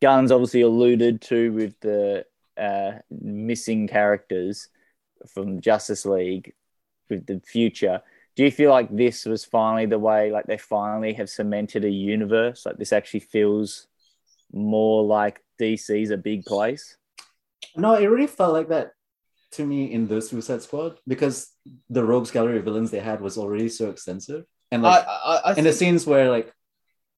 Gunn's 0.00 0.32
obviously 0.32 0.62
alluded 0.62 1.20
to 1.22 1.52
with 1.52 1.78
the 1.80 2.24
uh, 2.56 2.92
missing 3.10 3.86
characters 3.86 4.68
from 5.28 5.60
justice 5.60 6.04
league 6.04 6.54
with 7.08 7.26
the 7.26 7.40
future 7.40 8.02
do 8.36 8.44
you 8.44 8.50
feel 8.50 8.70
like 8.70 8.88
this 8.94 9.26
was 9.26 9.44
finally 9.44 9.86
the 9.86 9.98
way 9.98 10.30
like 10.30 10.46
they 10.46 10.56
finally 10.56 11.12
have 11.14 11.28
cemented 11.28 11.84
a 11.84 11.90
universe? 11.90 12.64
Like 12.64 12.78
this 12.78 12.92
actually 12.92 13.20
feels 13.20 13.86
more 14.52 15.04
like 15.04 15.42
dc's 15.60 16.10
a 16.10 16.16
big 16.16 16.44
place? 16.44 16.96
No, 17.76 17.94
it 17.94 18.06
really 18.06 18.26
felt 18.26 18.54
like 18.54 18.68
that 18.68 18.92
to 19.52 19.66
me 19.66 19.92
in 19.92 20.06
the 20.06 20.22
Suicide 20.22 20.62
Squad 20.62 20.98
because 21.06 21.52
the 21.88 22.04
rogues 22.04 22.30
gallery 22.30 22.58
of 22.58 22.64
villains 22.64 22.90
they 22.90 23.00
had 23.00 23.20
was 23.20 23.36
already 23.36 23.68
so 23.68 23.90
extensive, 23.90 24.44
and 24.70 24.82
like 24.82 25.06
I, 25.06 25.10
I, 25.10 25.50
I 25.50 25.54
and 25.54 25.66
the 25.66 25.72
scenes 25.72 26.06
where 26.06 26.30
like 26.30 26.52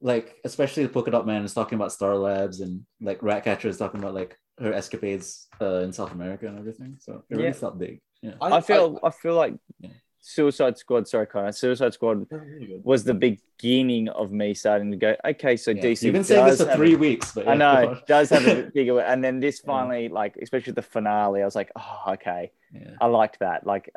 like 0.01 0.37
especially 0.45 0.83
the 0.85 0.89
polka 0.89 1.11
dot 1.11 1.27
man 1.27 1.45
is 1.45 1.55
talking 1.55 1.77
about 1.77 1.93
star 1.93 2.17
labs 2.17 2.61
and 2.61 2.85
like 3.01 3.23
ratcatcher 3.23 3.69
is 3.69 3.79
talking 3.79 4.01
about 4.01 4.15
like 4.15 4.37
her 4.59 4.73
escapades 4.73 5.49
uh, 5.61 5.77
in 5.85 5.93
south 5.93 6.13
america 6.13 6.47
and 6.47 6.59
everything 6.59 6.97
so 6.99 7.23
it 7.31 7.35
really 7.37 7.45
Yeah. 7.49 7.53
felt 7.53 7.79
big 7.79 8.01
yeah 8.23 8.35
I 8.41 8.61
feel 8.61 8.99
I, 9.03 9.11
feel 9.11 9.35
like 9.35 9.55
Yeah. 9.81 9.91
Suicide 10.25 10.79
Squad. 10.79 11.09
Sorry, 11.09 11.27
Connor. 11.27 11.51
Suicide 11.51 11.95
Squad 11.95 12.27
really 12.31 12.81
was 12.85 13.03
the 13.03 13.13
beginning 13.13 14.09
of 14.09 14.31
me 14.31 14.55
starting 14.55 14.93
to 14.93 14.97
go. 14.97 15.17
Okay, 15.25 15.57
so 15.57 15.73
Yeah. 15.73 15.83
DC. 15.83 16.03
you've 16.05 16.13
been 16.13 16.23
saying 16.23 16.47
this 16.47 16.63
for 16.63 16.73
three 16.77 16.95
a- 16.95 16.97
weeks 16.97 17.33
but 17.35 17.49
I 17.49 17.55
know 17.55 17.91
it 17.95 18.07
does 18.07 18.31
have 18.31 18.47
a 18.47 18.71
bigger, 18.75 19.01
and 19.01 19.19
then 19.25 19.41
this 19.41 19.61
Yeah. 19.65 19.73
finally, 19.73 20.09
like 20.09 20.37
especially 20.41 20.75
the 20.75 20.83
finale, 20.97 21.43
I 21.43 21.45
was 21.45 21.57
like, 21.57 21.73
oh, 21.75 22.03
okay, 22.15 22.53
yeah. 22.73 22.91
I 23.01 23.07
liked 23.07 23.41
that. 23.41 23.67
Like 23.67 23.91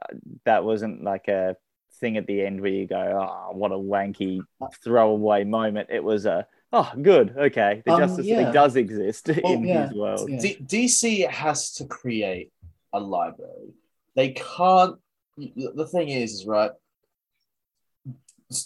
that 0.45 0.63
wasn't 0.63 1.03
like 1.03 1.27
a 1.27 1.57
thing 1.99 2.17
at 2.17 2.27
the 2.27 2.45
end 2.45 2.61
where 2.61 2.71
you 2.71 2.87
go, 2.87 2.97
oh, 2.97 3.55
what 3.55 3.71
a 3.71 3.75
wanky 3.75 4.41
throwaway 4.83 5.43
moment. 5.43 5.89
It 5.91 6.03
was 6.03 6.25
a 6.25 6.47
oh, 6.73 6.91
good, 7.01 7.35
okay, 7.37 7.81
the 7.85 7.93
Um, 7.93 7.99
Justice 7.99 8.25
yeah. 8.25 8.45
League 8.45 8.53
does 8.53 8.75
exist 8.75 9.29
Well, 9.43 9.53
in 9.53 9.63
yeah. 9.63 9.87
his 9.87 9.97
world. 9.97 10.29
Yeah. 10.29 10.39
D- 10.39 10.65
DC 10.89 11.27
has 11.29 11.71
to 11.75 11.85
create 11.85 12.51
a 12.93 12.99
library. 12.99 13.73
They 14.15 14.29
can't. 14.31 14.97
The 15.37 15.87
thing 15.91 16.09
is, 16.09 16.33
is 16.33 16.45
right. 16.45 16.71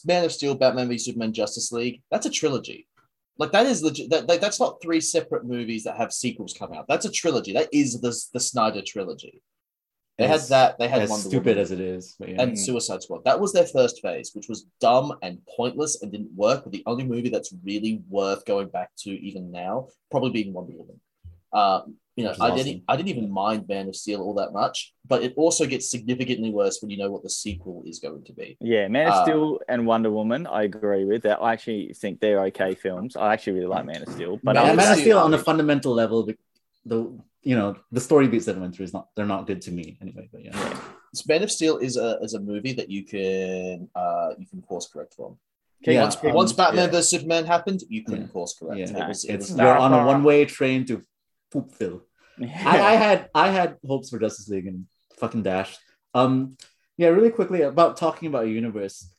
Man 0.05 0.25
of 0.25 0.31
Steel, 0.31 0.55
Batman 0.55 0.89
v 0.89 0.97
Superman, 0.97 1.33
Justice 1.33 1.71
League. 1.71 2.01
That's 2.11 2.25
a 2.25 2.29
trilogy. 2.29 2.87
Like 3.37 3.51
that 3.53 3.65
is 3.65 3.81
legit. 3.81 4.09
That, 4.09 4.27
that- 4.27 4.41
that's 4.41 4.59
not 4.59 4.81
three 4.81 5.01
separate 5.01 5.45
movies 5.45 5.83
that 5.85 5.97
have 5.97 6.11
sequels 6.13 6.53
come 6.57 6.73
out. 6.73 6.87
That's 6.87 7.05
a 7.05 7.11
trilogy. 7.11 7.53
That 7.53 7.69
is 7.71 7.99
the 8.01 8.13
the 8.33 8.39
Snyder 8.39 8.81
trilogy. 8.85 9.41
They 10.19 10.27
had 10.27 10.41
that. 10.41 10.77
They 10.77 10.87
had 10.87 11.01
as 11.01 11.09
Wonder 11.09 11.29
stupid 11.29 11.47
Woman 11.47 11.61
as 11.61 11.71
it 11.71 11.79
is 11.79 12.15
but 12.19 12.29
yeah. 12.29 12.41
and 12.41 12.59
Suicide 12.59 13.01
Squad. 13.01 13.23
That 13.23 13.39
was 13.39 13.53
their 13.53 13.65
first 13.65 14.01
phase, 14.01 14.31
which 14.33 14.47
was 14.47 14.65
dumb 14.79 15.17
and 15.21 15.39
pointless 15.55 16.01
and 16.01 16.11
didn't 16.11 16.31
work. 16.35 16.63
But 16.63 16.73
the 16.73 16.83
only 16.85 17.05
movie 17.05 17.29
that's 17.29 17.53
really 17.63 18.01
worth 18.09 18.45
going 18.45 18.67
back 18.67 18.91
to 18.99 19.11
even 19.11 19.51
now, 19.51 19.87
probably 20.11 20.31
being 20.31 20.53
Wonder 20.53 20.73
Woman. 20.73 20.99
Um, 21.51 21.95
you 22.15 22.25
know, 22.25 22.31
I 22.31 22.49
awesome. 22.49 22.57
didn't, 22.57 22.83
I 22.89 22.97
didn't 22.97 23.07
even 23.09 23.31
mind 23.31 23.65
Man 23.69 23.87
of 23.87 23.95
Steel 23.95 24.21
all 24.21 24.33
that 24.33 24.51
much, 24.51 24.93
but 25.07 25.23
it 25.23 25.33
also 25.37 25.65
gets 25.65 25.89
significantly 25.89 26.51
worse 26.51 26.79
when 26.81 26.91
you 26.91 26.97
know 26.97 27.09
what 27.09 27.23
the 27.23 27.29
sequel 27.29 27.81
is 27.85 27.99
going 27.99 28.25
to 28.25 28.33
be. 28.33 28.57
Yeah, 28.59 28.89
Man 28.89 29.07
of 29.07 29.13
Uh, 29.13 29.23
Steel 29.23 29.59
and 29.69 29.87
Wonder 29.87 30.11
Woman, 30.11 30.45
I 30.45 30.63
agree 30.63 31.05
with 31.05 31.23
that. 31.23 31.41
I 31.41 31.53
actually 31.53 31.93
think 31.93 32.19
they're 32.19 32.43
okay 32.47 32.75
films. 32.75 33.15
I 33.15 33.31
actually 33.33 33.53
really 33.53 33.67
like 33.67 33.85
Man 33.85 34.01
of 34.01 34.09
Steel, 34.09 34.37
but 34.43 34.55
Man 34.55 34.65
yeah, 34.65 34.71
of 34.71 34.77
Man 34.77 34.91
of 34.91 34.93
Steel- 34.95 35.03
Steel 35.03 35.19
on 35.19 35.33
a 35.33 35.37
fundamental 35.37 35.93
level 35.93 36.25
the, 36.25 36.37
the 36.85 37.19
you 37.41 37.55
know 37.55 37.75
the 37.91 38.01
story 38.01 38.27
beats 38.27 38.45
that 38.45 38.57
went 38.57 38.75
through 38.75 38.85
is 38.85 38.93
not 38.93 39.09
they're 39.15 39.25
not 39.25 39.47
good 39.47 39.61
to 39.61 39.71
me 39.71 39.97
anyway 40.01 40.27
but 40.31 40.43
yeah 40.43 40.79
Man 41.27 41.43
of 41.43 41.51
Steel 41.51 41.77
is 41.77 41.97
a 41.97 42.19
is 42.21 42.33
a 42.33 42.39
movie 42.39 42.73
that 42.73 42.89
you 42.89 43.03
can 43.03 43.89
uh 43.95 44.29
you 44.37 44.45
can 44.45 44.61
course 44.61 44.87
correct 44.87 45.15
from. 45.15 45.37
Can 45.83 45.93
Yeah, 45.93 46.03
once 46.03 46.23
um, 46.23 46.33
once 46.33 46.53
Batman 46.53 46.85
yeah. 46.85 46.91
vs 46.91 47.09
Superman 47.09 47.45
happened, 47.45 47.81
you 47.89 48.03
couldn't 48.03 48.27
Yeah. 48.27 48.27
course 48.27 48.53
correct. 48.57 48.79
Yeah. 48.79 49.05
It 49.05 49.07
was, 49.07 49.25
it 49.25 49.33
it's 49.35 49.49
was 49.49 49.57
you're 49.57 49.77
on 49.77 49.93
a 49.93 50.05
one-way 50.05 50.45
train 50.45 50.85
to 50.85 51.01
poopville 51.51 52.01
I, 52.41 52.79
I 52.79 52.95
had 52.95 53.29
I 53.33 53.49
had 53.49 53.77
hopes 53.85 54.09
for 54.09 54.19
Justice 54.19 54.47
League 54.49 54.67
and 54.67 54.85
fucking 55.17 55.43
dashed. 55.43 55.79
Um, 56.13 56.57
yeah, 56.97 57.09
really 57.09 57.31
quickly 57.31 57.61
about 57.61 57.97
talking 57.97 58.27
about 58.27 58.45
a 58.45 58.49
universe. 58.49 59.09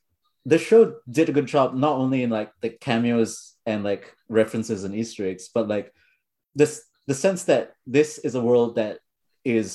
The 0.46 0.58
show 0.58 0.96
did 1.10 1.28
a 1.28 1.32
good 1.32 1.46
job 1.46 1.74
not 1.74 1.96
only 1.96 2.22
in 2.22 2.30
like 2.30 2.52
the 2.60 2.70
cameos 2.70 3.54
and 3.66 3.84
like 3.84 4.16
references 4.28 4.84
and 4.84 4.94
Easter 4.94 5.26
eggs, 5.26 5.50
but 5.52 5.68
like 5.68 5.92
this 6.54 6.84
the 7.10 7.14
sense 7.26 7.40
that 7.50 7.64
this 7.96 8.10
is 8.26 8.32
a 8.36 8.44
world 8.50 8.70
that 8.80 8.94
is 9.58 9.68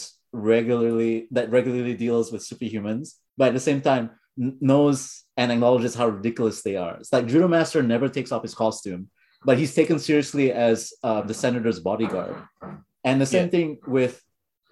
regularly 0.55 1.13
that 1.37 1.47
regularly 1.57 1.95
deals 2.05 2.27
with 2.31 2.41
superhumans, 2.49 3.05
but 3.37 3.47
at 3.49 3.53
the 3.59 3.65
same 3.69 3.81
time 3.89 4.05
n- 4.45 4.57
knows 4.69 4.97
and 5.39 5.47
acknowledges 5.51 5.93
how 5.99 6.07
ridiculous 6.17 6.57
they 6.67 6.75
are. 6.85 6.93
It's 6.99 7.11
like 7.15 7.25
Judo 7.31 7.47
Master 7.57 7.81
never 7.93 8.07
takes 8.17 8.31
off 8.33 8.43
his 8.47 8.55
costume, 8.63 9.01
but 9.47 9.55
he's 9.61 9.73
taken 9.79 9.97
seriously 10.09 10.47
as 10.69 10.77
uh, 11.09 11.21
the 11.29 11.33
senator's 11.43 11.79
bodyguard. 11.89 12.35
And 13.09 13.15
the 13.23 13.29
same 13.35 13.47
Yeah. 13.47 13.55
thing 13.55 13.69
with 13.97 14.13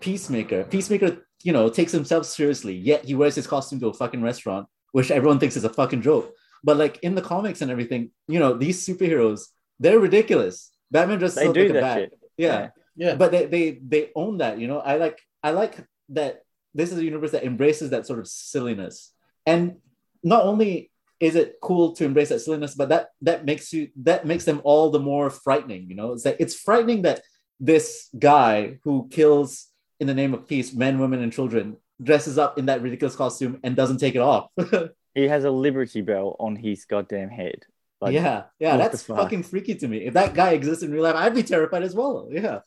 Peacemaker. 0.06 0.62
Peacemaker, 0.76 1.12
you 1.48 1.54
know, 1.58 1.66
takes 1.80 1.92
himself 2.00 2.24
seriously, 2.26 2.76
yet 2.92 3.00
he 3.10 3.16
wears 3.22 3.36
his 3.40 3.48
costume 3.48 3.80
to 3.82 3.88
a 3.94 3.94
fucking 4.02 4.22
restaurant, 4.32 4.66
which 4.92 5.12
everyone 5.18 5.40
thinks 5.40 5.56
is 5.60 5.64
a 5.72 5.74
fucking 5.80 6.02
joke. 6.10 6.28
But 6.64 6.76
like 6.84 6.96
in 7.08 7.14
the 7.16 7.22
comics 7.34 7.62
and 7.62 7.70
everything, 7.76 8.02
you 8.34 8.40
know, 8.40 8.52
these 8.64 8.78
superheroes, 8.88 9.42
they're 9.82 10.00
ridiculous. 10.10 10.56
Batman 10.92 11.20
dresses 11.20 11.40
They 11.40 11.48
up 11.48 11.54
do 11.60 11.68
like 11.68 11.78
a 11.78 11.82
bat. 11.88 11.98
shit. 12.00 12.12
Yeah. 12.38 12.70
Yeah. 12.96 13.16
But 13.16 13.32
they, 13.32 13.46
they 13.46 13.80
they 13.86 14.12
own 14.16 14.38
that, 14.38 14.60
you 14.60 14.68
know. 14.68 14.80
I 14.80 14.98
like 14.98 15.20
I 15.42 15.52
like 15.52 15.78
that 16.10 16.44
this 16.74 16.92
is 16.92 17.00
a 17.00 17.04
universe 17.04 17.32
that 17.32 17.44
embraces 17.44 17.90
that 17.92 18.06
sort 18.06 18.20
of 18.20 18.28
silliness. 18.28 19.12
And 19.46 19.78
not 20.24 20.44
only 20.44 20.92
is 21.20 21.36
it 21.36 21.58
cool 21.62 21.94
to 21.94 22.06
embrace 22.06 22.30
that 22.30 22.40
silliness, 22.40 22.76
but 22.76 22.90
that 22.90 23.10
that 23.22 23.46
makes 23.46 23.72
you 23.74 23.90
that 24.04 24.26
makes 24.26 24.46
them 24.46 24.62
all 24.64 24.90
the 24.90 25.00
more 25.00 25.30
frightening, 25.30 25.90
you 25.90 25.96
know. 25.96 26.14
It's 26.14 26.26
like 26.26 26.38
it's 26.40 26.56
frightening 26.56 27.04
that 27.04 27.22
this 27.60 28.10
guy 28.18 28.80
who 28.84 29.08
kills 29.10 29.68
in 30.00 30.08
the 30.08 30.14
name 30.14 30.34
of 30.34 30.48
peace 30.48 30.74
men, 30.74 31.00
women, 31.00 31.22
and 31.22 31.32
children 31.32 31.78
dresses 32.02 32.38
up 32.38 32.58
in 32.58 32.66
that 32.66 32.82
ridiculous 32.82 33.16
costume 33.16 33.60
and 33.64 33.76
doesn't 33.76 34.00
take 34.00 34.16
it 34.16 34.22
off. 34.22 34.50
He 35.16 35.28
has 35.28 35.44
a 35.44 35.52
Liberty 35.52 36.02
Bell 36.02 36.36
on 36.40 36.56
his 36.56 36.86
goddamn 36.86 37.30
head. 37.30 37.66
Like, 38.04 38.14
yeah, 38.14 38.44
yeah, 38.60 38.78
that's 38.78 39.04
fuck? 39.04 39.18
fucking 39.18 39.44
freaky 39.44 39.76
to 39.76 39.88
me. 39.88 40.06
If 40.06 40.14
that 40.14 40.34
guy 40.34 40.52
exists 40.52 40.84
in 40.84 40.92
real 40.92 41.04
life, 41.04 41.16
I'd 41.16 41.36
be 41.36 41.44
terrified 41.44 41.84
as 41.84 41.96
well. 41.96 42.30
Yeah, 42.32 42.60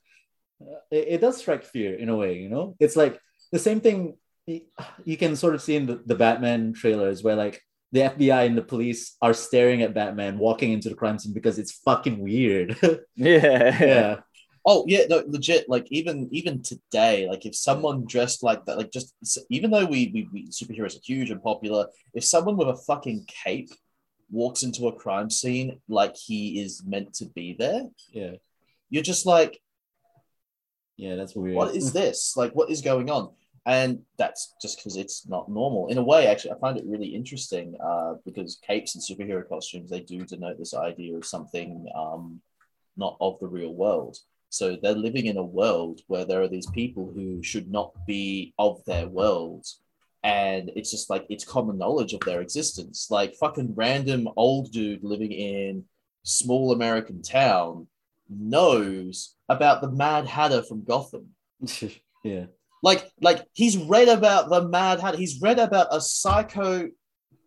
Uh, 0.61 0.81
it, 0.91 1.09
it 1.15 1.21
does 1.21 1.39
strike 1.39 1.65
fear 1.65 1.95
in 1.95 2.09
a 2.09 2.17
way. 2.17 2.39
You 2.39 2.49
know, 2.49 2.77
it's 2.81 2.97
like 2.97 3.21
the 3.53 3.59
same 3.59 3.81
thing 3.81 4.17
you 4.47 5.17
can 5.17 5.37
sort 5.37 5.55
of 5.55 5.63
see 5.63 5.77
in 5.77 5.87
the, 5.87 6.03
the 6.07 6.15
Batman 6.15 6.73
trailers 6.73 7.23
where 7.23 7.37
like 7.37 7.63
the 7.93 8.01
FBI 8.01 8.47
and 8.47 8.57
the 8.57 8.63
police 8.63 9.17
are 9.23 9.35
staring 9.35 9.83
at 9.83 9.95
Batman 9.95 10.39
walking 10.39 10.73
into 10.73 10.89
the 10.89 10.95
crime 10.95 11.19
scene 11.19 11.33
because 11.33 11.59
it's 11.59 11.73
fucking 11.73 12.19
weird. 12.19 12.77
yeah. 13.17 13.85
yeah, 13.85 14.17
Oh 14.69 14.85
yeah, 14.89 15.05
no, 15.09 15.23
legit. 15.29 15.69
Like 15.69 15.87
even 15.91 16.29
even 16.33 16.63
today, 16.63 17.29
like 17.29 17.47
if 17.47 17.55
someone 17.55 18.05
dressed 18.07 18.43
like 18.43 18.65
that, 18.67 18.79
like 18.79 18.91
just 18.91 19.15
even 19.49 19.71
though 19.71 19.87
we, 19.87 20.11
we, 20.13 20.29
we 20.33 20.49
superheroes 20.49 20.97
are 20.97 21.03
huge 21.05 21.31
and 21.31 21.43
popular, 21.43 21.87
if 22.15 22.25
someone 22.25 22.57
with 22.57 22.69
a 22.69 22.77
fucking 22.77 23.27
cape 23.45 23.71
walks 24.31 24.63
into 24.63 24.89
a 24.89 24.97
crime 24.97 25.31
scene 25.31 25.81
like 25.89 26.17
he 26.17 26.61
is 26.61 26.83
meant 26.85 27.15
to 27.15 27.27
be 27.27 27.55
there, 27.59 27.85
yeah, 28.11 28.33
you're 28.91 29.03
just 29.03 29.27
like, 29.27 29.61
yeah. 30.97 31.17
That's 31.17 31.35
weird. 31.35 31.57
what 31.57 31.75
is 31.75 31.93
this? 32.01 32.37
Like, 32.37 32.53
what 32.55 32.71
is 32.71 32.81
going 32.81 33.11
on? 33.11 33.31
And 33.67 34.03
that's 34.17 34.55
just 34.63 34.79
because 34.79 34.97
it's 34.97 35.27
not 35.27 35.51
normal. 35.51 35.89
In 35.89 35.99
a 35.99 36.03
way, 36.03 36.29
actually, 36.29 36.53
I 36.53 36.59
find 36.61 36.79
it 36.79 36.85
really 36.87 37.09
interesting 37.09 37.77
uh, 37.85 38.15
because 38.25 38.61
capes 38.65 38.95
and 38.95 39.03
superhero 39.03 39.47
costumes 39.49 39.91
they 39.91 40.01
do 40.01 40.25
denote 40.25 40.57
this 40.57 40.73
idea 40.73 41.17
of 41.17 41.27
something 41.27 41.85
um, 41.97 42.41
not 42.97 43.17
of 43.21 43.39
the 43.41 43.49
real 43.49 43.75
world. 43.75 44.19
So 44.51 44.77
they're 44.77 44.95
living 44.95 45.27
in 45.27 45.37
a 45.37 45.45
world 45.45 46.01
where 46.07 46.25
there 46.25 46.43
are 46.43 46.49
these 46.49 46.71
people 46.71 47.11
who 47.13 47.43
should 47.43 47.71
not 47.71 47.93
be 48.07 48.55
of 48.59 48.85
their 48.85 49.09
world. 49.09 49.67
And 50.27 50.73
it's 50.75 50.91
just 50.91 51.09
like 51.09 51.25
it's 51.29 51.45
common 51.45 51.79
knowledge 51.79 52.13
of 52.13 52.19
their 52.21 52.41
existence. 52.41 53.13
Like 53.13 53.37
fucking 53.37 53.75
random 53.77 54.29
old 54.35 54.73
dude 54.73 55.05
living 55.05 55.31
in 55.31 55.85
small 56.25 56.73
American 56.73 57.23
town 57.23 57.87
knows 58.29 59.37
about 59.49 59.81
the 59.81 59.91
Mad 59.93 60.27
Hatter 60.27 60.65
from 60.65 60.83
Gotham. 60.83 61.29
yeah, 62.25 62.47
Like, 62.83 63.09
like 63.21 63.47
he's 63.53 63.77
read 63.77 64.09
about 64.09 64.51
the 64.51 64.67
Mad 64.67 64.99
Hatter. 64.99 65.17
He's 65.17 65.41
read 65.41 65.61
about 65.61 65.87
a 65.93 66.01
psycho, 66.01 66.89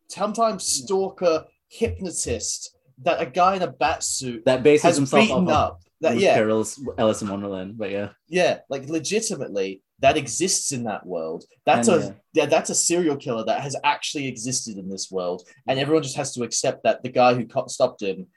sometimes 0.08 0.64
stalker 0.66 1.48
hypnotist 1.68 2.78
that 3.04 3.22
a 3.22 3.26
guy 3.26 3.58
in 3.58 3.62
a 3.62 3.68
bat 3.68 4.06
suit 4.06 4.46
that 4.46 4.64
bases 4.64 4.84
has 4.84 4.96
himself 4.96 5.28
beaten 5.28 5.50
up. 5.50 5.82
That 6.00 6.18
yeah, 6.18 6.36
Carroll's 6.36 6.82
Alice 6.98 7.22
in 7.22 7.28
Wonderland, 7.28 7.78
but 7.78 7.92
yeah, 7.92 8.12
yeah, 8.30 8.60
like 8.70 8.88
legitimately 8.88 9.82
that 10.02 10.18
exists 10.18 10.72
in 10.72 10.84
that 10.86 11.06
world. 11.06 11.44
That's 11.66 11.88
And, 11.88 12.04
a 12.04 12.16
yeah, 12.34 12.46
that's 12.46 12.70
a 12.70 12.76
serial 12.76 13.18
killer 13.18 13.44
that 13.46 13.62
has 13.62 13.76
actually 13.84 14.28
existed 14.28 14.78
in 14.78 14.90
this 14.90 15.12
world, 15.12 15.48
and 15.68 15.80
everyone 15.80 16.04
just 16.04 16.18
has 16.18 16.34
to 16.34 16.44
accept 16.44 16.84
that 16.84 17.04
the 17.04 17.10
guy 17.10 17.34
who 17.34 17.46
stopped 17.68 18.02
him 18.02 18.28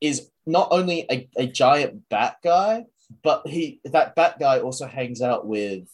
is 0.00 0.30
not 0.46 0.68
only 0.70 1.06
a, 1.10 1.28
a 1.36 1.46
giant 1.46 2.08
bat 2.08 2.36
guy, 2.42 2.84
but 3.22 3.46
he 3.46 3.80
that 3.84 4.14
bat 4.14 4.38
guy 4.38 4.60
also 4.60 4.86
hangs 4.86 5.22
out 5.22 5.46
with 5.46 5.88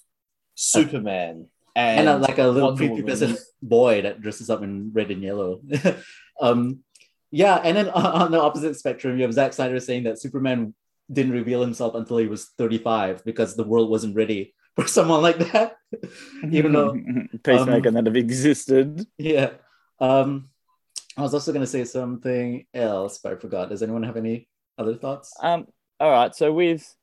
Superman 0.55 1.47
and, 1.75 2.01
and, 2.01 2.09
uh, 2.09 2.19
like 2.19 2.39
a 2.39 2.47
little 2.47 2.77
prepubescent 2.77 3.39
boy 3.63 4.03
that 4.03 4.21
dresses 4.21 4.51
up 4.51 4.63
in 4.63 4.93
red 4.93 5.11
and 5.11 5.23
yellow. 5.23 5.61
um, 6.41 6.81
yeah, 7.31 7.57
and 7.57 7.77
then 7.77 7.89
on, 7.89 8.07
on 8.23 8.31
the 8.31 8.41
opposite 8.41 8.77
spectrum, 8.77 9.17
you 9.17 9.23
have 9.23 9.33
Zack 9.33 9.53
Snyder 9.53 9.81
saying 9.81 10.05
that 10.05 10.21
Superman 10.21 10.75
didn't 11.11 11.33
reveal 11.33 11.63
himself 11.63 11.95
until 11.95 12.19
he 12.19 12.27
was 12.27 12.51
35 12.59 13.25
because 13.25 13.57
the 13.57 13.65
world 13.65 13.91
wasn't 13.91 14.17
ready 14.17 14.55
for 14.77 14.87
someone 14.87 15.23
like 15.23 15.39
that. 15.53 15.77
Even 16.51 16.73
though, 16.73 16.97
pacemaker 17.43 17.89
um, 17.89 17.95
that 17.95 18.07
have 18.07 18.17
existed. 18.17 19.07
yeah. 19.19 19.51
Um, 20.01 20.49
I 21.17 21.23
was 21.23 21.35
also 21.35 21.53
going 21.53 21.65
to 21.65 21.71
say 21.71 21.85
something 21.85 22.65
else, 22.73 23.19
but 23.19 23.33
I 23.33 23.37
forgot. 23.37 23.69
Does 23.69 23.83
anyone 23.83 24.03
have 24.03 24.17
any 24.17 24.49
other 24.79 24.97
thoughts? 24.97 25.35
Um, 25.41 25.67
all 26.01 26.11
right. 26.11 26.35
So 26.35 26.53
with 26.53 26.95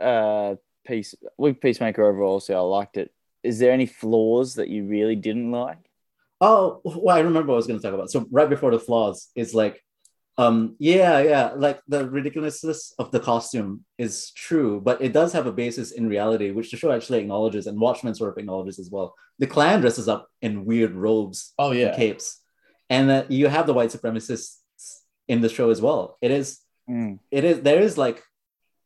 uh 0.00 0.56
Peace 0.86 1.14
with 1.36 1.60
Peacemaker 1.60 2.04
overall, 2.04 2.40
so 2.40 2.54
I 2.54 2.60
liked 2.60 2.96
it. 2.96 3.12
Is 3.42 3.58
there 3.58 3.72
any 3.72 3.86
flaws 3.86 4.54
that 4.54 4.68
you 4.68 4.84
really 4.84 5.16
didn't 5.16 5.50
like? 5.50 5.90
Oh, 6.40 6.80
well, 6.84 7.16
I 7.16 7.20
remember 7.20 7.48
what 7.48 7.54
I 7.54 7.56
was 7.56 7.66
going 7.66 7.78
to 7.80 7.82
talk 7.82 7.94
about. 7.94 8.10
So 8.10 8.26
right 8.30 8.48
before 8.48 8.70
the 8.70 8.78
flaws 8.78 9.28
is 9.34 9.54
like, 9.54 9.82
um, 10.38 10.76
yeah, 10.78 11.18
yeah, 11.20 11.52
like 11.56 11.80
the 11.88 12.08
ridiculousness 12.08 12.92
of 12.98 13.10
the 13.10 13.20
costume 13.20 13.84
is 13.96 14.32
true, 14.32 14.80
but 14.80 15.00
it 15.00 15.12
does 15.12 15.32
have 15.32 15.46
a 15.46 15.52
basis 15.52 15.92
in 15.92 16.08
reality, 16.08 16.50
which 16.50 16.70
the 16.70 16.76
show 16.76 16.92
actually 16.92 17.20
acknowledges, 17.20 17.66
and 17.66 17.80
Watchmen 17.80 18.14
sort 18.14 18.32
of 18.32 18.38
acknowledges 18.38 18.78
as 18.78 18.90
well. 18.90 19.14
The 19.38 19.46
Klan 19.46 19.80
dresses 19.80 20.08
up 20.08 20.28
in 20.42 20.64
weird 20.66 20.92
robes 20.92 21.54
oh 21.58 21.70
and 21.70 21.80
yeah, 21.80 21.96
capes, 21.96 22.42
and 22.90 23.10
uh, 23.10 23.24
you 23.28 23.48
have 23.48 23.66
the 23.66 23.72
white 23.74 23.90
supremacists 23.90 24.56
in 25.26 25.40
the 25.40 25.48
show 25.48 25.70
as 25.70 25.80
well. 25.80 26.18
It 26.20 26.30
is 26.30 26.60
Mm. 26.88 27.18
it 27.32 27.42
is 27.42 27.62
there 27.62 27.80
is 27.80 27.98
like 27.98 28.22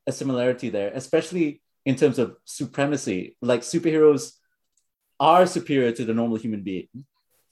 a 0.07 0.13
similarity 0.13 0.71
there, 0.71 0.91
especially 0.95 1.61
in 1.85 1.97
terms 1.97 2.19
of 2.19 2.35
supremacy. 2.47 3.37
Like 3.43 3.61
superheroes 3.61 4.33
are 5.19 5.45
superior 5.45 5.93
to 5.93 6.05
the 6.07 6.15
normal 6.15 6.39
human 6.39 6.63
being. 6.63 6.89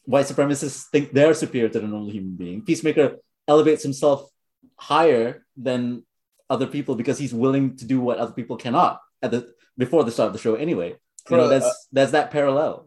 White 0.04 0.24
supremacists 0.24 0.86
think 0.90 1.12
they're 1.12 1.34
superior 1.34 1.68
to 1.68 1.80
the 1.80 1.86
normal 1.86 2.10
human 2.10 2.34
being. 2.36 2.62
Peacemaker 2.62 3.16
elevates 3.48 3.82
himself 3.82 4.30
higher 4.76 5.44
than 5.56 6.04
other 6.50 6.66
people 6.66 6.94
because 6.94 7.18
he's 7.18 7.34
willing 7.34 7.76
to 7.76 7.84
do 7.84 8.00
what 8.00 8.18
other 8.18 8.32
people 8.32 8.56
cannot 8.56 9.00
at 9.22 9.30
the 9.30 9.52
before 9.76 10.04
the 10.04 10.10
start 10.12 10.28
of 10.28 10.32
the 10.32 10.38
show 10.38 10.54
anyway. 10.54 10.94
You 11.30 11.36
know, 11.36 11.48
there's 11.48 11.70
there's 11.92 12.12
that 12.12 12.30
parallel. 12.30 12.86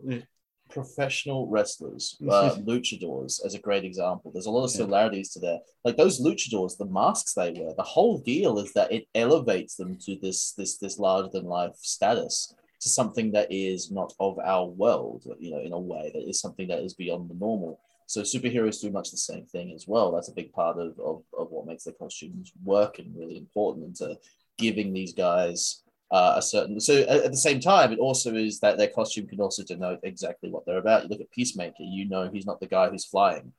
professional 0.70 1.48
wrestlers, 1.50 2.16
uh, 2.30 2.56
luchadors, 2.66 3.46
as 3.46 3.54
a 3.56 3.60
great 3.60 3.84
example. 3.84 4.32
There's 4.32 4.46
a 4.46 4.52
lot 4.52 4.64
of 4.64 4.72
Yeah. 4.72 4.78
similarities 4.78 5.30
to 5.34 5.40
that. 5.42 5.60
Like 5.84 5.98
those 5.98 6.22
luchadors, 6.22 6.78
the 6.78 6.86
masks 6.86 7.34
they 7.34 7.52
wear, 7.52 7.74
the 7.76 7.84
whole 7.84 8.20
deal 8.20 8.58
is 8.58 8.72
that 8.74 8.92
it 8.92 9.06
elevates 9.14 9.76
them 9.76 9.98
to 10.06 10.16
this 10.16 10.54
this 10.54 10.78
this 10.78 10.98
larger 10.98 11.30
than 11.30 11.46
life 11.46 11.76
status, 11.82 12.54
to 12.80 12.90
something 12.90 13.34
that 13.34 13.52
is 13.52 13.92
not 13.92 14.14
of 14.20 14.40
our 14.40 14.66
world. 14.66 15.28
You 15.40 15.52
know, 15.52 15.60
in 15.60 15.74
a 15.74 15.80
way 15.80 16.10
that 16.14 16.28
is 16.28 16.40
something 16.40 16.68
that 16.70 16.80
is 16.80 16.94
beyond 16.94 17.30
the 17.30 17.36
normal. 17.36 17.80
So 18.12 18.24
superheroes 18.24 18.82
do 18.82 18.92
much 18.92 19.10
the 19.10 19.16
same 19.16 19.46
thing 19.46 19.72
as 19.72 19.88
well. 19.88 20.12
That's 20.12 20.28
a 20.28 20.34
big 20.34 20.52
part 20.52 20.78
of 20.78 21.00
of, 21.00 21.24
of 21.38 21.50
what 21.50 21.66
makes 21.66 21.86
the 21.86 21.94
costumes 21.94 22.52
work 22.62 23.00
and 23.00 23.16
really 23.16 23.38
important 23.38 23.86
into 23.86 24.20
giving 24.58 24.92
these 24.92 25.14
guys 25.14 25.82
uh, 26.12 26.34
a 26.36 26.42
certain. 26.42 26.78
So 26.82 27.04
at, 27.04 27.24
at 27.24 27.32
the 27.32 27.38
same 27.38 27.62
time, 27.62 27.94
it 27.94 28.00
also 28.00 28.36
is 28.36 28.60
that 28.60 28.78
their 28.78 28.90
costume 28.90 29.28
can 29.28 29.40
also 29.40 29.64
denote 29.64 30.02
exactly 30.04 30.50
what 30.50 30.66
they're 30.66 30.78
about. 30.78 31.04
You 31.04 31.10
look 31.10 31.22
at 31.22 31.32
Peacemaker, 31.32 31.84
you 31.84 32.04
know 32.04 32.30
he's 32.30 32.46
not 32.46 32.60
the 32.60 32.68
guy 32.68 32.90
who's 32.90 33.06
flying. 33.06 33.54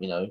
You 0.00 0.08
know, 0.08 0.30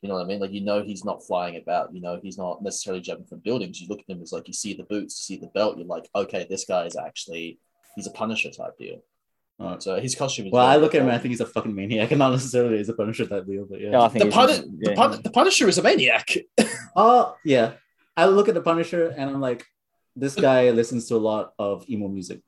you 0.00 0.08
know 0.08 0.16
what 0.16 0.24
I 0.24 0.26
mean. 0.26 0.40
Like 0.40 0.50
you 0.50 0.62
know 0.62 0.82
he's 0.82 1.04
not 1.04 1.24
flying 1.24 1.56
about. 1.56 1.94
You 1.94 2.00
know 2.00 2.18
he's 2.20 2.36
not 2.36 2.64
necessarily 2.64 3.00
jumping 3.00 3.26
from 3.26 3.38
buildings. 3.38 3.80
You 3.80 3.86
look 3.86 4.00
at 4.00 4.10
him 4.10 4.22
as 4.22 4.32
like 4.32 4.48
you 4.48 4.54
see 4.54 4.74
the 4.74 4.82
boots, 4.82 5.16
you 5.20 5.36
see 5.36 5.40
the 5.40 5.52
belt. 5.52 5.78
You're 5.78 5.86
like, 5.86 6.08
okay, 6.16 6.48
this 6.50 6.64
guy 6.64 6.86
is 6.86 6.96
actually 6.96 7.60
he's 7.94 8.08
a 8.08 8.10
Punisher 8.10 8.50
type 8.50 8.76
deal. 8.76 9.04
Uh, 9.62 9.78
So 9.78 10.00
his 10.00 10.14
costume. 10.14 10.46
Is 10.46 10.52
well, 10.52 10.66
very 10.66 10.74
I 10.78 10.82
look 10.82 10.94
at 10.94 11.00
him 11.02 11.08
and 11.08 11.16
I 11.16 11.18
think 11.18 11.30
he's 11.30 11.40
a 11.40 11.46
fucking 11.46 11.74
maniac, 11.74 12.10
and 12.10 12.18
not 12.24 12.30
necessarily 12.32 12.78
as 12.78 12.88
a 12.88 12.94
Punisher 12.94 13.24
that 13.26 13.46
deal, 13.46 13.64
but 13.70 13.80
yeah. 13.80 13.90
No, 13.90 14.00
I 14.02 14.08
think 14.08 14.22
the, 14.24 14.28
it's- 14.28 14.58
Pun- 14.60 14.78
yeah. 14.80 14.90
the, 14.90 14.96
Pun- 14.96 15.22
the 15.22 15.30
Punisher 15.30 15.68
is 15.68 15.78
a 15.78 15.82
maniac. 15.82 16.28
Oh 16.96 17.34
yeah, 17.44 17.72
I 18.16 18.26
look 18.26 18.48
at 18.48 18.54
the 18.54 18.62
Punisher 18.62 19.08
and 19.16 19.30
I'm 19.30 19.40
like, 19.40 19.64
this 20.16 20.34
guy 20.34 20.70
listens 20.80 21.06
to 21.08 21.16
a 21.16 21.22
lot 21.30 21.52
of 21.58 21.88
emo 21.88 22.08
music. 22.08 22.40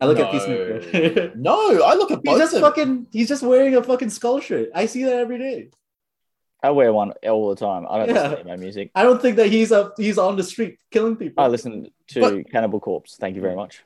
I 0.00 0.04
look 0.06 0.18
at 0.18 0.30
Peacemaker. 0.32 1.32
no, 1.34 1.82
I 1.82 1.94
look 1.94 2.10
at 2.10 2.20
he's 2.24 2.38
just 2.38 2.54
of 2.54 2.60
fucking. 2.60 3.06
He's 3.10 3.28
just 3.28 3.42
wearing 3.42 3.74
a 3.74 3.82
fucking 3.82 4.10
skull 4.10 4.38
shirt. 4.40 4.68
I 4.74 4.84
see 4.86 5.04
that 5.04 5.14
every 5.16 5.38
day. 5.38 5.70
I 6.62 6.70
wear 6.70 6.92
one 6.92 7.12
all 7.26 7.48
the 7.50 7.56
time. 7.56 7.86
I 7.88 7.98
don't 7.98 8.08
Yeah. 8.14 8.22
listen 8.22 8.38
to 8.38 8.44
my 8.44 8.56
music. 8.56 8.90
I 8.94 9.02
don't 9.02 9.20
think 9.22 9.36
that 9.36 9.46
he's 9.48 9.72
up. 9.72 9.94
He's 9.96 10.18
on 10.18 10.36
the 10.36 10.42
street 10.42 10.78
killing 10.90 11.16
people. 11.16 11.42
I 11.42 11.48
listen 11.48 11.88
to 12.08 12.20
But- 12.20 12.50
Cannibal 12.50 12.80
Corpse. 12.80 13.16
Thank 13.18 13.34
you 13.36 13.40
very 13.42 13.56
much. 13.56 13.82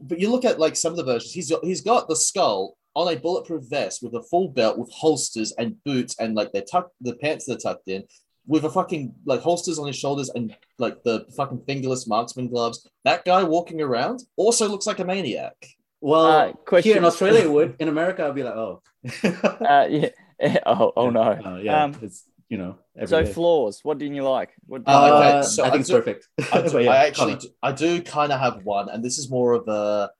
But 0.00 0.18
you 0.18 0.30
look 0.30 0.44
at 0.44 0.58
like 0.58 0.76
some 0.76 0.92
of 0.92 0.96
the 0.98 1.04
versions. 1.04 1.32
He's 1.32 1.50
got, 1.50 1.64
he's 1.64 1.80
got 1.80 2.08
the 2.08 2.16
skull 2.16 2.76
on 2.94 3.12
a 3.12 3.16
bulletproof 3.18 3.64
vest 3.68 4.02
with 4.02 4.14
a 4.14 4.22
full 4.22 4.48
belt 4.48 4.78
with 4.78 4.90
holsters 4.92 5.52
and 5.58 5.76
boots 5.84 6.16
and 6.18 6.34
like 6.34 6.50
they're 6.52 6.62
tucked 6.62 6.92
the 7.00 7.14
pants 7.16 7.46
that 7.46 7.64
are 7.64 7.74
tucked 7.74 7.88
in 7.88 8.02
with 8.46 8.64
a 8.64 8.70
fucking 8.70 9.14
like 9.26 9.40
holsters 9.40 9.78
on 9.78 9.86
his 9.86 9.96
shoulders 9.96 10.30
and 10.30 10.56
like 10.78 11.02
the 11.04 11.24
fucking 11.36 11.62
fingerless 11.66 12.06
marksman 12.08 12.48
gloves. 12.48 12.88
That 13.04 13.24
guy 13.24 13.42
walking 13.44 13.80
around 13.80 14.22
also 14.36 14.68
looks 14.68 14.86
like 14.86 14.98
a 14.98 15.04
maniac. 15.04 15.54
Well, 16.00 16.24
Uh, 16.26 16.52
question- 16.52 16.90
here 16.90 16.96
in 16.98 17.04
Australia, 17.04 17.50
would. 17.50 17.76
In 17.78 17.88
America, 17.88 18.24
I'd 18.26 18.34
be 18.34 18.42
like, 18.42 18.54
oh, 18.54 18.82
Uh, 19.24 19.86
yeah. 19.90 20.08
Oh, 20.66 20.92
oh 20.96 21.10
no. 21.10 21.22
Uh, 21.22 21.58
yeah, 21.62 21.84
Um, 21.84 21.96
it's 22.00 22.24
you 22.48 22.58
know. 22.58 22.78
every 22.96 23.08
So 23.08 23.22
day. 23.22 23.32
flaws. 23.32 23.80
What 23.82 23.98
didn't 23.98 24.14
you 24.16 24.22
like? 24.28 24.50
What 24.66 24.82
Uh, 24.86 25.18
okay, 25.18 25.38
Uh, 25.38 25.42
so 25.42 25.64
I 25.64 25.66
I 25.66 25.70
think 25.70 25.80
it's 25.80 25.90
do- 25.90 25.96
perfect. 25.96 26.28
I, 26.52 26.62
do, 26.62 26.70
But 26.72 26.84
yeah, 26.84 26.90
I 26.90 26.96
actually 27.06 27.36
do, 27.36 27.48
I 27.62 27.72
do 27.72 28.02
kind 28.02 28.32
of 28.32 28.40
have 28.40 28.64
one, 28.64 28.88
and 28.88 29.04
this 29.04 29.18
is 29.18 29.30
more 29.30 29.52
of 29.54 29.68
a 29.68 30.10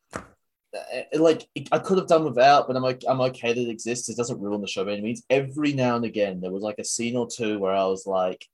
uh, 0.75 1.19
like 1.19 1.49
I 1.73 1.79
could 1.79 1.97
have 1.99 2.09
done 2.09 2.25
without, 2.25 2.67
but 2.67 2.77
I'm 2.77 2.85
okay, 2.85 3.07
I'm 3.09 3.21
okay 3.23 3.53
that 3.55 3.61
it 3.61 3.71
exists. 3.71 4.09
It 4.09 4.17
doesn't 4.17 4.41
ruin 4.41 4.61
the 4.61 4.67
show 4.69 4.85
by 4.85 4.93
any 4.93 5.03
means. 5.03 5.23
Every 5.31 5.73
now 5.73 5.97
and 5.97 6.05
again, 6.05 6.41
there 6.41 6.51
was 6.53 6.63
like 6.63 6.79
a 6.79 6.85
scene 6.85 7.17
or 7.17 7.27
two 7.27 7.59
where 7.59 7.73
I 7.73 7.85
was 7.87 8.07
like, 8.07 8.47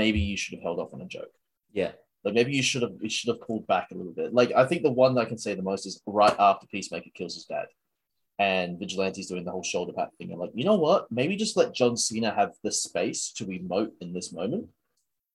maybe 0.00 0.20
you 0.20 0.36
should 0.36 0.54
have 0.56 0.62
held 0.62 0.78
off 0.78 0.92
on 0.94 1.00
a 1.00 1.06
joke. 1.06 1.32
yeah, 1.72 1.92
Like 2.24 2.34
maybe 2.34 2.52
you 2.54 2.62
should 2.62 2.82
have 2.82 2.92
you 3.00 3.08
should 3.08 3.28
have 3.32 3.40
pulled 3.40 3.66
back 3.66 3.86
a 3.90 3.94
little 3.94 4.12
bit. 4.12 4.34
Like 4.34 4.52
I 4.54 4.66
think 4.66 4.82
the 4.82 4.90
one 5.04 5.14
that 5.14 5.22
I 5.22 5.24
can 5.32 5.38
say 5.38 5.54
the 5.54 5.62
most 5.62 5.86
is 5.86 6.00
right 6.06 6.36
after 6.38 6.66
Peacemaker 6.66 7.10
kills 7.14 7.34
his 7.34 7.46
dad, 7.46 7.66
and 8.38 8.78
Vigilante's 8.78 9.28
doing 9.28 9.44
the 9.44 9.50
whole 9.50 9.62
shoulder 9.62 9.92
pat 9.92 10.10
thing. 10.18 10.32
I'm 10.32 10.38
like, 10.38 10.50
you 10.54 10.64
know 10.64 10.76
what? 10.76 11.10
Maybe 11.10 11.36
just 11.36 11.56
let 11.56 11.74
John 11.74 11.96
Cena 11.96 12.34
have 12.34 12.52
the 12.62 12.72
space 12.72 13.32
to 13.36 13.44
emote 13.44 13.92
in 14.00 14.12
this 14.12 14.32
moment, 14.32 14.68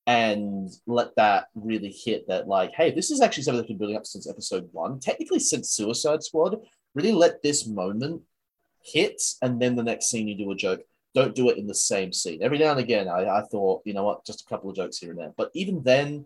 and 0.05 0.69
let 0.87 1.15
that 1.15 1.47
really 1.55 1.91
hit 1.91 2.27
that. 2.27 2.47
Like, 2.47 2.71
hey, 2.73 2.91
this 2.91 3.11
is 3.11 3.21
actually 3.21 3.43
something 3.43 3.59
that's 3.59 3.67
been 3.67 3.77
building 3.77 3.97
up 3.97 4.05
since 4.05 4.29
episode 4.29 4.67
one, 4.71 4.99
technically 4.99 5.39
since 5.39 5.71
Suicide 5.71 6.23
Squad. 6.23 6.57
Really 6.95 7.11
let 7.11 7.41
this 7.43 7.67
moment 7.67 8.23
hit, 8.83 9.21
and 9.41 9.61
then 9.61 9.75
the 9.75 9.83
next 9.83 10.09
scene 10.09 10.27
you 10.27 10.35
do 10.35 10.51
a 10.51 10.55
joke. 10.55 10.81
Don't 11.15 11.35
do 11.35 11.49
it 11.49 11.57
in 11.57 11.67
the 11.67 11.75
same 11.75 12.13
scene. 12.13 12.43
Every 12.43 12.59
now 12.59 12.71
and 12.71 12.79
again, 12.79 13.07
I, 13.07 13.27
I 13.27 13.41
thought, 13.43 13.81
you 13.85 13.93
know 13.93 14.03
what, 14.03 14.25
just 14.25 14.41
a 14.41 14.49
couple 14.49 14.69
of 14.69 14.75
jokes 14.75 14.97
here 14.97 15.09
and 15.09 15.19
there. 15.19 15.33
But 15.35 15.49
even 15.53 15.81
then, 15.83 16.25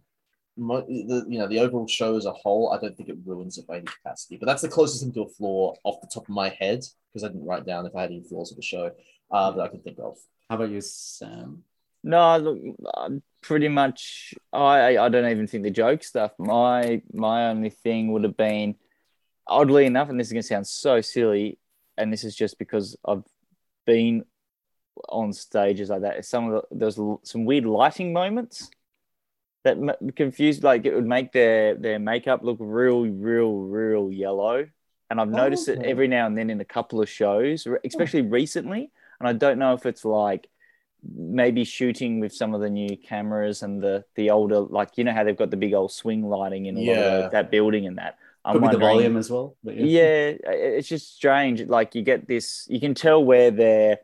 the 0.58 1.26
you 1.28 1.40
know 1.40 1.48
the 1.48 1.60
overall 1.60 1.88
show 1.88 2.16
as 2.16 2.26
a 2.26 2.32
whole, 2.32 2.72
I 2.72 2.80
don't 2.80 2.96
think 2.96 3.10
it 3.10 3.18
ruins 3.26 3.58
it 3.58 3.68
by 3.68 3.78
any 3.78 3.86
capacity. 3.86 4.38
But 4.38 4.46
that's 4.46 4.62
the 4.62 4.70
closest 4.70 5.04
thing 5.04 5.14
to 5.14 5.24
a 5.24 5.30
flaw 5.30 5.74
off 5.84 6.02
the 6.02 6.10
top 6.14 6.24
of 6.24 6.30
my 6.30 6.50
head 6.50 6.84
because 7.10 7.24
I 7.24 7.28
didn't 7.28 7.46
write 7.46 7.66
down 7.66 7.86
if 7.86 7.96
I 7.96 8.02
had 8.02 8.12
any 8.12 8.22
flaws 8.22 8.52
of 8.52 8.58
the 8.58 8.64
show 8.64 8.92
uh, 9.32 9.52
that 9.52 9.62
I 9.62 9.68
can 9.68 9.82
think 9.82 10.00
of. 10.00 10.18
How 10.50 10.56
about 10.56 10.70
you, 10.70 10.82
Sam? 10.82 11.64
No, 12.04 12.38
look, 12.38 12.60
I'm 12.96 13.24
pretty 13.42 13.68
much. 13.68 14.34
I 14.52 14.98
I 14.98 15.10
don't 15.10 15.30
even 15.30 15.48
think 15.48 15.64
the 15.64 15.72
joke 15.72 16.04
stuff. 16.04 16.32
My 16.38 17.02
my 17.14 17.48
only 17.50 17.70
thing 17.70 18.12
would 18.12 18.24
have 18.24 18.38
been, 18.38 18.76
oddly 19.48 19.86
enough, 19.86 20.10
and 20.10 20.20
this 20.20 20.28
is 20.28 20.34
gonna 20.34 20.44
sound 20.44 20.68
so 20.68 21.02
silly, 21.02 21.58
and 21.98 22.12
this 22.12 22.24
is 22.24 22.36
just 22.36 22.60
because 22.60 22.96
I've 23.06 23.24
been 23.86 24.24
on 25.10 25.34
stages 25.34 25.90
like 25.90 26.02
that. 26.02 26.24
Some 26.26 26.52
of 26.52 26.66
the, 26.70 26.78
there's 26.78 27.00
l- 27.00 27.22
some 27.24 27.46
weird 27.46 27.66
lighting 27.66 28.14
moments 28.14 28.70
that 29.64 29.78
m- 29.78 30.12
confused. 30.16 30.64
Like 30.64 30.86
it 30.86 30.94
would 30.94 31.06
make 31.08 31.32
their 31.32 31.76
their 31.76 32.00
makeup 32.00 32.42
look 32.44 32.58
real, 32.60 33.06
real, 33.06 33.54
real 33.54 34.12
yellow. 34.12 34.68
And 35.10 35.22
I've 35.22 35.30
Oh, 35.30 35.32
noticed 35.44 35.68
it 35.70 35.80
oh, 35.80 35.86
every 35.88 36.08
now 36.08 36.26
and 36.26 36.38
then 36.38 36.50
in 36.50 36.60
a 36.62 36.66
couple 36.66 37.02
of 37.02 37.10
shows, 37.10 37.68
re- 37.68 37.80
hmm. 37.82 37.88
especially 37.88 38.22
recently. 38.22 38.92
And 39.20 39.28
I 39.30 39.34
don't 39.34 39.60
know 39.60 39.74
if 39.74 39.86
it's 39.86 40.04
like 40.06 40.48
maybe 41.06 41.64
shooting 41.66 42.20
with 42.22 42.34
some 42.34 42.54
of 42.54 42.62
the 42.62 42.70
new 42.70 42.96
cameras 42.98 43.62
and 43.62 43.82
the 43.84 44.06
the 44.16 44.30
older 44.30 44.60
like 44.60 44.98
you 44.98 45.04
know 45.04 45.12
how 45.14 45.24
they've 45.24 45.38
got 45.38 45.52
the 45.52 45.58
big 45.58 45.74
old 45.74 45.92
swing 45.92 46.24
lighting 46.28 46.66
in 46.68 46.78
a 46.78 46.80
lot 46.80 46.98
of 46.98 47.22
Yeah. 47.24 47.28
that 47.30 47.52
building 47.52 47.86
and 47.88 47.98
that 47.98 48.18
i'm 48.46 48.54
Could 48.54 48.62
be 48.62 48.68
the 48.70 48.78
volume 48.78 49.18
as 49.18 49.30
well. 49.30 49.58
Yeah. 49.64 49.74
yeah 49.74 50.08
it's 50.48 50.88
just 50.88 51.14
strange 51.14 51.62
like 51.64 51.94
you 51.94 52.04
get 52.04 52.26
this 52.26 52.66
you 52.70 52.80
can 52.80 52.94
tell 52.94 53.22
where 53.22 53.52
their 53.52 54.00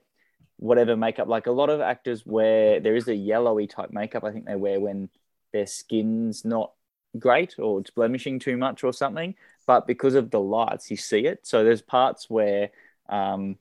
whatever 0.58 0.98
makeup 0.98 1.30
like 1.30 1.48
a 1.48 1.52
lot 1.54 1.70
of 1.70 1.80
actors 1.80 2.26
wear 2.26 2.82
there 2.82 2.98
is 2.98 3.08
a 3.08 3.16
yellowy 3.16 3.66
type 3.66 3.92
makeup 3.92 4.26
i 4.26 4.32
think 4.34 4.46
they 4.46 4.58
wear 4.58 4.78
when 4.82 5.10
their 5.52 5.66
skin's 5.66 6.46
not 6.46 6.72
great 7.18 7.56
or 7.58 7.80
it's 7.80 7.90
blemishing 7.90 8.40
too 8.40 8.56
much 8.56 8.84
or 8.84 8.94
something 8.94 9.34
but 9.66 9.88
because 9.88 10.16
of 10.16 10.30
the 10.30 10.40
lights 10.40 10.92
you 10.92 10.98
see 10.98 11.26
it 11.26 11.40
so 11.46 11.64
there's 11.64 11.82
parts 11.82 12.30
where 12.30 12.70
um 13.10 13.58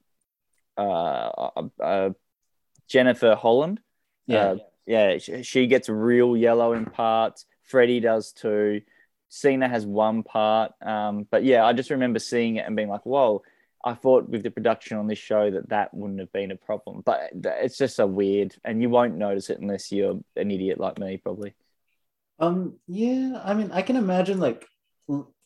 uh, 0.76 1.50
uh, 1.56 1.62
uh 1.82 2.10
jennifer 2.88 3.34
holland 3.34 3.80
yeah. 4.26 4.38
uh, 4.38 4.56
yeah, 4.88 5.18
she, 5.18 5.42
she 5.42 5.66
gets 5.66 5.88
real 5.90 6.36
yellow 6.36 6.72
in 6.72 6.86
parts. 6.86 7.44
Freddie 7.62 8.00
does 8.00 8.32
too. 8.32 8.80
Cena 9.28 9.68
has 9.68 9.84
one 9.84 10.22
part. 10.22 10.72
Um, 10.80 11.26
but 11.30 11.44
yeah, 11.44 11.64
I 11.64 11.74
just 11.74 11.90
remember 11.90 12.18
seeing 12.18 12.56
it 12.56 12.66
and 12.66 12.74
being 12.74 12.88
like, 12.88 13.04
whoa, 13.04 13.42
I 13.84 13.92
thought 13.92 14.30
with 14.30 14.42
the 14.42 14.50
production 14.50 14.96
on 14.96 15.06
this 15.06 15.18
show 15.18 15.50
that 15.50 15.68
that 15.68 15.92
wouldn't 15.92 16.20
have 16.20 16.32
been 16.32 16.50
a 16.50 16.56
problem. 16.56 17.02
But 17.04 17.30
it's 17.34 17.76
just 17.76 17.98
a 17.98 18.06
weird, 18.06 18.56
and 18.64 18.80
you 18.80 18.88
won't 18.88 19.16
notice 19.16 19.50
it 19.50 19.60
unless 19.60 19.92
you're 19.92 20.20
an 20.36 20.50
idiot 20.50 20.80
like 20.80 20.98
me, 20.98 21.18
probably. 21.18 21.54
Um, 22.38 22.74
yeah, 22.86 23.40
I 23.44 23.54
mean, 23.54 23.70
I 23.72 23.82
can 23.82 23.96
imagine 23.96 24.38
like 24.40 24.66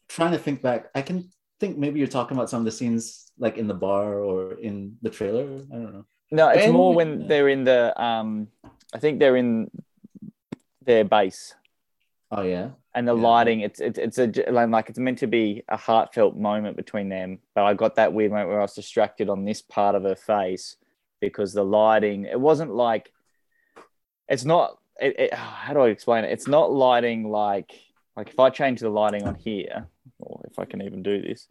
trying 0.08 0.32
to 0.32 0.38
think 0.38 0.62
back. 0.62 0.90
I 0.94 1.02
can 1.02 1.30
think 1.60 1.78
maybe 1.78 1.98
you're 1.98 2.08
talking 2.08 2.36
about 2.36 2.50
some 2.50 2.60
of 2.60 2.64
the 2.64 2.72
scenes 2.72 3.30
like 3.38 3.56
in 3.56 3.66
the 3.66 3.74
bar 3.74 4.18
or 4.18 4.54
in 4.54 4.96
the 5.02 5.10
trailer. 5.10 5.44
I 5.72 5.74
don't 5.74 5.92
know. 5.92 6.04
No, 6.30 6.48
it's 6.48 6.64
When- 6.66 6.72
more 6.72 6.94
when 6.94 7.26
they're 7.28 7.48
in 7.48 7.64
the, 7.64 7.92
um, 8.02 8.48
I 8.94 8.98
think 8.98 9.18
they're 9.20 9.36
in 9.36 9.70
their 10.84 11.04
base. 11.04 11.54
Oh 12.30 12.42
yeah. 12.42 12.70
and 12.94 13.06
the 13.08 13.14
Yeah. 13.16 13.22
lighting 13.22 13.60
it's 13.60 13.80
it's 13.80 13.98
it's 13.98 14.18
a 14.18 14.26
like 14.50 14.88
it's 14.90 14.98
meant 14.98 15.18
to 15.18 15.26
be 15.26 15.62
a 15.68 15.76
heartfelt 15.78 16.36
moment 16.36 16.76
between 16.76 17.08
them 17.10 17.38
but 17.54 17.64
i 17.64 17.72
got 17.74 17.94
that 17.96 18.12
weird 18.12 18.30
moment 18.32 18.48
where 18.50 18.58
i 18.58 18.62
was 18.62 18.74
distracted 18.74 19.28
on 19.30 19.44
this 19.46 19.62
part 19.62 19.94
of 19.94 20.02
her 20.04 20.14
face 20.14 20.76
because 21.20 21.52
the 21.54 21.64
lighting 21.64 22.24
it 22.24 22.38
wasn't 22.40 22.70
like 22.74 23.10
it's 24.28 24.44
not 24.44 24.78
it, 25.02 25.18
it, 25.18 25.30
ah, 25.32 25.60
how 25.64 25.72
do 25.74 25.80
i 25.80 25.88
explain 25.88 26.24
it 26.24 26.32
it's 26.32 26.48
not 26.48 26.72
lighting 26.72 27.30
like 27.30 27.70
like 28.16 28.28
if 28.28 28.38
i 28.38 28.48
change 28.50 28.80
the 28.80 28.88
lighting 28.88 29.24
on 29.26 29.34
here 29.34 29.86
or 30.18 30.40
if 30.50 30.58
i 30.58 30.64
can 30.64 30.82
even 30.82 31.02
do 31.02 31.20
this 31.20 31.46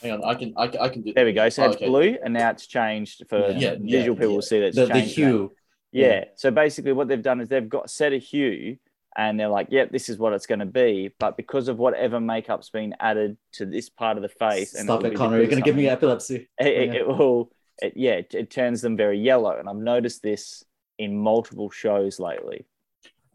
Hang 0.00 0.12
on, 0.12 0.24
I 0.24 0.34
can 0.36 0.54
I 0.56 0.68
can, 0.68 0.80
I 0.80 0.88
can 0.90 1.02
do. 1.02 1.12
there 1.12 1.24
we 1.24 1.32
go 1.32 1.48
so 1.48 1.64
Oh, 1.64 1.66
it's 1.66 1.76
okay. 1.76 1.88
blue 1.88 2.16
and 2.22 2.32
now 2.34 2.50
it's 2.50 2.68
changed 2.68 3.24
for 3.28 3.50
Yeah. 3.50 3.74
Visual 3.74 3.80
yeah, 3.84 4.04
people 4.12 4.20
yeah. 4.20 4.26
will 4.26 4.42
see 4.42 4.60
that 4.60 4.66
it's 4.66 4.76
The 4.76 4.86
the 4.86 5.00
hue. 5.00 5.52
Yeah. 5.90 6.06
Yeah. 6.06 6.24
So 6.36 6.52
basically, 6.52 6.92
what 6.92 7.08
they've 7.08 7.20
done 7.20 7.40
is 7.40 7.48
they've 7.48 7.68
got 7.68 7.90
set 7.90 8.12
a 8.12 8.18
hue, 8.18 8.76
and 9.16 9.40
they're 9.40 9.48
like, 9.48 9.68
"Yep, 9.70 9.90
this 9.90 10.08
is 10.08 10.16
what 10.16 10.34
it's 10.34 10.46
going 10.46 10.60
to 10.60 10.66
be." 10.66 11.10
But 11.18 11.36
because 11.36 11.66
of 11.66 11.78
whatever 11.78 12.20
makeup's 12.20 12.70
been 12.70 12.94
added 13.00 13.38
to 13.54 13.66
this 13.66 13.88
part 13.88 14.16
of 14.18 14.22
the 14.22 14.28
face, 14.28 14.78
Stop 14.78 15.02
it, 15.04 15.16
Connor. 15.16 15.38
You're 15.38 15.48
gonna 15.48 15.62
give 15.62 15.74
me 15.74 15.88
epilepsy. 15.88 16.48
It, 16.60 16.94
it, 16.94 17.08
will. 17.08 17.50
It, 17.82 17.94
yeah, 17.96 18.20
it 18.32 18.50
turns 18.50 18.82
them 18.82 18.96
very 18.96 19.18
yellow, 19.18 19.56
and 19.58 19.68
I've 19.68 19.76
noticed 19.76 20.22
this 20.22 20.62
in 20.98 21.16
multiple 21.18 21.70
shows 21.70 22.20
lately. 22.20 22.66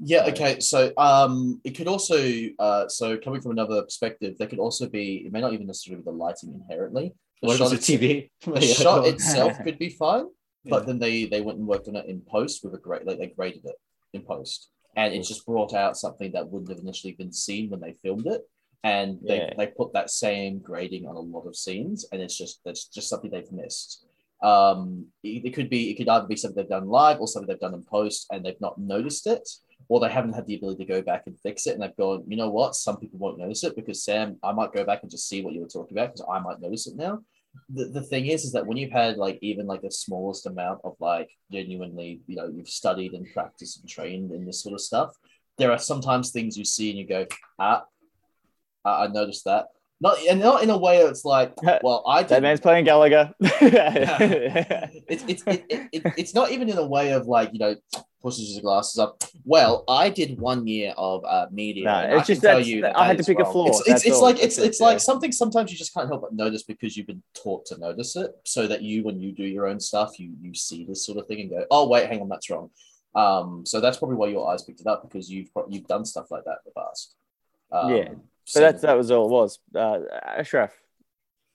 Yeah. 0.06 0.26
Okay. 0.28 0.60
So 0.60 0.92
um, 0.98 1.62
it 1.64 1.72
could 1.72 1.88
also 1.88 2.20
uh, 2.60 2.88
so 2.88 3.18
coming 3.18 3.42
from 3.42 3.52
another 3.52 3.82
perspective, 3.84 4.38
there 4.38 4.48
could 4.48 4.60
also 4.60 4.88
be 4.88 5.24
it 5.26 5.32
may 5.32 5.42
not 5.42 5.54
even 5.54 5.68
necessarily 5.68 6.02
be 6.02 6.06
the 6.06 6.12
lighting 6.12 6.54
inherently. 6.54 7.14
The 7.42 7.48
What 7.48 7.58
shot 7.58 7.74
is 7.74 7.80
TV? 7.80 8.30
The 8.46 8.62
shot 8.62 9.08
itself 9.08 9.58
could 9.64 9.80
be 9.80 9.90
fine, 9.90 10.26
but 10.66 10.82
Yeah. 10.82 10.86
then 10.88 11.00
they 11.00 11.26
they 11.26 11.42
went 11.42 11.58
and 11.60 11.68
worked 11.68 11.88
on 11.88 11.96
it 11.96 12.06
in 12.08 12.22
post 12.22 12.64
with 12.64 12.74
a 12.74 12.78
great 12.78 13.06
like 13.08 13.18
they 13.20 13.28
graded 13.28 13.66
it 13.66 13.76
in 14.14 14.22
post, 14.22 14.70
and 14.96 15.14
it 15.14 15.24
just 15.24 15.46
brought 15.46 15.74
out 15.74 15.98
something 15.98 16.32
that 16.34 16.50
wouldn't 16.50 16.70
have 16.70 16.80
initially 16.80 17.14
been 17.14 17.32
seen 17.32 17.70
when 17.70 17.80
they 17.82 17.94
filmed 18.04 18.28
it. 18.28 18.42
And 18.86 19.18
they, 19.26 19.38
Yeah. 19.38 19.54
they 19.58 19.68
put 19.68 19.94
that 19.94 20.10
same 20.10 20.60
grading 20.60 21.08
on 21.08 21.16
a 21.16 21.20
lot 21.20 21.48
of 21.48 21.56
scenes, 21.56 22.06
and 22.12 22.22
it's 22.22 22.38
just 22.38 22.60
that's 22.66 22.86
just 22.88 23.08
something 23.10 23.32
they've 23.32 23.52
missed. 23.52 24.06
Um, 24.42 25.06
it, 25.24 25.46
it 25.46 25.54
could 25.54 25.70
be 25.70 25.90
it 25.92 25.96
could 25.96 26.10
either 26.10 26.28
be 26.28 26.36
something 26.36 26.58
they've 26.58 26.68
done 26.78 26.90
live 26.90 27.22
or 27.22 27.28
something 27.30 27.48
they've 27.48 27.60
done 27.68 27.74
in 27.74 27.84
post, 27.84 28.28
and 28.30 28.44
they've 28.46 28.60
not 28.60 28.78
noticed 28.78 29.26
it, 29.26 29.48
or 29.88 30.00
they 30.00 30.10
haven't 30.10 30.34
had 30.34 30.46
the 30.48 30.56
ability 30.56 30.86
to 30.86 30.92
go 30.92 31.02
back 31.02 31.24
and 31.28 31.40
fix 31.40 31.68
it, 31.68 31.74
and 31.74 31.82
they've 31.84 31.96
gone, 31.96 32.24
you 32.28 32.38
know 32.38 32.50
what, 32.50 32.76
some 32.76 32.98
people 32.98 33.20
won't 33.20 33.40
notice 33.40 33.64
it 33.64 33.76
because 33.76 34.04
Sam, 34.04 34.38
I 34.44 34.52
might 34.52 34.74
go 34.74 34.84
back 34.86 35.02
and 35.02 35.12
just 35.12 35.28
see 35.28 35.42
what 35.42 35.54
you 35.54 35.62
were 35.62 35.68
talking 35.68 35.98
about 35.98 36.14
because 36.14 36.26
I 36.30 36.40
might 36.40 36.62
notice 36.62 36.88
it 36.88 36.96
now. 36.96 37.20
The, 37.70 37.86
the 37.86 38.02
thing 38.02 38.28
is 38.28 38.46
is 38.46 38.52
that 38.54 38.66
when 38.66 38.78
you've 38.78 38.92
had 38.92 39.18
like 39.18 39.38
even 39.42 39.68
like 39.68 39.84
the 39.84 39.92
smallest 39.92 40.48
amount 40.48 40.82
of 40.84 40.96
like 41.00 41.30
genuinely 41.52 42.20
you 42.26 42.36
know 42.36 42.48
you've 42.48 42.68
studied 42.68 43.14
and 43.14 43.32
practiced 43.32 43.80
and 43.80 43.88
trained 43.88 44.32
in 44.32 44.44
this 44.44 44.64
sort 44.64 44.74
of 44.74 44.82
stuff 44.82 45.16
there 45.60 45.72
are 45.72 45.78
sometimes 45.78 46.32
things 46.32 46.58
you 46.58 46.66
see 46.66 46.90
and 46.90 46.98
you 46.98 47.06
go 47.06 47.28
ah 47.60 47.84
i, 48.84 49.04
I 49.04 49.08
noticed 49.08 49.46
that 49.46 49.68
not 50.02 50.18
and 50.30 50.40
not 50.40 50.64
in 50.64 50.70
a 50.70 50.78
way 50.78 51.04
that's 51.04 51.26
like, 51.26 51.54
well, 51.84 52.04
I 52.08 52.22
did 52.22 52.30
That 52.30 52.42
man's 52.42 52.60
playing 52.60 52.86
Gallagher. 52.86 53.34
it's 53.40 55.24
it's 55.28 55.44
it, 55.48 55.66
it, 55.70 55.90
it, 55.92 56.14
it's 56.18 56.34
not 56.34 56.52
even 56.52 56.70
in 56.70 56.78
a 56.78 56.86
way 56.86 57.12
of 57.14 57.28
like 57.28 57.52
you 57.54 57.60
know 57.60 57.76
pushes 58.22 58.54
his 58.54 58.60
glasses 58.60 58.98
up. 58.98 59.24
Well, 59.46 59.84
I 59.88 60.10
did 60.10 60.40
one 60.40 60.66
year 60.66 60.94
of 60.98 61.24
uh, 61.26 61.48
media. 61.52 61.86
No, 61.86 62.00
it's 62.00 62.24
I 62.24 62.34
just 62.34 62.42
tell 62.42 62.60
you 62.60 62.82
that 62.82 62.98
I 62.98 63.06
had 63.06 63.18
to 63.18 63.24
pick 63.24 63.40
a 63.40 63.44
wrong. 63.44 63.52
flaw, 63.52 63.68
It's 63.68 63.88
it's, 63.88 64.06
it's 64.06 64.20
like 64.20 64.42
it's 64.42 64.58
it, 64.58 64.66
it's 64.66 64.80
like 64.82 64.96
yeah. 64.96 65.00
something 65.00 65.32
sometimes 65.32 65.72
you 65.72 65.78
just 65.78 65.94
can't 65.94 66.08
help 66.08 66.22
but 66.22 66.34
notice 66.34 66.64
because 66.64 66.98
you've 66.98 67.08
been 67.08 67.24
taught 67.34 67.66
to 67.68 67.78
notice 67.78 68.16
it, 68.16 68.32
so 68.46 68.68
that 68.68 68.82
you 68.82 69.04
when 69.04 69.20
you 69.20 69.32
do 69.32 69.44
your 69.44 69.68
own 69.68 69.80
stuff, 69.80 70.20
you 70.20 70.34
you 70.42 70.54
see 70.54 70.86
this 70.86 71.06
sort 71.06 71.18
of 71.18 71.28
thing 71.28 71.42
and 71.42 71.50
go, 71.50 71.66
oh 71.70 71.88
wait, 71.88 72.08
hang 72.08 72.22
on, 72.22 72.30
that's 72.30 72.50
wrong. 72.50 72.70
Um, 73.16 73.64
so 73.66 73.80
that's 73.80 73.98
probably 73.98 74.16
why 74.16 74.28
your 74.28 74.50
eyes 74.52 74.64
picked 74.64 74.82
it 74.82 74.88
up 74.88 75.04
because 75.04 75.30
you've 75.30 75.50
you've 75.70 75.88
done 75.88 76.06
stuff 76.06 76.32
like 76.32 76.46
that 76.46 76.60
in 76.66 76.72
the 76.74 76.82
past. 76.82 77.16
Um, 77.72 77.96
Yeah. 77.96 78.10
So 78.46 78.60
So 78.60 78.60
that's 78.60 78.82
that 78.82 78.98
was 78.98 79.12
all 79.12 79.26
it 79.26 79.32
was. 79.32 79.60
Uh, 79.74 80.00
Ashraf, 80.26 80.72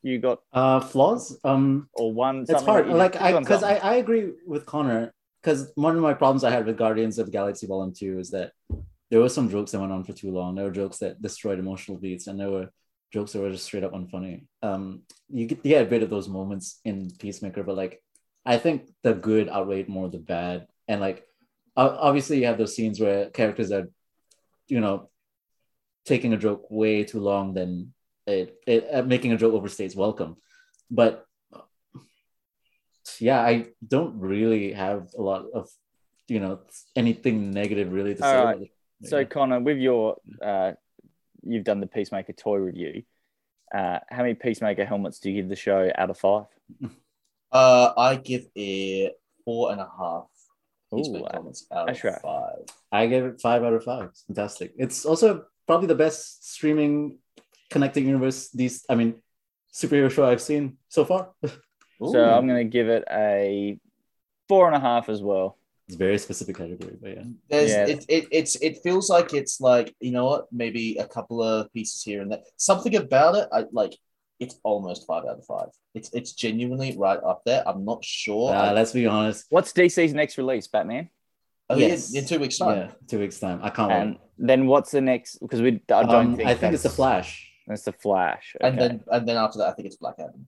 you 0.03 0.19
got 0.19 0.41
Uh, 0.53 0.81
flaws. 0.81 1.39
Um, 1.45 1.89
or 1.95 2.13
one. 2.13 2.45
it's 2.49 2.63
hard. 2.63 2.89
Like 2.89 3.21
I, 3.21 3.39
because 3.39 3.63
I. 3.63 3.77
I 3.77 3.95
agree 3.97 4.33
with 4.47 4.67
Connor. 4.67 5.13
Because 5.43 5.71
one 5.77 5.95
of 5.97 6.03
my 6.03 6.15
problems 6.15 6.43
I 6.43 6.51
had 6.51 6.67
with 6.67 6.77
Guardians 6.77 7.19
of 7.19 7.27
the 7.27 7.33
Galaxy 7.33 7.67
Volume 7.67 7.95
Two 7.95 8.19
is 8.19 8.31
that 8.31 8.53
there 9.11 9.21
were 9.21 9.29
some 9.29 9.49
jokes 9.49 9.71
that 9.71 9.81
went 9.81 9.93
on 9.93 10.05
for 10.05 10.13
too 10.13 10.31
long. 10.33 10.55
There 10.55 10.65
were 10.65 10.71
jokes 10.71 10.99
that 10.99 11.23
destroyed 11.23 11.59
emotional 11.61 11.97
beats, 11.97 12.27
and 12.27 12.39
there 12.39 12.51
were 12.51 12.71
jokes 13.13 13.33
that 13.33 13.41
were 13.41 13.51
just 13.51 13.65
straight 13.65 13.85
up 13.85 13.93
unfunny. 13.93 14.47
Um, 14.63 15.03
you 15.31 15.47
get 15.47 15.65
you 15.65 15.71
get 15.71 15.87
a 15.87 15.91
bit 15.91 16.03
of 16.03 16.11
those 16.11 16.29
moments 16.29 16.81
in 16.85 17.11
Peacemaker, 17.19 17.63
but 17.63 17.77
like, 17.77 18.03
I 18.45 18.59
think 18.59 18.89
the 19.03 19.15
good 19.15 19.49
outweighed 19.49 19.89
more 19.89 20.09
the 20.09 20.19
bad, 20.19 20.67
and 20.89 21.01
like, 21.01 21.25
obviously 21.77 22.41
you 22.41 22.47
have 22.47 22.59
those 22.59 22.75
scenes 22.75 22.99
where 23.01 23.31
characters 23.31 23.71
are, 23.71 23.87
you 24.67 24.81
know, 24.81 25.09
taking 26.09 26.33
a 26.33 26.37
joke 26.37 26.67
way 26.71 27.05
too 27.05 27.21
long 27.21 27.55
than 27.55 27.93
it, 28.27 28.59
it 28.67 28.89
uh, 28.93 29.03
making 29.03 29.33
a 29.33 29.37
joke 29.37 29.55
overstays 29.55 29.95
welcome, 29.95 30.37
but 30.91 31.25
yeah, 33.21 33.41
I 33.41 33.69
don't 33.87 34.19
really 34.21 34.73
have 34.73 35.09
a 35.17 35.23
lot 35.23 35.47
of, 35.55 35.69
you 36.29 36.41
know, 36.41 36.61
anything 36.95 37.51
negative 37.51 37.93
really 37.93 38.15
to 38.15 38.21
say. 38.21 38.37
All 38.37 38.49
about 38.49 38.63
it. 38.63 38.71
So 39.05 39.25
Connor, 39.25 39.61
with 39.61 39.79
your 39.79 40.17
uh, 40.43 40.73
you've 41.43 41.65
done 41.65 41.81
the 41.81 41.87
Peacemaker 41.87 42.33
toy 42.33 42.57
review. 42.57 43.03
Uh, 43.75 43.99
how 44.09 44.23
many 44.23 44.35
Peacemaker 44.35 44.85
helmets 44.85 45.19
do 45.19 45.31
you 45.31 45.43
give 45.43 45.49
the 45.49 45.57
show 45.57 45.91
out 45.97 46.11
of 46.11 46.19
five? 46.19 46.47
Uh, 47.51 47.95
I 47.97 48.17
give 48.17 48.47
it 48.55 49.19
four 49.43 49.73
and 49.73 49.81
a 49.81 49.89
half. 49.99 50.27
Ooh, 50.93 50.97
Peacemaker 50.97 51.31
helmets 51.33 51.67
out 51.73 51.89
of 51.89 52.05
right. 52.05 52.21
five. 52.21 52.77
I 52.93 53.07
gave 53.07 53.25
it 53.25 53.41
five 53.41 53.63
out 53.65 53.73
of 53.73 53.85
five. 53.85 54.11
It's 54.11 54.25
fantastic. 54.25 54.75
It's 54.77 55.07
also 55.07 55.47
probably 55.69 55.87
the 55.87 55.95
best 55.95 56.51
streaming 56.53 57.19
connecting 57.71 58.07
universe. 58.07 58.49
These, 58.51 58.85
I 58.89 58.97
mean, 58.97 59.23
superhero 59.73 60.11
show 60.11 60.27
I've 60.27 60.41
seen 60.43 60.79
so 60.89 61.05
far. 61.05 61.31
So 62.01 62.23
I'm 62.25 62.47
going 62.47 62.65
to 62.65 62.71
give 62.79 62.89
it 62.89 63.03
a 63.11 63.77
four 64.49 64.69
and 64.69 64.77
a 64.77 64.79
half 64.79 65.09
as 65.09 65.21
well. 65.21 65.59
It's 65.89 65.97
a 65.97 65.99
very 65.99 66.17
specific 66.19 66.57
category, 66.57 66.97
but 67.03 67.11
yeah. 67.17 67.25
There's 67.51 67.71
Yeah. 67.71 67.87
it, 67.89 68.05
it 68.09 68.25
it's 68.31 68.55
it 68.63 68.79
feels 68.85 69.11
like 69.11 69.35
it's 69.35 69.61
like 69.61 69.93
you 69.99 70.13
know 70.13 70.27
what 70.27 70.47
maybe 70.53 70.99
a 70.99 71.09
couple 71.09 71.43
of 71.43 71.73
pieces 71.73 72.01
here 72.05 72.23
and 72.23 72.31
there 72.31 72.43
something 72.57 72.95
about 72.95 73.35
it 73.35 73.49
I 73.53 73.65
like 73.73 73.95
it's 74.39 74.61
almost 74.63 75.09
five 75.09 75.25
out 75.25 75.39
of 75.41 75.45
five 75.45 75.71
it's 75.93 76.11
it's 76.15 76.35
genuinely 76.35 76.97
right 76.97 77.19
up 77.27 77.43
there 77.45 77.65
I'm 77.67 77.85
not 77.85 78.05
sure 78.05 78.55
Uh, 78.55 78.67
I, 78.71 78.73
let's 78.75 78.93
be 78.93 79.07
honest. 79.07 79.47
What's 79.51 79.73
DC's 79.73 80.15
next 80.15 80.39
release, 80.39 80.69
Batman? 80.69 81.11
I 81.71 81.75
think 81.75 81.89
yes. 81.91 82.11
in, 82.13 82.19
in 82.21 82.25
two 82.27 82.39
weeks 82.39 82.59
time 82.59 82.77
Yeah, 82.79 82.91
two 83.07 83.19
weeks 83.19 83.39
time. 83.39 83.61
I 83.63 83.71
can't 83.71 83.93
And 83.93 84.11
wait. 84.13 84.21
then 84.39 84.67
what's 84.67 84.91
the 84.91 85.01
next? 85.01 85.37
Because 85.39 85.61
we 85.61 85.81
I 85.91 86.03
don't 86.03 86.11
Um, 86.15 86.37
think 86.37 86.49
I 86.49 86.55
think 86.55 86.75
it's 86.75 86.83
the 86.83 86.89
Flash. 86.91 87.47
It's 87.67 87.83
the 87.83 87.93
Flash. 87.93 88.57
and 88.61 88.79
then 88.79 89.05
and 89.13 89.29
then 89.29 89.37
after 89.37 89.59
that 89.59 89.69
I 89.69 89.73
think 89.73 89.87
it's 89.87 89.97
Black 89.97 90.15
Adam 90.19 90.47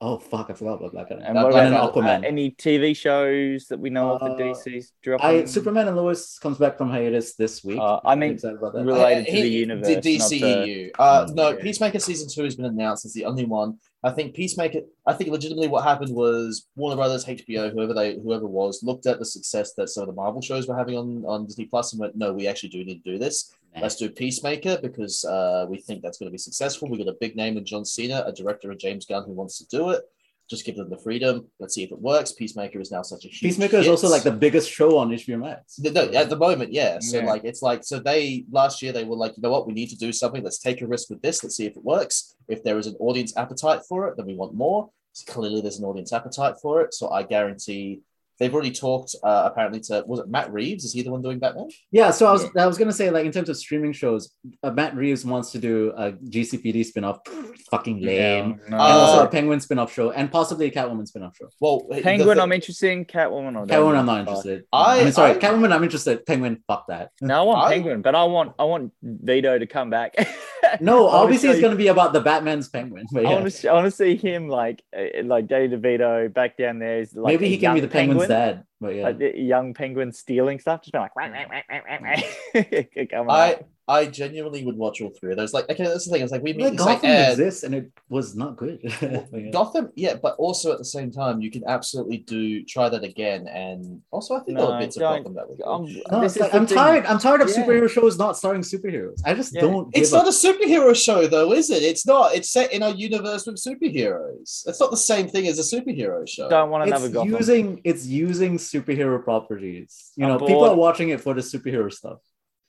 Oh 0.00 0.16
fuck! 0.16 0.48
I 0.48 0.52
forgot 0.54 0.74
about 0.74 0.92
Black 0.92 1.08
Adam. 1.10 1.24
And 1.26 1.36
Uh, 1.36 1.42
what 1.42 1.50
about 1.54 1.72
uh, 1.72 1.90
Aquaman. 1.92 2.24
any 2.24 2.52
TV 2.52 2.94
shows 2.96 3.66
that 3.66 3.80
we 3.80 3.90
know 3.90 4.12
of 4.12 4.20
that 4.20 4.30
Uh, 4.40 4.54
DC's 4.54 4.92
dropping? 5.02 5.26
I 5.26 5.44
Superman 5.46 5.88
and 5.88 5.96
Lois 5.96 6.38
comes 6.38 6.56
back 6.56 6.78
from 6.78 6.88
hiatus 6.88 7.34
this 7.34 7.64
week. 7.64 7.80
Uh, 7.80 7.98
I 8.04 8.14
mean, 8.14 8.34
excited 8.34 8.58
about 8.58 8.74
that. 8.74 8.84
really- 8.84 9.00
Related 9.00 9.26
to 9.26 9.32
He- 9.32 9.42
the 9.42 9.48
universe, 9.48 9.88
the 9.88 9.96
DCEU 10.00 10.90
uh 11.00 11.26
Mm, 11.26 11.34
no 11.34 11.48
okay. 11.48 11.62
Peacemaker 11.64 11.98
season 11.98 12.28
two 12.32 12.44
has 12.44 12.54
been 12.54 12.66
announced 12.66 13.06
as 13.06 13.12
the 13.12 13.24
only 13.24 13.44
one 13.44 13.80
I 14.04 14.10
think 14.10 14.34
Peacemaker 14.34 14.80
I 15.06 15.12
think 15.12 15.30
legitimately 15.30 15.68
what 15.68 15.84
happened 15.84 16.14
was 16.14 16.66
Warner 16.76 16.96
Brothers 16.96 17.24
HBO 17.24 17.72
whoever 17.72 17.94
they 17.94 18.14
whoever 18.14 18.46
was 18.46 18.82
looked 18.82 19.06
at 19.06 19.18
the 19.18 19.24
success 19.24 19.72
that 19.74 19.88
some 19.88 20.02
of 20.02 20.08
the 20.08 20.14
Marvel 20.14 20.40
shows 20.40 20.68
were 20.68 20.76
having 20.76 20.96
on 20.96 21.24
on 21.26 21.46
Disney 21.46 21.66
Plus 21.66 21.92
and 21.92 22.00
went 22.00 22.16
no 22.16 22.32
we 22.32 22.46
actually 22.46 22.68
do 22.68 22.84
need 22.84 23.02
to 23.02 23.12
do 23.12 23.18
this 23.18 23.54
Let's 23.80 23.96
do 23.96 24.10
Peacemaker 24.10 24.78
because 24.82 25.24
uh, 25.24 25.66
we 25.68 25.78
think 25.78 26.02
that's 26.02 26.18
going 26.18 26.28
to 26.28 26.32
be 26.32 26.38
successful. 26.38 26.88
We 26.88 26.98
got 26.98 27.08
a 27.08 27.16
big 27.20 27.36
name 27.36 27.56
in 27.56 27.64
John 27.64 27.84
Cena, 27.84 28.24
a 28.26 28.32
director 28.32 28.70
of 28.70 28.78
James 28.78 29.06
Gunn 29.06 29.24
who 29.24 29.32
wants 29.32 29.58
to 29.58 29.66
do 29.66 29.90
it. 29.90 30.02
Just 30.48 30.64
give 30.64 30.76
them 30.76 30.88
the 30.88 30.96
freedom. 30.98 31.46
Let's 31.58 31.74
see 31.74 31.82
if 31.82 31.92
it 31.92 32.00
works. 32.00 32.32
Peacemaker 32.32 32.80
is 32.80 32.90
now 32.90 33.02
such 33.02 33.24
a 33.26 33.28
huge 33.28 33.42
Peacemaker 33.42 33.76
is 33.76 33.88
also 33.88 34.08
like 34.08 34.22
the 34.22 34.30
biggest 34.32 34.70
show 34.70 34.96
on 34.96 35.10
HBO 35.10 35.38
Max. 35.40 35.78
No, 35.78 35.90
no, 35.90 36.10
at 36.12 36.30
the 36.30 36.36
moment, 36.36 36.72
yeah. 36.72 36.98
So 37.00 37.18
Yeah. 37.18 37.26
like 37.26 37.44
it's 37.44 37.60
like 37.60 37.84
so 37.84 37.98
they 37.98 38.46
last 38.50 38.80
year 38.82 38.92
they 38.92 39.04
were 39.04 39.16
like, 39.16 39.36
you 39.36 39.42
know 39.42 39.50
what, 39.50 39.66
we 39.66 39.74
need 39.74 39.90
to 39.90 39.96
do 39.96 40.10
something. 40.12 40.42
Let's 40.42 40.58
take 40.58 40.80
a 40.80 40.86
risk 40.86 41.10
with 41.10 41.20
this. 41.20 41.44
Let's 41.44 41.56
see 41.56 41.66
if 41.66 41.76
it 41.76 41.84
works. 41.84 42.34
If 42.48 42.64
there 42.64 42.78
is 42.78 42.86
an 42.86 42.96
audience 42.98 43.36
appetite 43.36 43.82
for 43.88 44.08
it, 44.08 44.16
then 44.16 44.26
we 44.26 44.34
want 44.34 44.54
more. 44.54 44.88
So 45.12 45.30
clearly, 45.30 45.60
there's 45.60 45.78
an 45.78 45.84
audience 45.84 46.12
appetite 46.12 46.54
for 46.62 46.80
it. 46.80 46.94
So 46.94 47.10
I 47.10 47.24
guarantee 47.24 48.00
they've 48.38 48.52
already 48.52 48.70
talked. 48.70 49.14
Uh, 49.22 49.42
apparently, 49.50 49.80
to 49.80 50.04
was 50.06 50.20
it 50.20 50.28
Matt 50.28 50.52
Reeves? 50.52 50.84
Is 50.84 50.92
he 50.92 51.02
the 51.02 51.10
one 51.10 51.22
doing 51.22 51.38
Batman? 51.38 51.68
Yeah, 51.90 52.10
so 52.10 52.26
I 52.26 52.32
was 52.32 52.46
I 52.56 52.66
was 52.66 52.78
gonna 52.78 52.92
say 52.92 53.10
like 53.10 53.24
in 53.26 53.32
terms 53.32 53.48
of 53.48 53.56
streaming 53.56 53.92
shows, 53.92 54.32
uh, 54.62 54.70
Matt 54.70 54.94
Reeves 54.96 55.24
wants 55.24 55.50
to 55.52 55.58
do 55.58 55.92
a 55.96 56.12
GCPD 56.12 56.92
spinoff. 56.92 57.18
Fucking 57.70 58.00
lame. 58.02 58.60
No. 58.68 58.76
And 58.76 58.82
also 58.82 59.20
Uh, 59.22 59.24
a 59.24 59.28
Penguin 59.28 59.58
spinoff 59.58 59.90
show, 59.90 60.10
and 60.10 60.30
possibly 60.30 60.66
a 60.66 60.70
Catwoman 60.70 61.10
spinoff 61.10 61.34
show. 61.36 61.48
Well, 61.60 61.86
Penguin, 62.02 62.36
thi- 62.36 62.42
I'm 62.42 62.52
interested 62.52 62.90
in. 62.92 63.04
Catwoman, 63.04 63.48
I 63.50 63.52
don't 63.52 63.68
Catwoman, 63.68 63.92
know. 63.92 63.98
I'm 63.98 64.06
not 64.06 64.20
interested. 64.20 64.64
I- 64.72 65.00
I, 65.00 65.04
mean, 65.04 65.12
sorry, 65.12 65.32
I- 65.32 65.38
Catwoman, 65.38 65.72
I'm 65.72 65.82
interested. 65.84 66.24
Penguin, 66.26 66.62
fuck 66.66 66.86
that. 66.88 67.10
No, 67.20 67.40
I 67.40 67.42
want 67.42 67.58
I- 67.66 67.74
Penguin, 67.74 68.02
but 68.02 68.14
I 68.14 68.24
want 68.24 68.52
I 68.58 68.64
want 68.64 68.92
Vito 69.02 69.58
to 69.58 69.66
come 69.66 69.90
back. 69.90 70.14
No, 70.80 71.08
I 71.08 71.18
obviously 71.22 71.48
it's 71.48 71.62
gonna 71.62 71.76
be 71.76 71.86
about 71.88 72.12
the 72.12 72.20
Batman's 72.20 72.68
Penguin. 72.68 73.06
But 73.10 73.24
I 73.24 73.30
yeah. 73.30 73.40
want 73.40 73.50
to 73.50 73.68
I 73.68 73.72
want 73.72 73.86
to 73.86 73.90
see 73.90 74.16
him 74.16 74.48
like 74.48 74.82
uh, 74.94 75.22
like 75.24 75.46
Danny 75.46 75.68
DeVito 75.68 76.32
back 76.34 76.58
down 76.58 76.78
there. 76.78 77.00
Is 77.00 77.14
like 77.14 77.32
maybe 77.32 77.48
he 77.48 77.56
can 77.56 77.74
be 77.74 77.80
the 77.80 77.88
Penguin's 77.88 78.20
penguin, 78.26 78.27
dad. 78.28 78.67
But 78.80 78.94
yeah, 78.94 79.02
like 79.04 79.18
the 79.18 79.36
young 79.38 79.74
penguin 79.74 80.12
stealing 80.12 80.60
stuff, 80.60 80.82
just 80.82 80.92
being 80.92 81.02
like. 81.02 81.16
"Wah, 81.16 81.28
wah, 81.28 81.46
wah, 81.50 81.62
wah, 81.68 81.98
wah, 82.00 82.16
wah." 82.54 83.04
Come 83.10 83.28
on. 83.28 83.36
I 83.36 83.60
I 83.90 84.04
genuinely 84.04 84.66
would 84.66 84.76
watch 84.76 85.00
all 85.00 85.08
three 85.18 85.30
of 85.30 85.38
those. 85.38 85.54
Like, 85.54 85.64
okay, 85.70 85.84
that's 85.84 86.04
the 86.04 86.12
thing. 86.12 86.22
It's 86.22 86.30
like 86.30 86.42
we 86.42 86.52
meet. 86.52 86.64
like 86.64 86.72
It's 86.74 86.82
like, 86.84 86.96
Gotham 87.00 87.10
eh, 87.10 87.30
exists, 87.30 87.62
and 87.62 87.74
it 87.74 87.90
was 88.10 88.36
not 88.36 88.56
good. 88.56 88.78
Yeah. 89.02 89.50
Gotham, 89.50 89.90
yeah, 89.94 90.14
but 90.22 90.34
also 90.36 90.72
at 90.72 90.78
the 90.78 90.84
same 90.84 91.10
time, 91.10 91.40
you 91.40 91.50
can 91.50 91.64
absolutely 91.66 92.18
do 92.18 92.62
try 92.64 92.88
that 92.90 93.02
again. 93.02 93.46
And 93.48 94.02
also, 94.10 94.34
I 94.36 94.40
think 94.40 94.58
there 94.58 94.66
were 94.66 94.78
bits 94.78 94.96
of 94.96 95.00
Gotham 95.00 95.34
that 95.34 95.48
were 95.48 95.56
good. 95.56 95.64
Um, 95.66 95.84
No, 96.12 96.20
this 96.20 96.36
it's 96.36 96.36
is 96.36 96.42
like, 96.42 96.54
I'm 96.54 96.66
tired. 96.66 97.06
I'm 97.06 97.18
tired 97.18 97.40
of 97.40 97.48
Yeah. 97.48 97.56
superhero 97.64 97.88
shows 97.88 98.18
not 98.18 98.36
starring 98.36 98.60
superheroes. 98.60 99.20
I 99.24 99.32
just 99.32 99.54
Yeah. 99.54 99.62
don't. 99.62 99.88
It's 99.94 100.10
give 100.10 100.18
not 100.18 100.26
a- 100.26 100.28
a 100.28 100.32
superhero 100.32 100.94
show, 100.94 101.26
though, 101.26 101.52
is 101.52 101.70
it? 101.70 101.82
It's 101.82 102.06
not. 102.06 102.34
It's 102.34 102.50
set 102.50 102.72
in 102.74 102.82
a 102.82 102.90
universe 102.90 103.46
with 103.46 103.56
superheroes. 103.56 104.66
It's 104.68 104.80
not 104.80 104.90
the 104.90 104.96
same 104.98 105.28
thing 105.28 105.46
as 105.46 105.58
a 105.58 105.62
superhero 105.76 106.28
show. 106.28 106.48
Don't 106.50 106.70
want 106.70 106.86
another 106.86 107.06
it's 107.06 107.14
Gotham. 107.14 107.32
using 107.32 107.80
it's 107.84 108.04
using 108.06 108.58
superhero 108.72 109.22
properties. 109.22 110.12
You 110.16 110.26
I'm 110.26 110.32
know, 110.32 110.38
people 110.46 110.64
are 110.64 110.74
watching 110.76 111.08
it 111.10 111.20
for 111.20 111.34
the 111.34 111.40
superhero 111.40 111.92
stuff. 111.92 112.18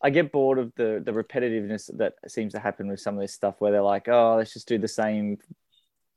I 0.02 0.10
get 0.10 0.32
bored 0.32 0.60
of 0.60 0.72
the 0.76 1.02
the 1.04 1.12
repetitiveness 1.12 1.89
that 1.97 2.14
seems 2.28 2.54
to 2.54 2.60
happen 2.60 2.88
with 2.88 3.00
some 3.02 3.16
of 3.16 3.22
this 3.22 3.34
stuff, 3.34 3.56
where 3.60 3.72
they're 3.72 3.82
like, 3.95 4.08
"Oh, 4.08 4.36
let's 4.38 4.54
just 4.54 4.68
do 4.68 4.78
the 4.78 4.88
same 4.88 5.38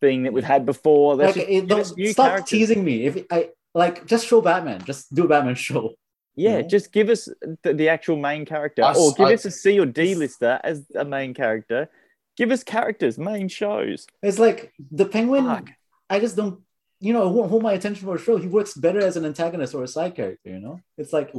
thing 0.01 0.22
that 0.24 0.33
we've 0.33 0.45
had 0.45 0.64
before." 0.66 1.16
Let's 1.16 1.37
Like, 1.37 1.47
just 1.47 1.57
it, 1.57 1.61
give 1.66 1.68
don't, 1.68 2.11
stop 2.12 2.26
characters." 2.28 2.49
teasing 2.51 2.85
me. 2.85 3.07
If 3.07 3.24
I 3.30 3.51
like, 3.74 4.07
just 4.07 4.26
show 4.26 4.41
Batman. 4.41 4.85
Just 4.85 5.12
do 5.14 5.24
a 5.24 5.28
Batman 5.28 5.55
show. 5.57 5.95
Yeah, 6.35 6.57
Yeah. 6.59 6.62
just 6.62 6.93
give 6.95 7.11
us 7.11 7.28
the, 7.62 7.74
the 7.74 7.89
actual 7.91 8.16
main 8.16 8.47
character, 8.47 8.83
I- 8.83 8.95
or 8.95 9.12
give 9.12 9.26
I- 9.26 9.35
us 9.35 9.45
a 9.45 9.51
C 9.51 9.78
or 9.78 9.85
D 9.85 10.14
lister 10.14 10.59
as 10.64 10.87
a 10.95 11.05
main 11.05 11.35
character. 11.35 11.91
Give 12.39 12.51
us 12.51 12.64
characters, 12.64 13.18
main 13.18 13.49
shows. 13.49 14.07
It's 14.22 14.39
like 14.39 14.72
the 14.91 15.05
Penguin. 15.05 15.45
Fuck. 15.45 15.68
I 16.09 16.20
just 16.20 16.35
don't. 16.37 16.61
You 17.03 17.13
know, 17.13 17.29
won't 17.29 17.51
hold 17.51 17.65
my 17.65 17.73
attention 17.73 18.07
for 18.07 18.15
a 18.15 18.19
show. 18.19 18.37
He 18.37 18.47
works 18.47 18.75
better 18.75 19.01
as 19.01 19.17
an 19.17 19.25
antagonist 19.25 19.75
or 19.75 19.83
a 19.83 19.89
side 19.89 20.15
character. 20.15 20.51
You 20.51 20.61
know, 20.61 20.81
it's 20.97 21.13
like 21.13 21.33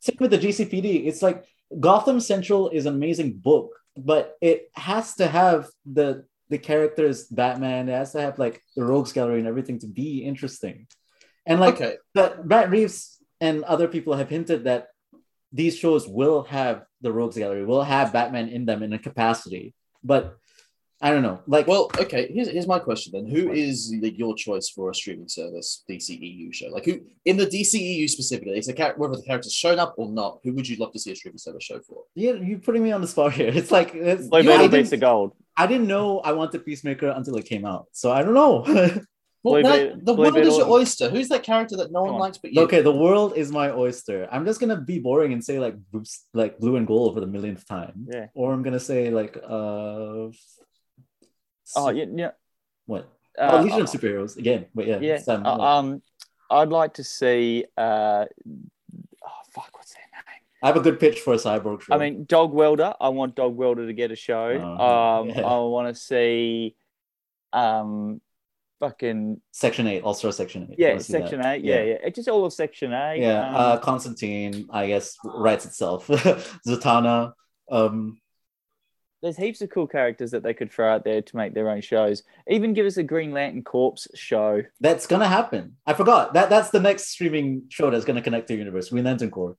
same 0.00 0.16
with 0.18 0.30
the 0.30 0.38
GCPD. 0.38 1.06
It's 1.06 1.20
like 1.20 1.44
Gotham 1.78 2.20
Central 2.20 2.70
is 2.70 2.86
an 2.86 2.94
amazing 2.94 3.34
book, 3.34 3.70
but 3.96 4.36
it 4.40 4.70
has 4.74 5.14
to 5.16 5.28
have 5.28 5.68
the 5.84 6.24
the 6.48 6.58
characters 6.58 7.26
Batman. 7.26 7.90
It 7.90 7.92
has 7.92 8.12
to 8.12 8.22
have 8.22 8.38
like 8.38 8.62
the 8.74 8.84
Rogues 8.84 9.12
Gallery 9.12 9.38
and 9.38 9.46
everything 9.46 9.78
to 9.80 9.86
be 9.86 10.24
interesting. 10.24 10.86
And 11.44 11.60
like 11.60 11.74
okay, 11.74 11.96
but 12.14 12.46
Matt 12.46 12.70
Reeves 12.70 13.18
and 13.42 13.62
other 13.64 13.88
people 13.88 14.14
have 14.14 14.30
hinted 14.30 14.64
that 14.64 14.88
these 15.52 15.76
shows 15.76 16.08
will 16.08 16.44
have 16.44 16.84
the 17.02 17.12
Rogues 17.12 17.36
Gallery, 17.36 17.64
will 17.64 17.82
have 17.82 18.12
Batman 18.12 18.48
in 18.48 18.64
them 18.64 18.82
in 18.82 18.94
a 18.94 18.98
capacity. 18.98 19.74
But 20.02 20.36
I 21.02 21.10
don't 21.10 21.22
know. 21.22 21.40
Like, 21.46 21.66
well, 21.66 21.90
okay. 21.98 22.30
Here's, 22.30 22.48
here's 22.48 22.66
my 22.66 22.78
question 22.78 23.12
then: 23.14 23.26
Who 23.26 23.50
is 23.52 23.94
like, 24.02 24.18
your 24.18 24.34
choice 24.34 24.68
for 24.68 24.90
a 24.90 24.94
streaming 24.94 25.28
service 25.28 25.82
DCEU 25.88 26.52
show? 26.52 26.66
Like, 26.68 26.84
who 26.84 27.00
in 27.24 27.38
the 27.38 27.46
DCEU 27.46 28.08
specifically? 28.10 28.58
It's 28.58 28.68
a 28.68 28.74
character, 28.74 29.00
whether 29.00 29.16
the 29.16 29.22
character's 29.22 29.54
shown 29.54 29.78
up 29.78 29.94
or 29.96 30.10
not. 30.10 30.40
Who 30.44 30.52
would 30.54 30.68
you 30.68 30.76
love 30.76 30.92
to 30.92 30.98
see 30.98 31.12
a 31.12 31.16
streaming 31.16 31.38
service 31.38 31.64
show 31.64 31.80
for? 31.80 32.02
you, 32.14 32.36
you're 32.42 32.58
putting 32.58 32.84
me 32.84 32.92
on 32.92 33.00
the 33.00 33.08
spot 33.08 33.32
here. 33.32 33.48
It's 33.54 33.70
like 33.70 33.94
it's, 33.94 34.28
Blue 34.28 34.40
I, 34.40 34.42
Beetle 34.42 34.68
didn't, 34.68 35.00
gold. 35.00 35.32
I 35.56 35.66
didn't 35.66 35.86
know 35.86 36.20
I 36.20 36.32
wanted 36.32 36.64
Peacemaker 36.66 37.08
until 37.16 37.36
it 37.36 37.46
came 37.46 37.64
out, 37.64 37.86
so 37.92 38.12
I 38.12 38.22
don't 38.22 38.34
know. 38.34 38.54
Well, 39.42 39.62
Believe 39.62 39.72
that- 39.72 39.80
it- 39.80 40.04
the 40.04 40.12
believe 40.12 40.34
world 40.34 40.46
is 40.46 40.58
your 40.58 40.68
oyster. 40.68 41.08
Who's 41.08 41.28
that 41.28 41.42
character 41.42 41.74
that 41.78 41.90
no 41.90 42.02
one 42.02 42.14
on. 42.14 42.20
likes 42.20 42.36
but 42.36 42.52
you? 42.52 42.60
okay, 42.64 42.82
the 42.82 42.92
world 42.92 43.38
is 43.38 43.50
my 43.50 43.70
oyster. 43.70 44.28
I'm 44.30 44.44
just 44.44 44.60
gonna 44.60 44.76
be 44.76 44.98
boring 44.98 45.32
and 45.32 45.42
say 45.42 45.58
like 45.58 45.76
like 46.34 46.58
blue 46.58 46.76
and 46.76 46.86
gold 46.86 47.14
for 47.14 47.20
the 47.20 47.26
millionth 47.26 47.66
time. 47.66 48.06
Yeah. 48.06 48.26
Or 48.34 48.52
I'm 48.52 48.62
gonna 48.62 48.78
say 48.78 49.08
like 49.08 49.38
uh. 49.42 50.28
Oh, 51.76 51.90
yeah, 51.90 52.06
yeah. 52.14 52.30
What? 52.86 53.08
Uh, 53.38 53.50
oh, 53.52 53.62
Legion 53.62 53.80
uh, 53.80 53.82
of 53.84 53.90
Superheroes 53.90 54.36
again. 54.36 54.66
But 54.74 54.86
yeah, 54.86 54.98
yeah. 55.00 55.18
Sam, 55.18 55.46
uh, 55.46 55.58
um, 55.58 56.02
I'd 56.50 56.68
like 56.68 56.94
to 56.94 57.04
see. 57.04 57.64
Uh, 57.76 58.26
oh 59.24 59.40
fuck, 59.52 59.70
what's 59.72 59.94
their 59.94 60.02
name? 60.12 60.40
I 60.62 60.66
have 60.66 60.76
a 60.76 60.80
good 60.80 61.00
pitch 61.00 61.20
for 61.20 61.32
a 61.32 61.36
cyborg 61.36 61.82
show. 61.82 61.94
I 61.94 61.98
mean, 61.98 62.24
Dog 62.24 62.52
Welder. 62.52 62.94
I 63.00 63.08
want 63.08 63.36
Dog 63.36 63.56
Welder 63.56 63.86
to 63.86 63.92
get 63.92 64.10
a 64.10 64.16
show. 64.16 64.76
Oh, 64.78 65.20
um, 65.22 65.28
yeah. 65.30 65.40
I 65.40 65.58
want 65.60 65.94
to 65.94 66.00
see, 66.00 66.76
um, 67.52 68.20
fucking 68.80 69.40
Section 69.52 69.86
Eight, 69.86 70.02
All 70.02 70.14
Star 70.14 70.32
Section 70.32 70.68
Eight. 70.70 70.78
Yeah, 70.78 70.88
wanna 70.88 70.98
that. 70.98 71.04
Section 71.04 71.46
Eight. 71.46 71.64
Yeah, 71.64 71.82
yeah. 71.82 71.96
It's 72.02 72.16
just 72.16 72.28
all 72.28 72.44
of 72.44 72.52
Section 72.52 72.92
Eight. 72.92 73.22
Yeah, 73.22 73.48
um, 73.48 73.54
uh, 73.54 73.78
Constantine, 73.78 74.66
I 74.70 74.88
guess, 74.88 75.16
writes 75.24 75.64
itself. 75.64 76.06
Zatanna, 76.66 77.32
um, 77.70 78.20
there's 79.22 79.36
heaps 79.36 79.60
of 79.60 79.70
cool 79.70 79.86
characters 79.86 80.30
that 80.30 80.42
they 80.42 80.54
could 80.54 80.72
throw 80.72 80.92
out 80.92 81.04
there 81.04 81.20
to 81.22 81.36
make 81.36 81.52
their 81.54 81.68
own 81.70 81.80
shows. 81.80 82.22
Even 82.48 82.72
give 82.72 82.86
us 82.86 82.96
a 82.96 83.02
Green 83.02 83.32
Lantern 83.32 83.62
Corps 83.62 84.06
show. 84.14 84.62
that's 84.80 85.06
gonna 85.06 85.28
happen. 85.28 85.76
I 85.86 85.92
forgot 85.94 86.34
that 86.34 86.48
that's 86.50 86.70
the 86.70 86.80
next 86.80 87.08
streaming 87.08 87.64
show 87.68 87.90
that's 87.90 88.04
gonna 88.04 88.22
connect 88.22 88.48
to 88.48 88.54
the 88.54 88.58
universe. 88.58 88.88
Green 88.90 89.04
Lantern 89.04 89.30
Corps. 89.30 89.56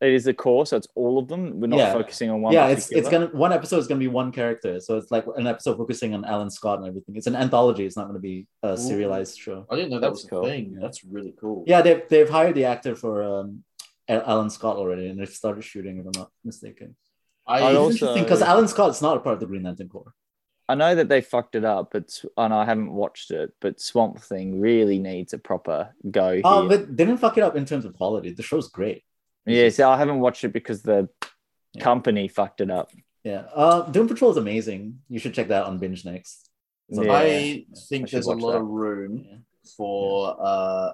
It 0.00 0.12
is 0.12 0.24
the 0.24 0.34
core, 0.34 0.66
so 0.66 0.76
it's 0.76 0.88
all 0.96 1.18
of 1.18 1.28
them. 1.28 1.60
We're 1.60 1.68
not 1.68 1.78
Yeah. 1.78 1.92
focusing 1.92 2.28
on 2.28 2.42
one. 2.42 2.52
yeah, 2.52 2.66
it's 2.68 2.90
it's 2.90 3.08
gonna 3.08 3.26
one 3.28 3.52
episode 3.52 3.78
is 3.78 3.86
gonna 3.86 4.00
be 4.00 4.08
one 4.08 4.32
character, 4.32 4.80
so 4.80 4.98
it's 4.98 5.10
like 5.10 5.24
an 5.36 5.46
episode 5.46 5.76
focusing 5.78 6.12
on 6.14 6.24
Alan 6.24 6.50
Scott 6.50 6.78
and 6.80 6.88
everything. 6.88 7.16
It's 7.16 7.26
an 7.28 7.36
anthology. 7.36 7.86
It's 7.86 7.96
not 7.96 8.06
gonna 8.08 8.18
be 8.18 8.46
a 8.62 8.76
serialized 8.76 9.38
show. 9.38 9.66
I 9.70 9.76
didn't 9.76 9.90
know 9.90 10.00
that 10.00 10.08
That's 10.08 10.22
was 10.22 10.24
a 10.24 10.28
cool. 10.28 10.44
thing. 10.44 10.72
Yeah. 10.74 10.78
That's 10.82 11.04
really 11.04 11.34
cool. 11.40 11.64
Yeah, 11.66 11.80
they've 11.80 12.02
they've 12.08 12.28
hired 12.28 12.54
the 12.56 12.64
actor 12.66 12.94
for 12.96 13.22
um, 13.22 13.64
Alan 14.08 14.50
Scott 14.50 14.76
already, 14.76 15.08
and 15.08 15.18
they've 15.18 15.28
started 15.28 15.62
shooting. 15.62 15.98
If 15.98 16.06
I'm 16.06 16.12
not 16.16 16.30
mistaken. 16.44 16.96
I, 17.46 17.60
I'd 17.62 17.76
also- 17.76 17.92
interesting 17.92 18.22
because 18.24 18.42
Alan 18.42 18.68
Scott's 18.68 19.02
not 19.02 19.16
a 19.16 19.20
part 19.20 19.34
of 19.34 19.40
the 19.40 19.46
Green 19.46 19.62
Lantern 19.64 19.88
Corps. 19.88 20.12
I 20.66 20.74
know 20.74 20.94
that 20.94 21.10
they 21.10 21.20
fucked 21.20 21.56
it 21.56 21.64
up, 21.64 21.90
but 21.92 22.22
and 22.38 22.54
I 22.54 22.64
haven't 22.64 22.90
watched 22.92 23.30
it. 23.30 23.52
But 23.60 23.80
Swamp 23.80 24.18
Thing 24.20 24.60
really 24.60 24.98
needs 24.98 25.34
a 25.34 25.38
proper 25.38 25.94
go. 26.10 26.40
Oh, 26.42 26.60
here. 26.66 26.68
but 26.78 26.96
they 26.96 27.04
didn't 27.04 27.20
fuck 27.20 27.36
it 27.36 27.42
up 27.42 27.54
in 27.54 27.66
terms 27.66 27.84
of 27.84 27.94
quality. 27.94 28.30
The 28.32 28.42
show's 28.42 28.68
great. 28.70 29.04
yeah, 29.44 29.68
so 29.68 29.90
I 29.90 29.98
haven't 29.98 30.20
watched 30.20 30.42
it 30.44 30.54
because 30.54 30.80
the 30.82 31.08
Yeah. 31.74 31.82
company 31.84 32.28
fucked 32.28 32.62
it 32.62 32.70
up. 32.70 32.90
Yeah. 33.24 33.44
Uh, 33.54 33.82
Doom 33.90 34.08
Patrol 34.08 34.30
is 34.30 34.38
amazing. 34.38 35.00
You 35.10 35.18
should 35.18 35.34
check 35.34 35.48
that 35.48 35.62
out 35.64 35.68
on 35.68 35.78
Binge 35.78 36.02
next. 36.04 36.48
It's 36.88 36.98
Yeah. 36.98 37.12
I 37.12 37.22
I 37.24 37.66
think 37.88 38.08
should 38.08 38.16
there's 38.16 38.26
a 38.26 38.32
lot 38.32 38.52
that. 38.52 38.58
of 38.60 38.66
room 38.66 39.24
Yeah. 39.28 39.36
for 39.76 40.34
uh, 40.40 40.92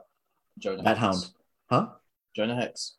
Jonah 0.59 0.83
Bat 0.83 0.99
Hound. 0.99 1.27
Huh? 1.69 1.87
Jonah 2.35 2.57
Hex. 2.57 2.97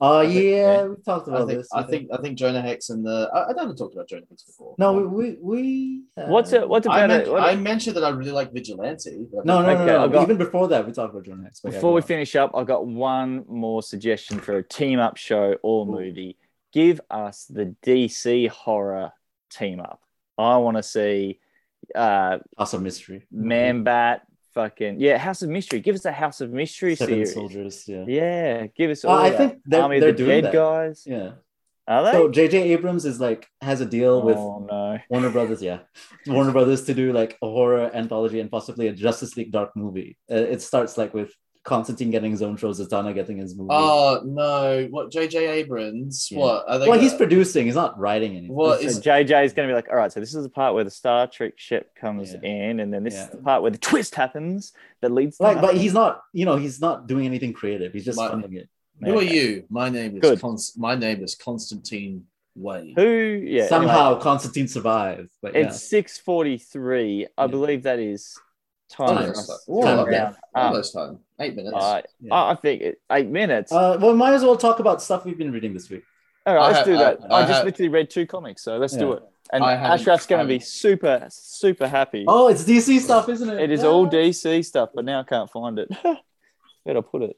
Oh 0.00 0.18
I 0.20 0.26
think- 0.26 0.44
yeah, 0.44 0.84
we 0.84 0.94
talked 1.04 1.28
I 1.28 1.32
about 1.32 1.48
think, 1.48 1.58
this. 1.58 1.68
I 1.72 1.82
think 1.82 2.08
I 2.12 2.18
think 2.18 2.38
Jonah 2.38 2.62
Hex 2.62 2.90
and 2.90 3.04
the 3.04 3.28
I, 3.34 3.50
I 3.50 3.52
don't 3.52 3.76
talked 3.76 3.94
about 3.94 4.08
Jonah 4.08 4.26
Hex 4.30 4.44
before. 4.44 4.76
no, 4.78 4.92
we 4.92 5.06
we, 5.06 5.36
we 5.42 6.02
uh, 6.16 6.26
What's 6.28 6.52
it? 6.52 6.68
What's 6.68 6.86
I, 6.86 7.04
about 7.04 7.08
men- 7.08 7.20
it? 7.22 7.32
What- 7.32 7.42
I 7.42 7.56
mentioned 7.56 7.96
that 7.96 8.04
I 8.04 8.10
really 8.10 8.30
like 8.30 8.52
Vigilante. 8.52 9.26
No, 9.44 9.60
no, 9.62 9.70
Okay, 9.70 9.86
no, 9.86 10.06
no. 10.06 10.08
Got- 10.08 10.22
Even 10.22 10.36
before 10.36 10.68
that, 10.68 10.86
we 10.86 10.92
talked 10.92 11.12
about 11.12 11.24
Jonah 11.24 11.42
Hex. 11.42 11.60
but 11.60 11.72
yeah, 11.72 11.78
Before 11.78 11.92
we 11.94 12.00
on. 12.00 12.06
finish 12.06 12.36
up, 12.36 12.52
I've 12.54 12.66
got 12.68 12.86
one 12.86 13.44
more 13.48 13.82
suggestion 13.82 14.38
for 14.38 14.58
a 14.58 14.62
team 14.62 15.00
up 15.00 15.16
show 15.16 15.56
or 15.62 15.84
Ooh. 15.84 15.90
movie. 15.90 16.36
Give 16.72 17.00
us 17.10 17.46
the 17.46 17.74
DC 17.84 18.48
horror 18.50 19.10
team 19.50 19.80
up. 19.80 20.00
I 20.38 20.58
want 20.58 20.76
to 20.76 20.82
see 20.84 21.40
uh, 21.96 22.38
House 22.56 22.72
of 22.74 22.82
Mystery, 22.82 23.26
Man 23.32 23.82
Bat, 23.82 24.27
fucking 24.58 24.98
yeah, 25.00 25.16
House 25.18 25.42
of 25.42 25.48
Mystery. 25.50 25.78
Give 25.80 25.94
us 25.94 26.04
a 26.04 26.12
House 26.12 26.40
of 26.40 26.50
Mystery 26.50 26.94
Seven 26.96 27.14
series. 27.14 27.34
Soldiers. 27.34 27.76
Yeah, 27.86 28.04
Yeah, 28.08 28.66
give 28.78 28.90
us 28.90 29.04
Uh, 29.04 29.08
all 29.08 29.18
I 29.18 29.30
that. 29.30 29.38
think 29.38 29.52
they're- 29.64 29.82
Army 29.82 29.96
of 29.96 30.00
they're 30.02 30.12
the 30.12 30.18
doing 30.24 30.42
Dead 30.42 30.44
that. 30.46 30.52
guys. 30.52 31.04
yeah. 31.06 31.30
Are 31.86 32.04
they? 32.04 32.12
So 32.12 32.28
J.J. 32.28 32.54
Abrams 32.74 33.04
is 33.06 33.18
like 33.18 33.46
has 33.62 33.80
a 33.80 33.86
deal 33.86 34.20
with 34.28 34.36
oh 34.36 34.66
no. 34.70 34.98
Warner 35.08 35.30
Brothers, 35.30 35.62
yeah, 35.62 35.78
Warner 36.26 36.52
Brothers 36.52 36.84
to 36.88 36.92
do 36.92 37.12
like 37.20 37.32
a 37.40 37.48
horror 37.56 37.90
anthology 37.94 38.40
and 38.40 38.50
possibly 38.50 38.88
a 38.88 38.92
Justice 38.92 39.32
League 39.38 39.52
dark 39.52 39.70
movie. 39.74 40.18
Uh, 40.30 40.34
it 40.54 40.60
starts 40.60 40.98
like 40.98 41.14
with 41.14 41.30
Constantine 41.64 42.10
getting 42.10 42.30
his 42.30 42.40
own 42.40 42.56
show, 42.56 42.70
Zatanna 42.70 43.12
getting 43.14 43.36
his 43.38 43.54
movie. 43.54 43.68
Oh 43.72 44.22
no! 44.24 44.86
What 44.90 45.10
J.J. 45.10 45.46
Abrams? 45.46 46.30
Yeah. 46.30 46.38
What 46.38 46.64
are 46.68 46.78
they? 46.78 46.88
well, 46.88 46.98
he's 46.98 47.10
gonna- 47.12 47.18
producing. 47.18 47.66
He's 47.66 47.74
not 47.74 47.98
writing 47.98 48.32
anything. 48.36 48.54
What 48.54 48.80
So 48.80 48.86
is- 48.86 49.00
JJ 49.00 49.44
is 49.44 49.52
going 49.52 49.68
to 49.68 49.72
be 49.72 49.74
like, 49.74 49.88
all 49.90 49.96
right, 49.96 50.10
so 50.12 50.20
this 50.20 50.34
is 50.34 50.42
the 50.42 50.48
part 50.50 50.74
where 50.74 50.84
the 50.84 50.90
Star 50.90 51.26
Trek 51.26 51.54
ship 51.56 51.94
comes 51.94 52.32
Yeah. 52.32 52.40
in, 52.48 52.80
and 52.80 52.92
then 52.92 53.04
this 53.04 53.14
Yeah. 53.14 53.24
is 53.24 53.30
the 53.30 53.36
part 53.38 53.62
where 53.62 53.70
the 53.70 53.78
twist 53.78 54.14
happens 54.14 54.72
that 55.02 55.12
leads 55.12 55.36
to 55.38 55.42
like, 55.42 55.60
but 55.60 55.76
he's 55.76 55.92
not. 55.92 56.22
You 56.32 56.46
know, 56.46 56.56
he's 56.56 56.80
not 56.80 57.06
doing 57.06 57.26
anything 57.26 57.52
creative. 57.52 57.92
He's 57.92 58.04
just 58.04 58.16
My- 58.18 58.28
funding 58.28 58.54
it. 58.54 58.68
Who 59.04 59.18
are 59.18 59.22
you? 59.22 59.64
My 59.70 59.90
name 59.90 60.16
is 60.16 60.20
Good. 60.22 60.40
Const- 60.40 60.76
my 60.78 60.94
name 60.96 61.22
is 61.22 61.34
Constantine 61.36 62.24
Wade. 62.56 62.94
Who? 62.96 63.42
Yeah. 63.46 63.68
Somehow 63.68 64.06
anyway, 64.08 64.22
Constantine 64.22 64.66
survived. 64.66 65.28
But 65.40 65.54
yeah. 65.54 65.66
it's 65.68 65.82
six 65.82 66.18
forty-three. 66.18 67.26
I 67.36 67.42
Yeah. 67.44 67.46
believe 67.46 67.82
that 67.84 67.98
is 68.00 68.36
time. 68.90 69.08
Time. 69.08 69.16
for 69.16 69.22
Almost, 69.22 69.50
us 69.50 69.64
to 69.66 69.70
Whoa, 69.70 69.82
turn 69.82 69.98
okay. 70.00 70.10
around. 70.16 70.28
Um, 70.54 70.66
Almost 70.66 70.94
time. 70.94 71.18
Eight 71.40 71.54
minutes. 71.56 71.74
all 71.76 71.94
right. 71.94 72.06
Yeah. 72.20 72.34
I 72.34 72.52
I 72.52 72.54
think 72.56 72.82
it, 72.82 73.00
eight 73.12 73.28
minutes. 73.28 73.72
Uh, 73.72 73.96
well, 74.00 74.14
might 74.14 74.34
as 74.34 74.42
well 74.42 74.56
talk 74.56 74.80
about 74.80 75.00
stuff 75.02 75.24
we've 75.24 75.38
been 75.38 75.52
reading 75.52 75.72
this 75.74 75.88
week. 75.88 76.02
all 76.46 76.54
right, 76.54 76.62
I 76.62 76.66
let's 76.68 76.78
ha- 76.80 76.84
do 76.84 76.96
that. 76.98 77.18
I- 77.30 77.34
I, 77.34 77.42
I 77.42 77.46
just 77.46 77.60
ha- 77.60 77.64
literally 77.64 77.88
read 77.90 78.10
two 78.10 78.26
comics, 78.26 78.62
so 78.62 78.76
let's 78.78 78.96
do 78.96 79.12
it. 79.12 79.22
And 79.52 79.64
Ashraf's 79.64 80.26
going 80.26 80.42
to 80.46 80.48
be 80.48 80.58
super, 80.60 81.26
super 81.30 81.88
happy. 81.88 82.24
Oh, 82.28 82.48
it's 82.48 82.64
DC 82.64 83.00
stuff, 83.00 83.28
isn't 83.30 83.48
it? 83.48 83.60
It 83.60 83.70
is 83.70 83.82
all 83.84 84.06
Ah. 84.06 84.10
DC 84.10 84.62
stuff, 84.64 84.90
but 84.94 85.04
now 85.06 85.20
I 85.20 85.22
can't 85.22 85.48
find 85.50 85.78
it. 85.78 85.88
Where'd 86.82 86.98
I 86.98 87.00
put 87.00 87.22
it? 87.22 87.36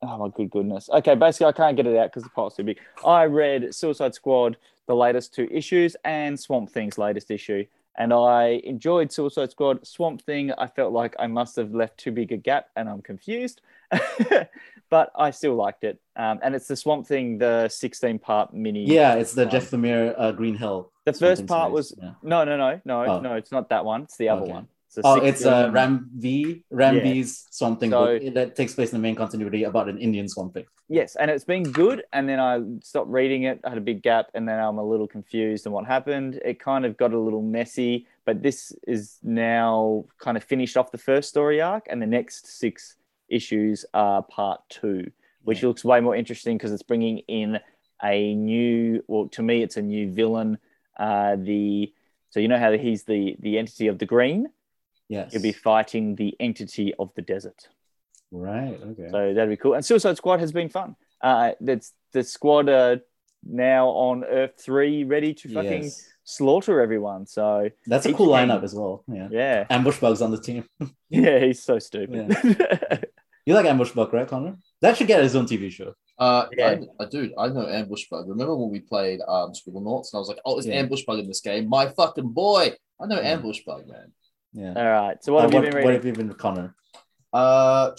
Oh 0.00 0.16
my 0.18 0.28
good 0.28 0.50
goodness. 0.50 0.88
Okay, 0.90 1.14
basically 1.16 1.46
I 1.46 1.52
can't 1.52 1.76
get 1.76 1.86
it 1.86 1.96
out 1.96 2.10
because 2.10 2.22
the 2.22 2.30
pile's 2.30 2.54
too 2.54 2.62
big. 2.62 2.78
I 3.04 3.24
read 3.24 3.74
Suicide 3.74 4.14
Squad, 4.14 4.56
the 4.86 4.94
latest 4.94 5.34
two 5.34 5.48
issues, 5.50 5.96
and 6.04 6.38
Swamp 6.38 6.70
Thing's 6.70 6.98
latest 6.98 7.30
issue. 7.30 7.64
And 7.98 8.12
I 8.12 8.60
enjoyed 8.64 9.10
Suicide 9.12 9.50
Squad. 9.50 9.84
Swamp 9.86 10.22
Thing, 10.22 10.52
I 10.52 10.68
felt 10.68 10.92
like 10.92 11.16
I 11.18 11.26
must 11.26 11.56
have 11.56 11.74
left 11.74 11.98
too 11.98 12.12
big 12.12 12.30
a 12.32 12.36
gap 12.36 12.68
and 12.76 12.88
I'm 12.88 13.02
confused. 13.02 13.60
but 14.90 15.10
I 15.16 15.30
still 15.32 15.54
liked 15.56 15.82
it. 15.84 15.98
Um, 16.16 16.38
and 16.42 16.54
it's 16.54 16.68
the 16.68 16.76
Swamp 16.76 17.06
Thing, 17.06 17.38
the 17.38 17.68
16 17.68 18.18
part 18.20 18.54
mini. 18.54 18.84
Yeah, 18.84 19.14
it's 19.14 19.34
the 19.34 19.42
Um, 19.44 19.50
Jeff 19.50 19.70
Lemire 19.72 20.14
uh, 20.16 20.32
Green 20.32 20.54
Hell. 20.54 20.92
The 21.04 21.12
first 21.12 21.46
part 21.46 21.70
series. 21.70 21.74
was 21.74 21.94
Yeah. 22.00 22.10
no, 22.22 22.44
no, 22.44 22.56
no, 22.56 22.80
no, 22.84 23.04
Oh. 23.04 23.20
no. 23.20 23.34
It's 23.34 23.50
not 23.52 23.68
that 23.70 23.84
one. 23.84 24.02
It's 24.02 24.16
the 24.16 24.28
other 24.28 24.42
Okay. 24.42 24.52
one. 24.52 24.68
It's 24.86 24.98
Oh, 25.04 25.16
it's 25.16 25.44
uh, 25.44 25.70
Ram 25.72 26.08
V. 26.16 26.64
Ram 26.70 26.96
Yeah. 26.96 27.02
V's 27.02 27.46
something 27.50 27.90
So- 27.90 28.18
book 28.18 28.34
that 28.34 28.56
takes 28.56 28.74
place 28.74 28.92
in 28.92 28.98
the 28.98 29.02
main 29.02 29.16
continuity 29.16 29.64
about 29.64 29.88
an 29.88 29.98
Indian 29.98 30.28
Swamp 30.28 30.54
Thing. 30.54 30.66
Yes, 30.90 31.16
and 31.16 31.30
it's 31.30 31.44
been 31.44 31.64
good. 31.64 32.04
And 32.14 32.26
then 32.28 32.40
I 32.40 32.60
stopped 32.82 33.10
reading 33.10 33.42
it. 33.42 33.60
I 33.64 33.68
had 33.68 33.78
a 33.78 33.82
big 33.82 34.02
gap, 34.02 34.26
and 34.34 34.48
then 34.48 34.58
I'm 34.58 34.78
a 34.78 34.84
little 34.84 35.06
confused 35.06 35.66
on 35.66 35.72
what 35.74 35.84
happened. 35.86 36.40
It 36.44 36.58
kind 36.60 36.86
of 36.86 36.96
got 36.96 37.12
a 37.12 37.18
little 37.18 37.42
messy, 37.42 38.06
but 38.24 38.42
this 38.42 38.72
is 38.86 39.18
now 39.22 40.06
kind 40.18 40.36
of 40.36 40.44
finished 40.44 40.76
off 40.78 40.90
the 40.90 40.98
first 40.98 41.28
story 41.28 41.60
arc, 41.60 41.86
and 41.90 42.00
the 42.00 42.06
next 42.06 42.46
six 42.46 42.96
issues 43.28 43.84
are 43.92 44.22
part 44.22 44.60
two, 44.70 45.10
which 45.42 45.62
Yeah. 45.62 45.68
looks 45.68 45.84
way 45.84 46.00
more 46.00 46.16
interesting 46.16 46.56
because 46.56 46.72
it's 46.72 46.82
bringing 46.82 47.18
in 47.28 47.60
a 48.02 48.34
new. 48.34 49.04
Well, 49.08 49.28
to 49.28 49.42
me, 49.42 49.62
it's 49.62 49.76
a 49.76 49.82
new 49.82 50.10
villain. 50.10 50.56
Uh, 50.98 51.36
the 51.36 51.92
so 52.30 52.40
you 52.40 52.48
know 52.48 52.58
how 52.58 52.72
he's 52.72 53.04
the 53.04 53.36
the 53.40 53.58
entity 53.58 53.88
of 53.88 53.98
the 53.98 54.06
green. 54.06 54.48
Yes. 55.08 55.32
He'll 55.32 55.42
be 55.42 55.52
fighting 55.52 56.14
the 56.16 56.34
entity 56.40 56.94
of 56.98 57.12
the 57.14 57.22
desert. 57.22 57.68
Right. 58.30 58.78
Okay. 58.82 59.08
So 59.10 59.34
that'd 59.34 59.48
be 59.48 59.56
cool. 59.56 59.74
And 59.74 59.84
Suicide 59.84 60.16
Squad 60.16 60.40
has 60.40 60.52
been 60.52 60.68
fun. 60.68 60.96
Uh, 61.22 61.52
that's 61.60 61.92
the 62.12 62.22
squad 62.22 62.68
are 62.68 63.00
now 63.44 63.88
on 63.88 64.24
Earth 64.24 64.52
three, 64.60 65.04
ready 65.04 65.34
to 65.34 65.48
fucking 65.48 65.84
Yes. 65.84 66.04
slaughter 66.24 66.80
everyone. 66.80 67.26
So 67.26 67.70
That's 67.86 68.06
a 68.06 68.12
cool 68.12 68.28
gang- 68.32 68.48
lineup 68.48 68.62
as 68.62 68.74
well. 68.74 69.04
Yeah. 69.08 69.28
yeah, 69.30 69.66
Ambush 69.70 69.98
Bug's 69.98 70.20
on 70.22 70.30
the 70.30 70.40
team. 70.40 70.64
yeah, 71.08 71.38
he's 71.40 71.62
so 71.62 71.78
stupid. 71.78 72.36
You 73.46 73.54
like 73.54 73.64
Ambush 73.64 73.92
Bug, 73.92 74.12
right, 74.12 74.28
Connor? 74.28 74.58
That 74.82 74.98
should 74.98 75.06
get 75.06 75.22
his 75.22 75.34
own 75.34 75.46
TV 75.46 75.70
show. 75.72 75.94
Uh, 76.18 76.44
Yeah. 76.54 76.80
I, 77.00 77.02
I 77.02 77.06
dude, 77.08 77.32
I 77.38 77.48
know 77.48 77.66
Ambush 77.66 78.04
Bug. 78.10 78.28
Remember 78.28 78.54
when 78.54 78.68
we 78.68 78.80
played 78.80 79.20
um 79.26 79.52
Scribblenauts 79.54 80.12
and 80.12 80.16
I 80.16 80.18
was 80.18 80.28
like, 80.28 80.38
oh, 80.44 80.56
there's 80.56 80.66
Yeah. 80.66 80.74
Ambush 80.74 81.04
Bug 81.06 81.18
in 81.20 81.26
this 81.26 81.40
game. 81.40 81.66
My 81.66 81.88
fucking 81.88 82.28
boy. 82.28 82.74
I 83.00 83.06
know 83.06 83.16
Yeah. 83.18 83.28
Ambush 83.30 83.60
Bug, 83.66 83.88
man. 83.88 84.12
Yeah. 84.52 84.74
All 84.76 84.84
right. 84.90 85.24
So 85.24 85.32
what 85.32 85.38
Uh, 85.38 85.42
have 85.44 85.52
you 85.54 85.60
what, 85.60 85.72
been 85.72 85.84
what 85.84 85.94
have 85.94 86.04
you 86.04 86.12
been, 86.12 86.30
Connor? 86.34 86.74
Uh, 87.32 87.90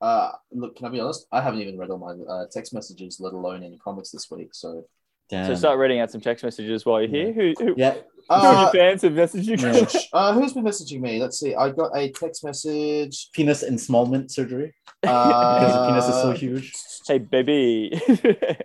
uh, 0.00 0.32
look, 0.52 0.76
can 0.76 0.86
I 0.86 0.88
be 0.90 1.00
honest? 1.00 1.26
I 1.32 1.40
haven't 1.40 1.60
even 1.60 1.78
read 1.78 1.90
all 1.90 1.98
my 1.98 2.32
uh, 2.32 2.44
text 2.50 2.74
messages, 2.74 3.18
let 3.20 3.32
alone 3.32 3.62
any 3.62 3.78
comics 3.78 4.10
this 4.10 4.30
week. 4.30 4.50
So, 4.52 4.84
Damn. 5.30 5.46
So 5.46 5.54
start 5.54 5.78
reading 5.78 6.00
out 6.00 6.10
some 6.10 6.20
text 6.20 6.42
messages 6.42 6.84
while 6.84 7.00
you're 7.00 7.08
here. 7.08 7.32
Who, 7.32 7.54
who, 7.56 7.74
yeah. 7.76 7.94
who 7.94 8.00
are 8.30 8.56
uh, 8.56 8.62
your 8.62 8.72
fans 8.72 9.02
have 9.02 9.12
messaged 9.12 9.44
you? 9.44 9.56
Yeah. 9.56 10.00
uh, 10.12 10.32
who's 10.32 10.52
been 10.52 10.64
messaging 10.64 11.00
me? 11.00 11.20
Let's 11.20 11.38
see. 11.38 11.54
I 11.54 11.70
got 11.70 11.96
a 11.96 12.10
text 12.10 12.44
message. 12.44 13.28
Penis 13.32 13.62
ensmallment 13.62 14.30
surgery 14.30 14.74
Uh, 15.02 15.60
because 15.60 15.72
the 15.72 15.86
penis 15.86 16.08
is 16.08 16.22
so 16.22 16.32
huge. 16.32 16.74
hey, 17.06 17.18
baby. 17.18 18.00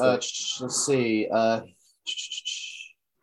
Uh, 0.00 0.12
let's 0.12 0.86
see. 0.86 1.28
Uh, 1.32 1.60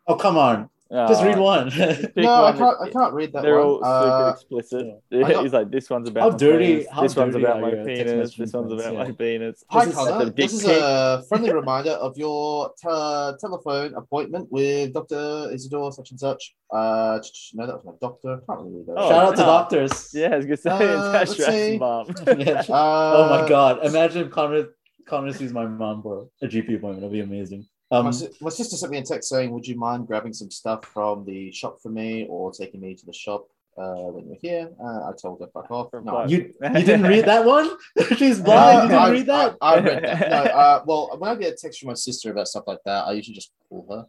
Oh 0.08 0.16
come 0.16 0.38
on, 0.38 0.70
just 0.92 1.24
read 1.24 1.38
Uh, 1.38 1.42
one. 1.42 1.72
pick 1.72 2.16
no, 2.16 2.46
I 2.46 2.52
can't. 2.52 2.78
I 2.82 2.90
can't 2.90 3.14
read 3.14 3.34
that 3.34 3.42
They're 3.42 3.58
one. 3.58 3.66
all 3.66 3.78
super 3.78 3.88
Uh, 3.88 4.32
explicit. 4.32 4.88
I 5.14 5.20
got- 5.32 5.44
He's 5.44 5.54
like, 5.54 5.72
this 5.72 5.90
one's 5.90 6.08
about 6.10 6.32
How 6.32 6.38
dirty- 6.38 6.66
penis, 6.76 6.88
how 6.92 7.02
This 7.02 7.16
one's 7.16 7.36
about 7.36 7.60
my 7.62 7.72
penis. 7.72 8.36
This 8.36 8.54
one's 8.54 8.72
about 8.72 8.94
Yeah. 8.94 9.04
my 9.04 9.12
penis. 9.12 9.64
Hi, 9.70 9.86
This 9.86 9.94
is 9.94 9.96
Connor. 10.08 10.30
This 10.30 10.54
is 10.54 10.64
pic. 10.66 10.78
a 10.82 11.24
friendly 11.28 11.52
reminder 11.54 11.92
of 11.92 12.16
your 12.18 12.70
te- 12.82 13.38
telephone 13.42 13.94
appointment 13.96 14.52
with 14.52 14.94
Dr. 14.94 15.50
Isidore 15.52 15.92
such 15.92 16.12
and 16.12 16.20
such. 16.20 16.56
Uh, 16.72 17.20
no, 17.56 17.66
that 17.68 17.76
was 17.76 17.86
my 17.86 17.92
doctor. 18.02 18.42
Can't 18.48 18.60
really 18.62 18.78
read 18.78 18.86
that. 18.88 18.96
Oh, 18.98 19.10
Shout 19.10 19.24
out 19.26 19.36
to 19.38 19.42
doctors. 19.44 20.12
Yeah, 20.14 20.34
I 20.34 20.38
was 20.38 20.46
gonna 20.46 20.58
say 20.58 20.70
Uh, 20.72 21.12
let's 21.12 21.32
it's 21.32 21.46
see. 21.46 21.76
Ashraf's. 21.80 22.22
Yeah. 22.46 22.62
Uh, 22.76 23.14
oh 23.18 23.30
my 23.30 23.48
god! 23.48 23.86
Imagine 23.86 24.26
if 24.26 24.32
Connor 24.32 24.68
Connor 25.08 25.32
sees 25.34 25.54
my 25.54 25.66
mom 25.66 26.02
for 26.02 26.28
a 26.42 26.48
GP 26.48 26.76
appointment. 26.76 27.02
That'd 27.02 27.12
be 27.12 27.22
amazing. 27.22 27.66
My, 27.92 27.98
Um, 27.98 28.12
si- 28.14 28.30
my 28.42 28.50
sister 28.50 28.76
sent 28.78 28.92
me 28.92 28.98
a 28.98 29.04
text 29.04 29.30
saying, 29.30 29.52
"Would 29.52 29.68
you 29.68 29.76
mind 29.78 30.08
grabbing 30.08 30.34
some 30.34 30.50
stuff 30.52 30.86
from 30.86 31.24
the 31.26 31.52
shop 31.52 31.80
for 31.82 31.90
me, 31.90 32.26
or 32.28 32.52
taking 32.52 32.82
me 32.82 32.96
to 32.96 33.06
the 33.06 33.14
shop 33.14 33.48
uh, 33.78 34.08
when 34.14 34.28
you're 34.28 34.38
here?" 34.42 34.70
Uh, 34.84 35.10
I 35.10 35.12
told 35.22 35.40
her, 35.42 35.48
"Fuck 35.54 35.70
off." 35.70 35.90
No, 36.04 36.26
you 36.26 36.54
you 36.62 36.70
didn't 36.84 37.04
read 37.04 37.26
that 37.26 37.46
one? 37.46 37.70
She's 38.18 38.40
No, 38.40 38.46
blind. 38.46 38.84
you 38.84 38.90
didn't 38.90 39.04
I, 39.04 39.12
read 39.12 39.26
that? 39.28 39.58
I, 39.62 39.74
I 39.76 39.80
read 39.82 40.04
that. 40.04 40.30
No, 40.30 40.38
uh, 40.62 40.84
well, 40.88 41.16
when 41.20 41.30
I 41.32 41.36
get 41.36 41.54
a 41.54 41.56
text 41.56 41.80
from 41.80 41.88
my 41.90 41.94
sister 41.94 42.32
about 42.32 42.48
stuff 42.48 42.64
like 42.66 42.80
that, 42.86 43.06
I 43.06 43.12
usually 43.14 43.36
just 43.36 43.52
call 43.70 43.86
her. 43.92 44.06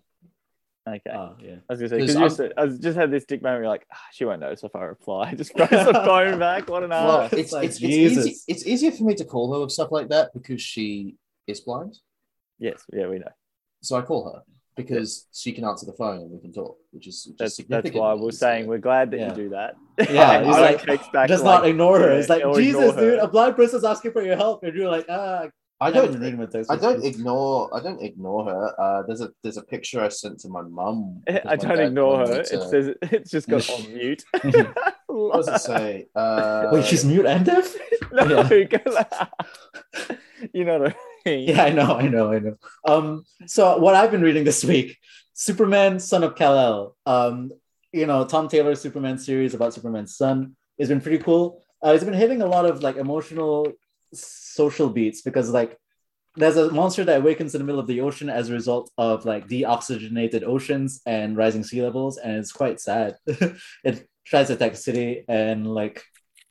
Okay. 0.89 1.11
Oh 1.13 1.35
yeah. 1.43 1.57
I 1.69 1.73
was 1.73 1.81
gonna 1.81 1.89
say 1.91 1.99
Because 1.99 2.37
because 2.39 2.53
I 2.57 2.67
just 2.81 2.97
had 2.97 3.11
this 3.11 3.25
dick 3.27 3.43
moment. 3.43 3.65
Like, 3.67 3.85
ah, 3.93 3.99
she 4.13 4.25
won't 4.25 4.41
notice 4.41 4.63
if 4.63 4.75
I 4.77 4.85
reply. 4.85 5.35
Just 5.35 5.53
throws 5.55 5.69
the 5.69 5.93
phone 5.93 6.39
back. 6.39 6.71
What 6.71 6.83
an 6.85 6.91
Well, 6.91 7.23
ass. 7.23 7.33
it's 7.33 7.41
it's, 7.43 7.53
like, 7.53 7.65
it's, 7.67 7.77
it's, 7.77 7.85
easy, 7.85 8.37
it's 8.47 8.67
easier 8.67 8.93
for 8.93 9.03
me 9.05 9.15
to 9.17 9.25
call 9.25 9.53
her 9.53 9.61
with 9.61 9.73
stuff 9.73 9.91
like 9.91 10.09
that 10.11 10.33
because 10.33 10.63
she 10.63 11.17
is 11.49 11.61
blind. 11.61 11.99
yes, 12.59 12.83
yeah, 12.93 13.09
we 13.09 13.19
know. 13.19 13.33
So 13.87 13.97
I 13.97 14.03
call 14.03 14.33
her 14.33 14.43
because 14.77 15.27
she 15.33 15.53
can 15.53 15.65
answer 15.65 15.87
the 15.87 15.93
phone 15.95 16.19
and 16.23 16.31
we 16.31 16.41
can 16.41 16.53
talk, 16.53 16.77
which 16.91 17.07
is 17.07 17.27
which 17.27 17.33
is 17.33 17.37
That's 17.39 17.39
that's 17.39 17.57
significant 17.57 18.03
why 18.03 18.15
we're 18.15 18.31
this 18.31 18.39
saying 18.41 18.67
we're 18.67 18.79
glad 18.79 19.11
that 19.13 19.21
Yeah. 19.21 19.29
you 19.31 19.35
do 19.45 19.49
that. 19.51 19.75
Yeah, 20.11 20.31
I 20.41 20.45
he's 20.45 20.57
like, 20.57 20.83
text 20.83 21.13
back 21.13 21.29
Just 21.29 21.45
like, 21.45 21.61
not 21.63 21.69
ignore 21.69 21.99
her. 22.01 22.11
It's 22.19 22.29
like 22.29 22.43
Jesus, 22.55 22.81
ignore 22.91 22.93
her. 22.95 23.11
dude. 23.13 23.19
A 23.21 23.29
blind 23.29 23.57
person's 23.57 23.85
asking 23.85 24.13
for 24.13 24.23
your 24.23 24.37
help, 24.37 24.63
and 24.65 24.75
you're 24.77 24.91
like, 24.91 25.07
ah. 25.09 25.47
I 25.79 25.91
haven't 25.91 26.21
don't. 26.23 26.39
read 26.41 26.67
I 26.71 26.77
don't 26.77 27.05
ignore. 27.05 27.69
I 27.77 27.83
don't 27.83 28.01
ignore 28.03 28.47
her. 28.47 28.81
Uh, 28.81 29.03
there's 29.07 29.21
a 29.21 29.29
there's 29.43 29.59
a 29.59 29.63
picture 29.63 30.01
I 30.03 30.09
sent 30.09 30.41
to 30.41 30.49
my 30.49 30.63
mum. 30.63 31.23
I 31.29 31.41
my 31.45 31.57
don't 31.57 31.81
ignore 31.81 32.21
her. 32.27 32.43
to- 32.43 32.55
It 32.55 32.63
says 32.71 32.95
it's 33.03 33.31
just 33.31 33.47
got 33.47 33.69
on 33.69 33.93
mute. 33.95 34.25
what 35.07 35.37
does 35.37 35.49
it 35.49 35.61
say? 35.61 36.07
Uh, 36.15 36.69
Wait, 36.73 36.85
she's 36.87 37.05
mute 37.05 37.27
and 37.27 37.45
deaf? 37.45 37.75
no, 38.11 38.25
Yeah. 38.25 38.49
you 40.55 40.65
know 40.65 40.79
what 40.79 40.83
I 40.83 40.95
mean? 40.95 40.95
Yeah, 41.51 41.65
I 41.65 41.71
know, 41.71 41.97
I 41.97 42.09
know, 42.09 42.33
I 42.33 42.39
know. 42.39 42.57
Um, 42.85 43.25
so 43.47 43.79
what 43.79 43.97
I've 43.97 44.13
been 44.13 44.23
reading 44.23 44.45
this 44.45 44.65
week, 44.65 44.97
Superman, 45.35 45.99
Son 45.99 46.23
of 46.23 46.37
Kal-El. 46.37 46.97
Um, 47.05 47.51
you 47.93 48.07
know, 48.07 48.25
Tom 48.25 48.49
Taylor's 48.49 48.81
Superman 48.81 49.19
series 49.19 49.53
about 49.55 49.75
Superman's 49.75 50.17
son 50.17 50.55
has 50.79 50.89
been 50.89 51.01
pretty 51.01 51.19
cool. 51.19 51.63
Uh, 51.85 51.91
it's 51.91 52.05
been 52.05 52.15
hitting 52.15 52.43
a 52.43 52.47
lot 52.47 52.65
of 52.65 52.83
like 52.83 52.97
emotional 52.97 53.73
social 54.13 54.89
beats 54.89 55.23
because 55.23 55.51
like 55.51 55.77
there's 56.37 56.57
a 56.57 56.71
monster 56.71 57.05
that 57.05 57.21
awakens 57.21 57.55
in 57.55 57.61
the 57.61 57.65
middle 57.65 57.81
of 57.81 57.87
the 57.87 58.01
ocean 58.03 58.29
as 58.29 58.49
a 58.49 58.53
result 58.53 58.91
of 58.97 59.25
like 59.25 59.49
deoxygenated 59.49 60.45
oceans 60.45 61.01
and 61.07 61.37
rising 61.37 61.65
sea 61.65 61.83
levels, 61.83 62.19
and 62.19 62.37
it's 62.37 62.53
quite 62.53 62.81
sad. 62.81 63.17
it 63.27 64.09
tries 64.25 64.49
to 64.49 64.53
attack 64.53 64.73
the 64.73 64.79
city, 64.79 65.25
and 65.29 65.67
like, 65.67 66.05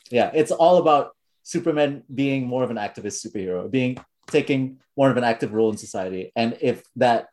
yeah, 0.10 0.32
it's 0.34 0.52
all 0.52 0.78
about 0.78 1.16
Superman 1.44 2.04
being 2.14 2.46
more 2.46 2.64
of 2.64 2.72
an 2.72 2.78
activist 2.78 3.26
superhero, 3.26 3.70
being 3.70 3.98
taking 4.28 4.80
more 4.98 5.10
of 5.10 5.18
an 5.18 5.24
active 5.24 5.54
role 5.54 5.70
in 5.70 5.78
society, 5.78 6.32
and 6.36 6.58
if 6.62 6.84
that 6.96 7.28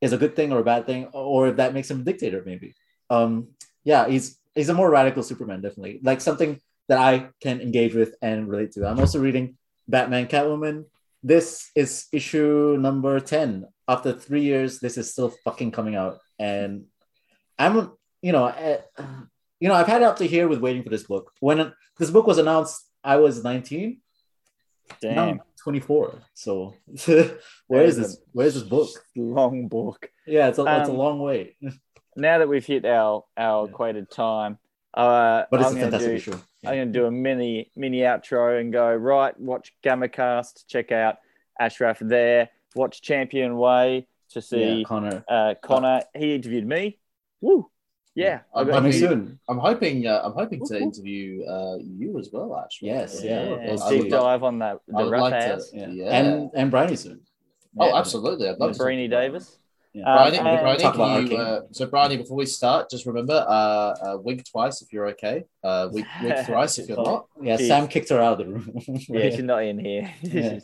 is 0.00 0.12
a 0.12 0.18
good 0.18 0.36
thing 0.36 0.52
or 0.52 0.58
a 0.58 0.64
bad 0.64 0.86
thing, 0.86 1.06
or 1.12 1.48
if 1.48 1.56
that 1.56 1.74
makes 1.74 1.90
him 1.90 2.00
a 2.00 2.04
dictator, 2.04 2.42
maybe. 2.44 2.74
Um, 3.10 3.48
yeah, 3.84 4.08
he's 4.08 4.38
he's 4.54 4.68
a 4.68 4.74
more 4.74 4.90
radical 4.90 5.22
Superman, 5.22 5.60
definitely. 5.60 6.00
Like 6.02 6.20
something 6.20 6.60
that 6.88 6.98
I 6.98 7.28
can 7.40 7.60
engage 7.60 7.94
with 7.94 8.14
and 8.22 8.48
relate 8.48 8.72
to. 8.72 8.86
I'm 8.86 8.98
also 8.98 9.20
reading 9.20 9.56
Batman 9.88 10.26
Catwoman. 10.26 10.84
This 11.22 11.70
is 11.74 12.06
issue 12.12 12.76
number 12.78 13.18
10. 13.20 13.66
After 13.88 14.12
three 14.12 14.42
years, 14.42 14.80
this 14.80 14.96
is 14.96 15.10
still 15.10 15.32
fucking 15.44 15.72
coming 15.72 15.96
out. 15.96 16.18
And 16.38 16.86
I'm, 17.58 17.92
you 18.22 18.32
know, 18.32 18.44
uh, 18.44 18.78
you 19.60 19.68
know, 19.68 19.74
I've 19.74 19.86
had 19.86 20.02
it 20.02 20.04
up 20.04 20.18
to 20.18 20.26
here 20.26 20.48
with 20.48 20.60
waiting 20.60 20.82
for 20.82 20.90
this 20.90 21.04
book. 21.04 21.32
When 21.40 21.72
this 21.98 22.10
book 22.10 22.26
was 22.26 22.38
announced, 22.38 22.84
I 23.02 23.16
was 23.16 23.42
19. 23.42 24.00
Damn. 25.00 25.18
I'm 25.18 25.40
24. 25.70 26.22
So 26.34 26.74
where 27.66 27.82
is 27.82 27.96
this? 27.96 28.18
Where 28.30 28.46
is 28.46 28.54
this 28.54 28.62
book? 28.62 28.88
Long 29.16 29.66
book. 29.66 30.08
Yeah, 30.24 30.46
it's 30.46 30.58
a, 30.60 30.62
it's 30.62 30.88
a 30.88 30.92
Um, 30.92 30.96
long 30.96 31.18
wait. 31.18 31.56
Now 32.18 32.38
that 32.38 32.48
we've 32.48 32.64
hit 32.64 32.84
our 32.86 33.24
our 33.36 33.64
Yeah. 33.64 33.70
equated 33.70 34.08
time, 34.10 34.58
uh, 34.94 35.42
But 35.50 35.60
it's 35.60 35.70
I'm 35.70 35.76
a 35.76 35.80
gonna 35.80 35.90
fantastic 35.90 36.08
do 36.10 36.14
issue. 36.14 36.38
Yeah. 36.62 36.70
I'm 36.70 36.76
going 36.76 36.92
to 36.92 36.98
do 37.00 37.06
a 37.06 37.10
mini 37.10 37.70
mini 37.76 37.98
outro 37.98 38.58
and 38.60 38.72
go 38.72 38.94
right. 38.94 39.38
Watch 39.40 39.74
GammaCast. 39.84 40.66
Check 40.68 40.92
out 40.92 41.16
Ashraf 41.60 41.98
there. 42.00 42.48
Watch 42.76 43.02
Champion 43.02 43.56
Way 43.58 44.06
to 44.30 44.38
Yeah, 44.38 44.40
see 44.40 44.84
Connor. 44.86 45.24
uh, 45.28 45.54
Connor. 45.62 46.02
He 46.16 46.34
interviewed 46.36 46.66
me. 46.66 46.98
Woo! 47.40 47.68
Yeah, 48.16 48.40
I 48.54 48.60
I'm 48.60 48.66
got 48.66 48.72
Coming 48.76 48.92
soon. 48.92 49.38
I'm 49.48 49.58
hoping. 49.58 50.06
Uh, 50.06 50.22
I'm 50.24 50.32
hoping 50.32 50.60
to 50.60 50.64
Whoop, 50.64 50.70
whoop. 50.72 50.82
interview 50.82 51.44
uh, 51.44 51.76
you 51.76 52.18
as 52.18 52.30
well. 52.32 52.58
Actually, 52.58 52.88
Yes, 52.88 53.20
Yeah, 53.22 53.30
yeah. 53.44 53.48
yeah. 53.50 53.70
Let's 53.70 53.82
I 53.82 53.90
deep 53.90 54.02
would 54.04 54.10
love- 54.12 54.22
dive 54.22 54.42
on 54.42 54.58
that 54.60 54.80
I 54.94 54.98
the 54.98 55.04
would 55.04 55.12
rough 55.12 55.20
like 55.20 55.34
ass. 55.34 55.70
to. 55.70 55.76
Yeah. 55.78 55.88
Yeah. 55.88 56.16
And 56.18 56.50
and 56.54 56.70
Bryony 56.70 56.96
soon. 56.96 57.20
oh, 57.78 57.94
absolutely. 57.94 58.48
I'd 58.48 58.58
love 58.58 58.72
to 58.72 58.78
talk 58.78 58.84
Bryony. 58.86 59.06
Davis. 59.08 59.58
Yeah. 59.92 60.04
Um, 60.10 60.16
Bryony, 60.16 60.38
and- 60.38 60.60
Bryony, 60.60 60.82
Talk 60.82 60.94
about 60.94 61.20
can 61.22 61.30
you, 61.30 61.36
uh, 61.38 61.60
so 61.72 61.86
Bryony, 61.86 62.16
before 62.18 62.36
we 62.38 62.46
start, 62.46 62.90
just 62.90 63.04
remember, 63.06 63.44
uh, 63.48 63.52
uh, 63.52 64.18
wink 64.22 64.44
twice 64.50 64.80
if 64.82 64.92
you're 64.92 65.08
okay. 65.08 65.44
Uh, 65.62 65.88
wink, 65.92 66.06
wink 66.22 66.38
thrice 66.46 66.78
if 66.78 66.88
you're 66.88 67.02
not. 67.02 67.26
Yeah, 67.40 67.56
Jeez. 67.56 67.66
Sam 67.68 67.86
kicked 67.88 68.08
her 68.10 68.20
out 68.20 68.38
of 68.40 68.46
the 68.46 68.52
room. 68.52 68.72
Yeah, 69.08 69.30
she's 69.30 69.42
not 69.42 69.62
in 69.64 69.78
here. 69.78 70.10
Yeah. 70.22 70.58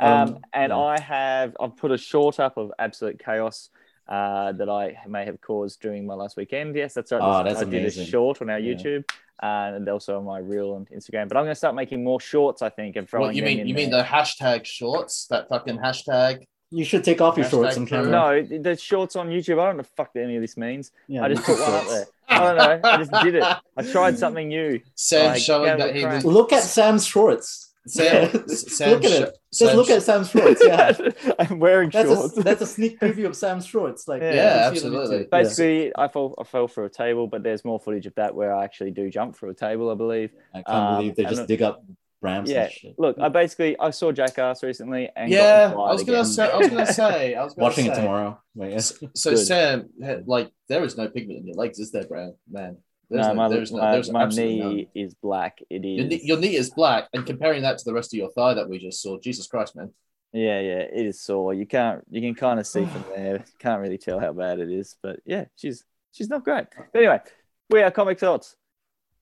um, 0.00 0.12
Um, 0.28 0.38
and 0.54 0.70
yeah. 0.70 0.78
I 0.78 1.00
have 1.00 1.54
I've 1.60 1.76
put 1.76 1.90
a 1.90 1.98
short 1.98 2.38
up 2.40 2.56
of 2.58 2.72
absolute 2.78 3.18
chaos 3.22 3.68
uh, 4.12 4.52
that 4.52 4.68
I 4.68 4.96
may 5.08 5.24
have 5.24 5.40
caused 5.40 5.80
during 5.80 6.04
my 6.06 6.14
last 6.14 6.36
weekend. 6.36 6.76
Yes, 6.76 6.92
that's 6.94 7.10
right. 7.12 7.20
Oh, 7.22 7.42
that's 7.44 7.60
I 7.62 7.64
did 7.64 7.84
a 7.86 7.90
short 7.90 8.42
on 8.42 8.50
our 8.50 8.58
Yeah. 8.58 8.74
YouTube 8.74 9.04
uh, 9.42 9.76
and 9.76 9.88
also 9.88 10.18
on 10.18 10.24
my 10.24 10.38
reel 10.38 10.76
and 10.76 10.86
Instagram. 10.90 11.28
But 11.28 11.36
I'm 11.38 11.44
going 11.44 11.58
to 11.58 11.62
start 11.64 11.74
making 11.74 12.04
more 12.04 12.20
shorts. 12.20 12.60
I 12.62 12.68
think 12.68 12.96
and 12.96 13.08
throwing 13.08 13.28
What 13.28 13.34
you 13.36 13.42
mean? 13.42 13.60
in 13.60 13.66
You 13.66 13.74
mean 13.74 13.90
the 13.90 14.02
hashtag 14.02 14.64
shorts? 14.66 15.26
That 15.30 15.48
fucking 15.48 15.78
hashtag? 15.78 16.44
You 16.74 16.84
should 16.84 17.04
take 17.04 17.20
off 17.20 17.36
your 17.36 17.46
Hashtag 17.46 17.50
shorts 17.50 17.76
on 17.78 17.86
camera. 17.86 18.10
No, 18.10 18.58
the 18.60 18.76
shorts 18.76 19.16
on 19.16 19.28
YouTube. 19.28 19.60
I 19.60 19.66
don't 19.66 19.76
know 19.76 19.82
the 19.82 19.88
fuck 19.96 20.10
any 20.16 20.36
of 20.36 20.42
this 20.42 20.56
means. 20.56 20.90
Yeah, 21.08 21.24
I 21.24 21.28
just 21.28 21.44
put 21.44 21.56
took 21.56 21.66
one 21.66 21.74
up 21.80 21.86
there. 21.88 22.06
I 22.28 22.38
don't 22.38 22.56
know. 22.82 22.88
I 22.90 22.96
just 22.98 23.12
did 23.24 23.34
it. 23.34 23.42
I 23.76 23.82
tried 23.82 24.18
something 24.24 24.48
new. 24.48 24.80
Sam 24.94 25.32
Like, 25.32 25.42
showing 25.42 25.66
yeah, 25.68 25.76
that 25.76 25.94
he 25.96 26.04
was. 26.06 26.24
Look 26.24 26.52
at 26.52 26.62
Sam's 26.62 27.04
shorts. 27.06 27.71
Sam, 27.86 28.46
Sam 28.48 28.90
look 28.90 29.04
at 29.04 29.10
sho- 29.10 29.22
it. 29.24 29.38
Just 29.52 29.58
Sam 29.70 29.76
look 29.76 29.90
at 29.90 30.02
Sam's 30.02 30.30
shorts. 30.30 30.62
Yeah, 30.64 30.92
I'm 31.38 31.58
wearing 31.58 31.90
that's 31.90 32.08
shorts. 32.08 32.38
a, 32.38 32.42
that's 32.42 32.62
a 32.62 32.66
sneak 32.66 33.00
preview 33.00 33.26
of 33.26 33.34
Sam's 33.36 33.66
shorts. 33.66 34.06
Like, 34.06 34.22
Yeah, 34.22 34.34
Yeah, 34.34 34.70
can 34.70 34.76
see 34.78 34.86
it 34.86 34.88
on 34.94 35.00
absolutely. 35.00 35.24
YouTube. 35.26 35.30
Basically, 35.30 35.92
I 35.96 36.08
fell 36.08 36.34
I 36.38 36.44
fell 36.44 36.68
through 36.68 36.84
a 36.84 36.90
table, 36.90 37.26
but 37.26 37.42
there's 37.42 37.64
more 37.64 37.80
footage 37.80 38.06
of 38.06 38.14
that 38.14 38.34
where 38.34 38.54
I 38.54 38.64
actually 38.64 38.92
do 38.92 39.10
jump 39.10 39.36
for 39.36 39.48
a 39.48 39.54
table, 39.54 39.90
I 39.90 39.94
believe. 39.94 40.30
I 40.54 40.62
can't 40.62 40.68
Um, 40.68 40.96
believe 40.98 41.16
they 41.16 41.24
just 41.24 41.36
look- 41.38 41.48
dig 41.48 41.62
up 41.62 41.84
ramps 42.20 42.48
Yeah, 42.48 42.68
shit. 42.68 42.94
Look, 42.98 43.18
I 43.18 43.28
basically 43.28 43.76
I 43.80 43.90
saw 43.90 44.12
Jackass 44.12 44.62
recently 44.62 45.10
and 45.16 45.28
got 45.28 45.36
Yeah, 45.36 45.72
I 45.72 45.92
was 45.92 46.04
gonna 46.04 46.18
again. 46.20 46.24
say. 46.30 46.50
I 46.50 46.56
was 46.56 46.68
gonna 46.68 46.86
say. 46.92 47.34
I 47.34 47.42
was 47.42 47.54
gonna 47.54 47.64
Watching 47.64 47.86
say. 47.86 47.92
it 47.92 47.94
tomorrow. 47.96 48.40
But 48.54 48.70
yeah. 48.70 48.78
So 48.78 49.30
Good. 49.30 49.38
Sam, 49.38 49.88
like, 50.26 50.52
there 50.68 50.84
is 50.84 50.96
no 50.96 51.08
pigment 51.08 51.40
in 51.40 51.46
your 51.48 51.56
legs, 51.56 51.80
is 51.80 51.90
there, 51.90 52.04
Brad? 52.06 52.34
Man, 52.48 52.76
there's 53.10 53.26
no, 53.26 53.32
no, 53.32 53.34
my, 53.34 53.48
there's 53.48 53.72
no, 53.72 53.92
there's 53.92 54.10
my 54.10 54.22
absolutely 54.22 54.58
none. 54.58 54.76
knee 54.76 54.88
is 54.94 55.14
black. 55.14 55.58
It 55.68 55.84
is. 55.84 55.98
Your 55.98 56.06
knee, 56.06 56.20
your 56.22 56.38
knee 56.38 56.56
is 56.56 56.70
black, 56.70 57.08
and 57.12 57.26
comparing 57.26 57.62
that 57.62 57.78
to 57.78 57.84
the 57.84 57.92
rest 57.92 58.14
of 58.14 58.18
your 58.18 58.30
thigh 58.30 58.54
that 58.54 58.68
we 58.68 58.78
just 58.78 59.02
saw, 59.02 59.18
Jesus 59.18 59.46
Christ, 59.46 59.76
man. 59.76 59.92
Yeah, 60.32 60.60
yeah, 60.60 60.78
it 60.78 61.06
is 61.06 61.20
sore. 61.20 61.52
You 61.52 61.66
can't, 61.66 62.02
you 62.10 62.22
can 62.22 62.34
kind 62.34 62.58
of 62.58 62.66
see 62.66 62.86
from 62.86 63.04
there. 63.14 63.44
Can't 63.58 63.82
really 63.82 63.98
tell 63.98 64.18
how 64.18 64.32
bad 64.32 64.60
it 64.60 64.70
is, 64.70 64.96
but 65.02 65.20
yeah, 65.26 65.44
she's 65.56 65.84
she's 66.12 66.30
not 66.30 66.42
great. 66.42 66.66
But 66.92 66.98
anyway, 66.98 67.20
we 67.68 67.82
are 67.82 67.90
comic 67.90 68.18
thoughts. 68.18 68.56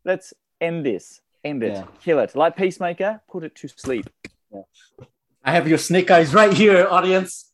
Let's 0.05 0.33
end 0.61 0.87
this. 0.87 1.21
End 1.43 1.63
it. 1.63 1.73
Yeah. 1.73 1.85
Kill 2.03 2.19
it. 2.21 2.37
Like 2.37 2.57
Peacemaker, 2.57 3.23
put 3.29 3.45
it 3.45 3.55
to 3.57 3.69
sleep. 3.69 4.09
I 5.43 5.53
have 5.53 5.67
your 5.67 5.79
snake 5.79 6.11
eyes 6.11 6.35
right 6.35 6.53
here, 6.53 6.87
audience. 6.89 7.47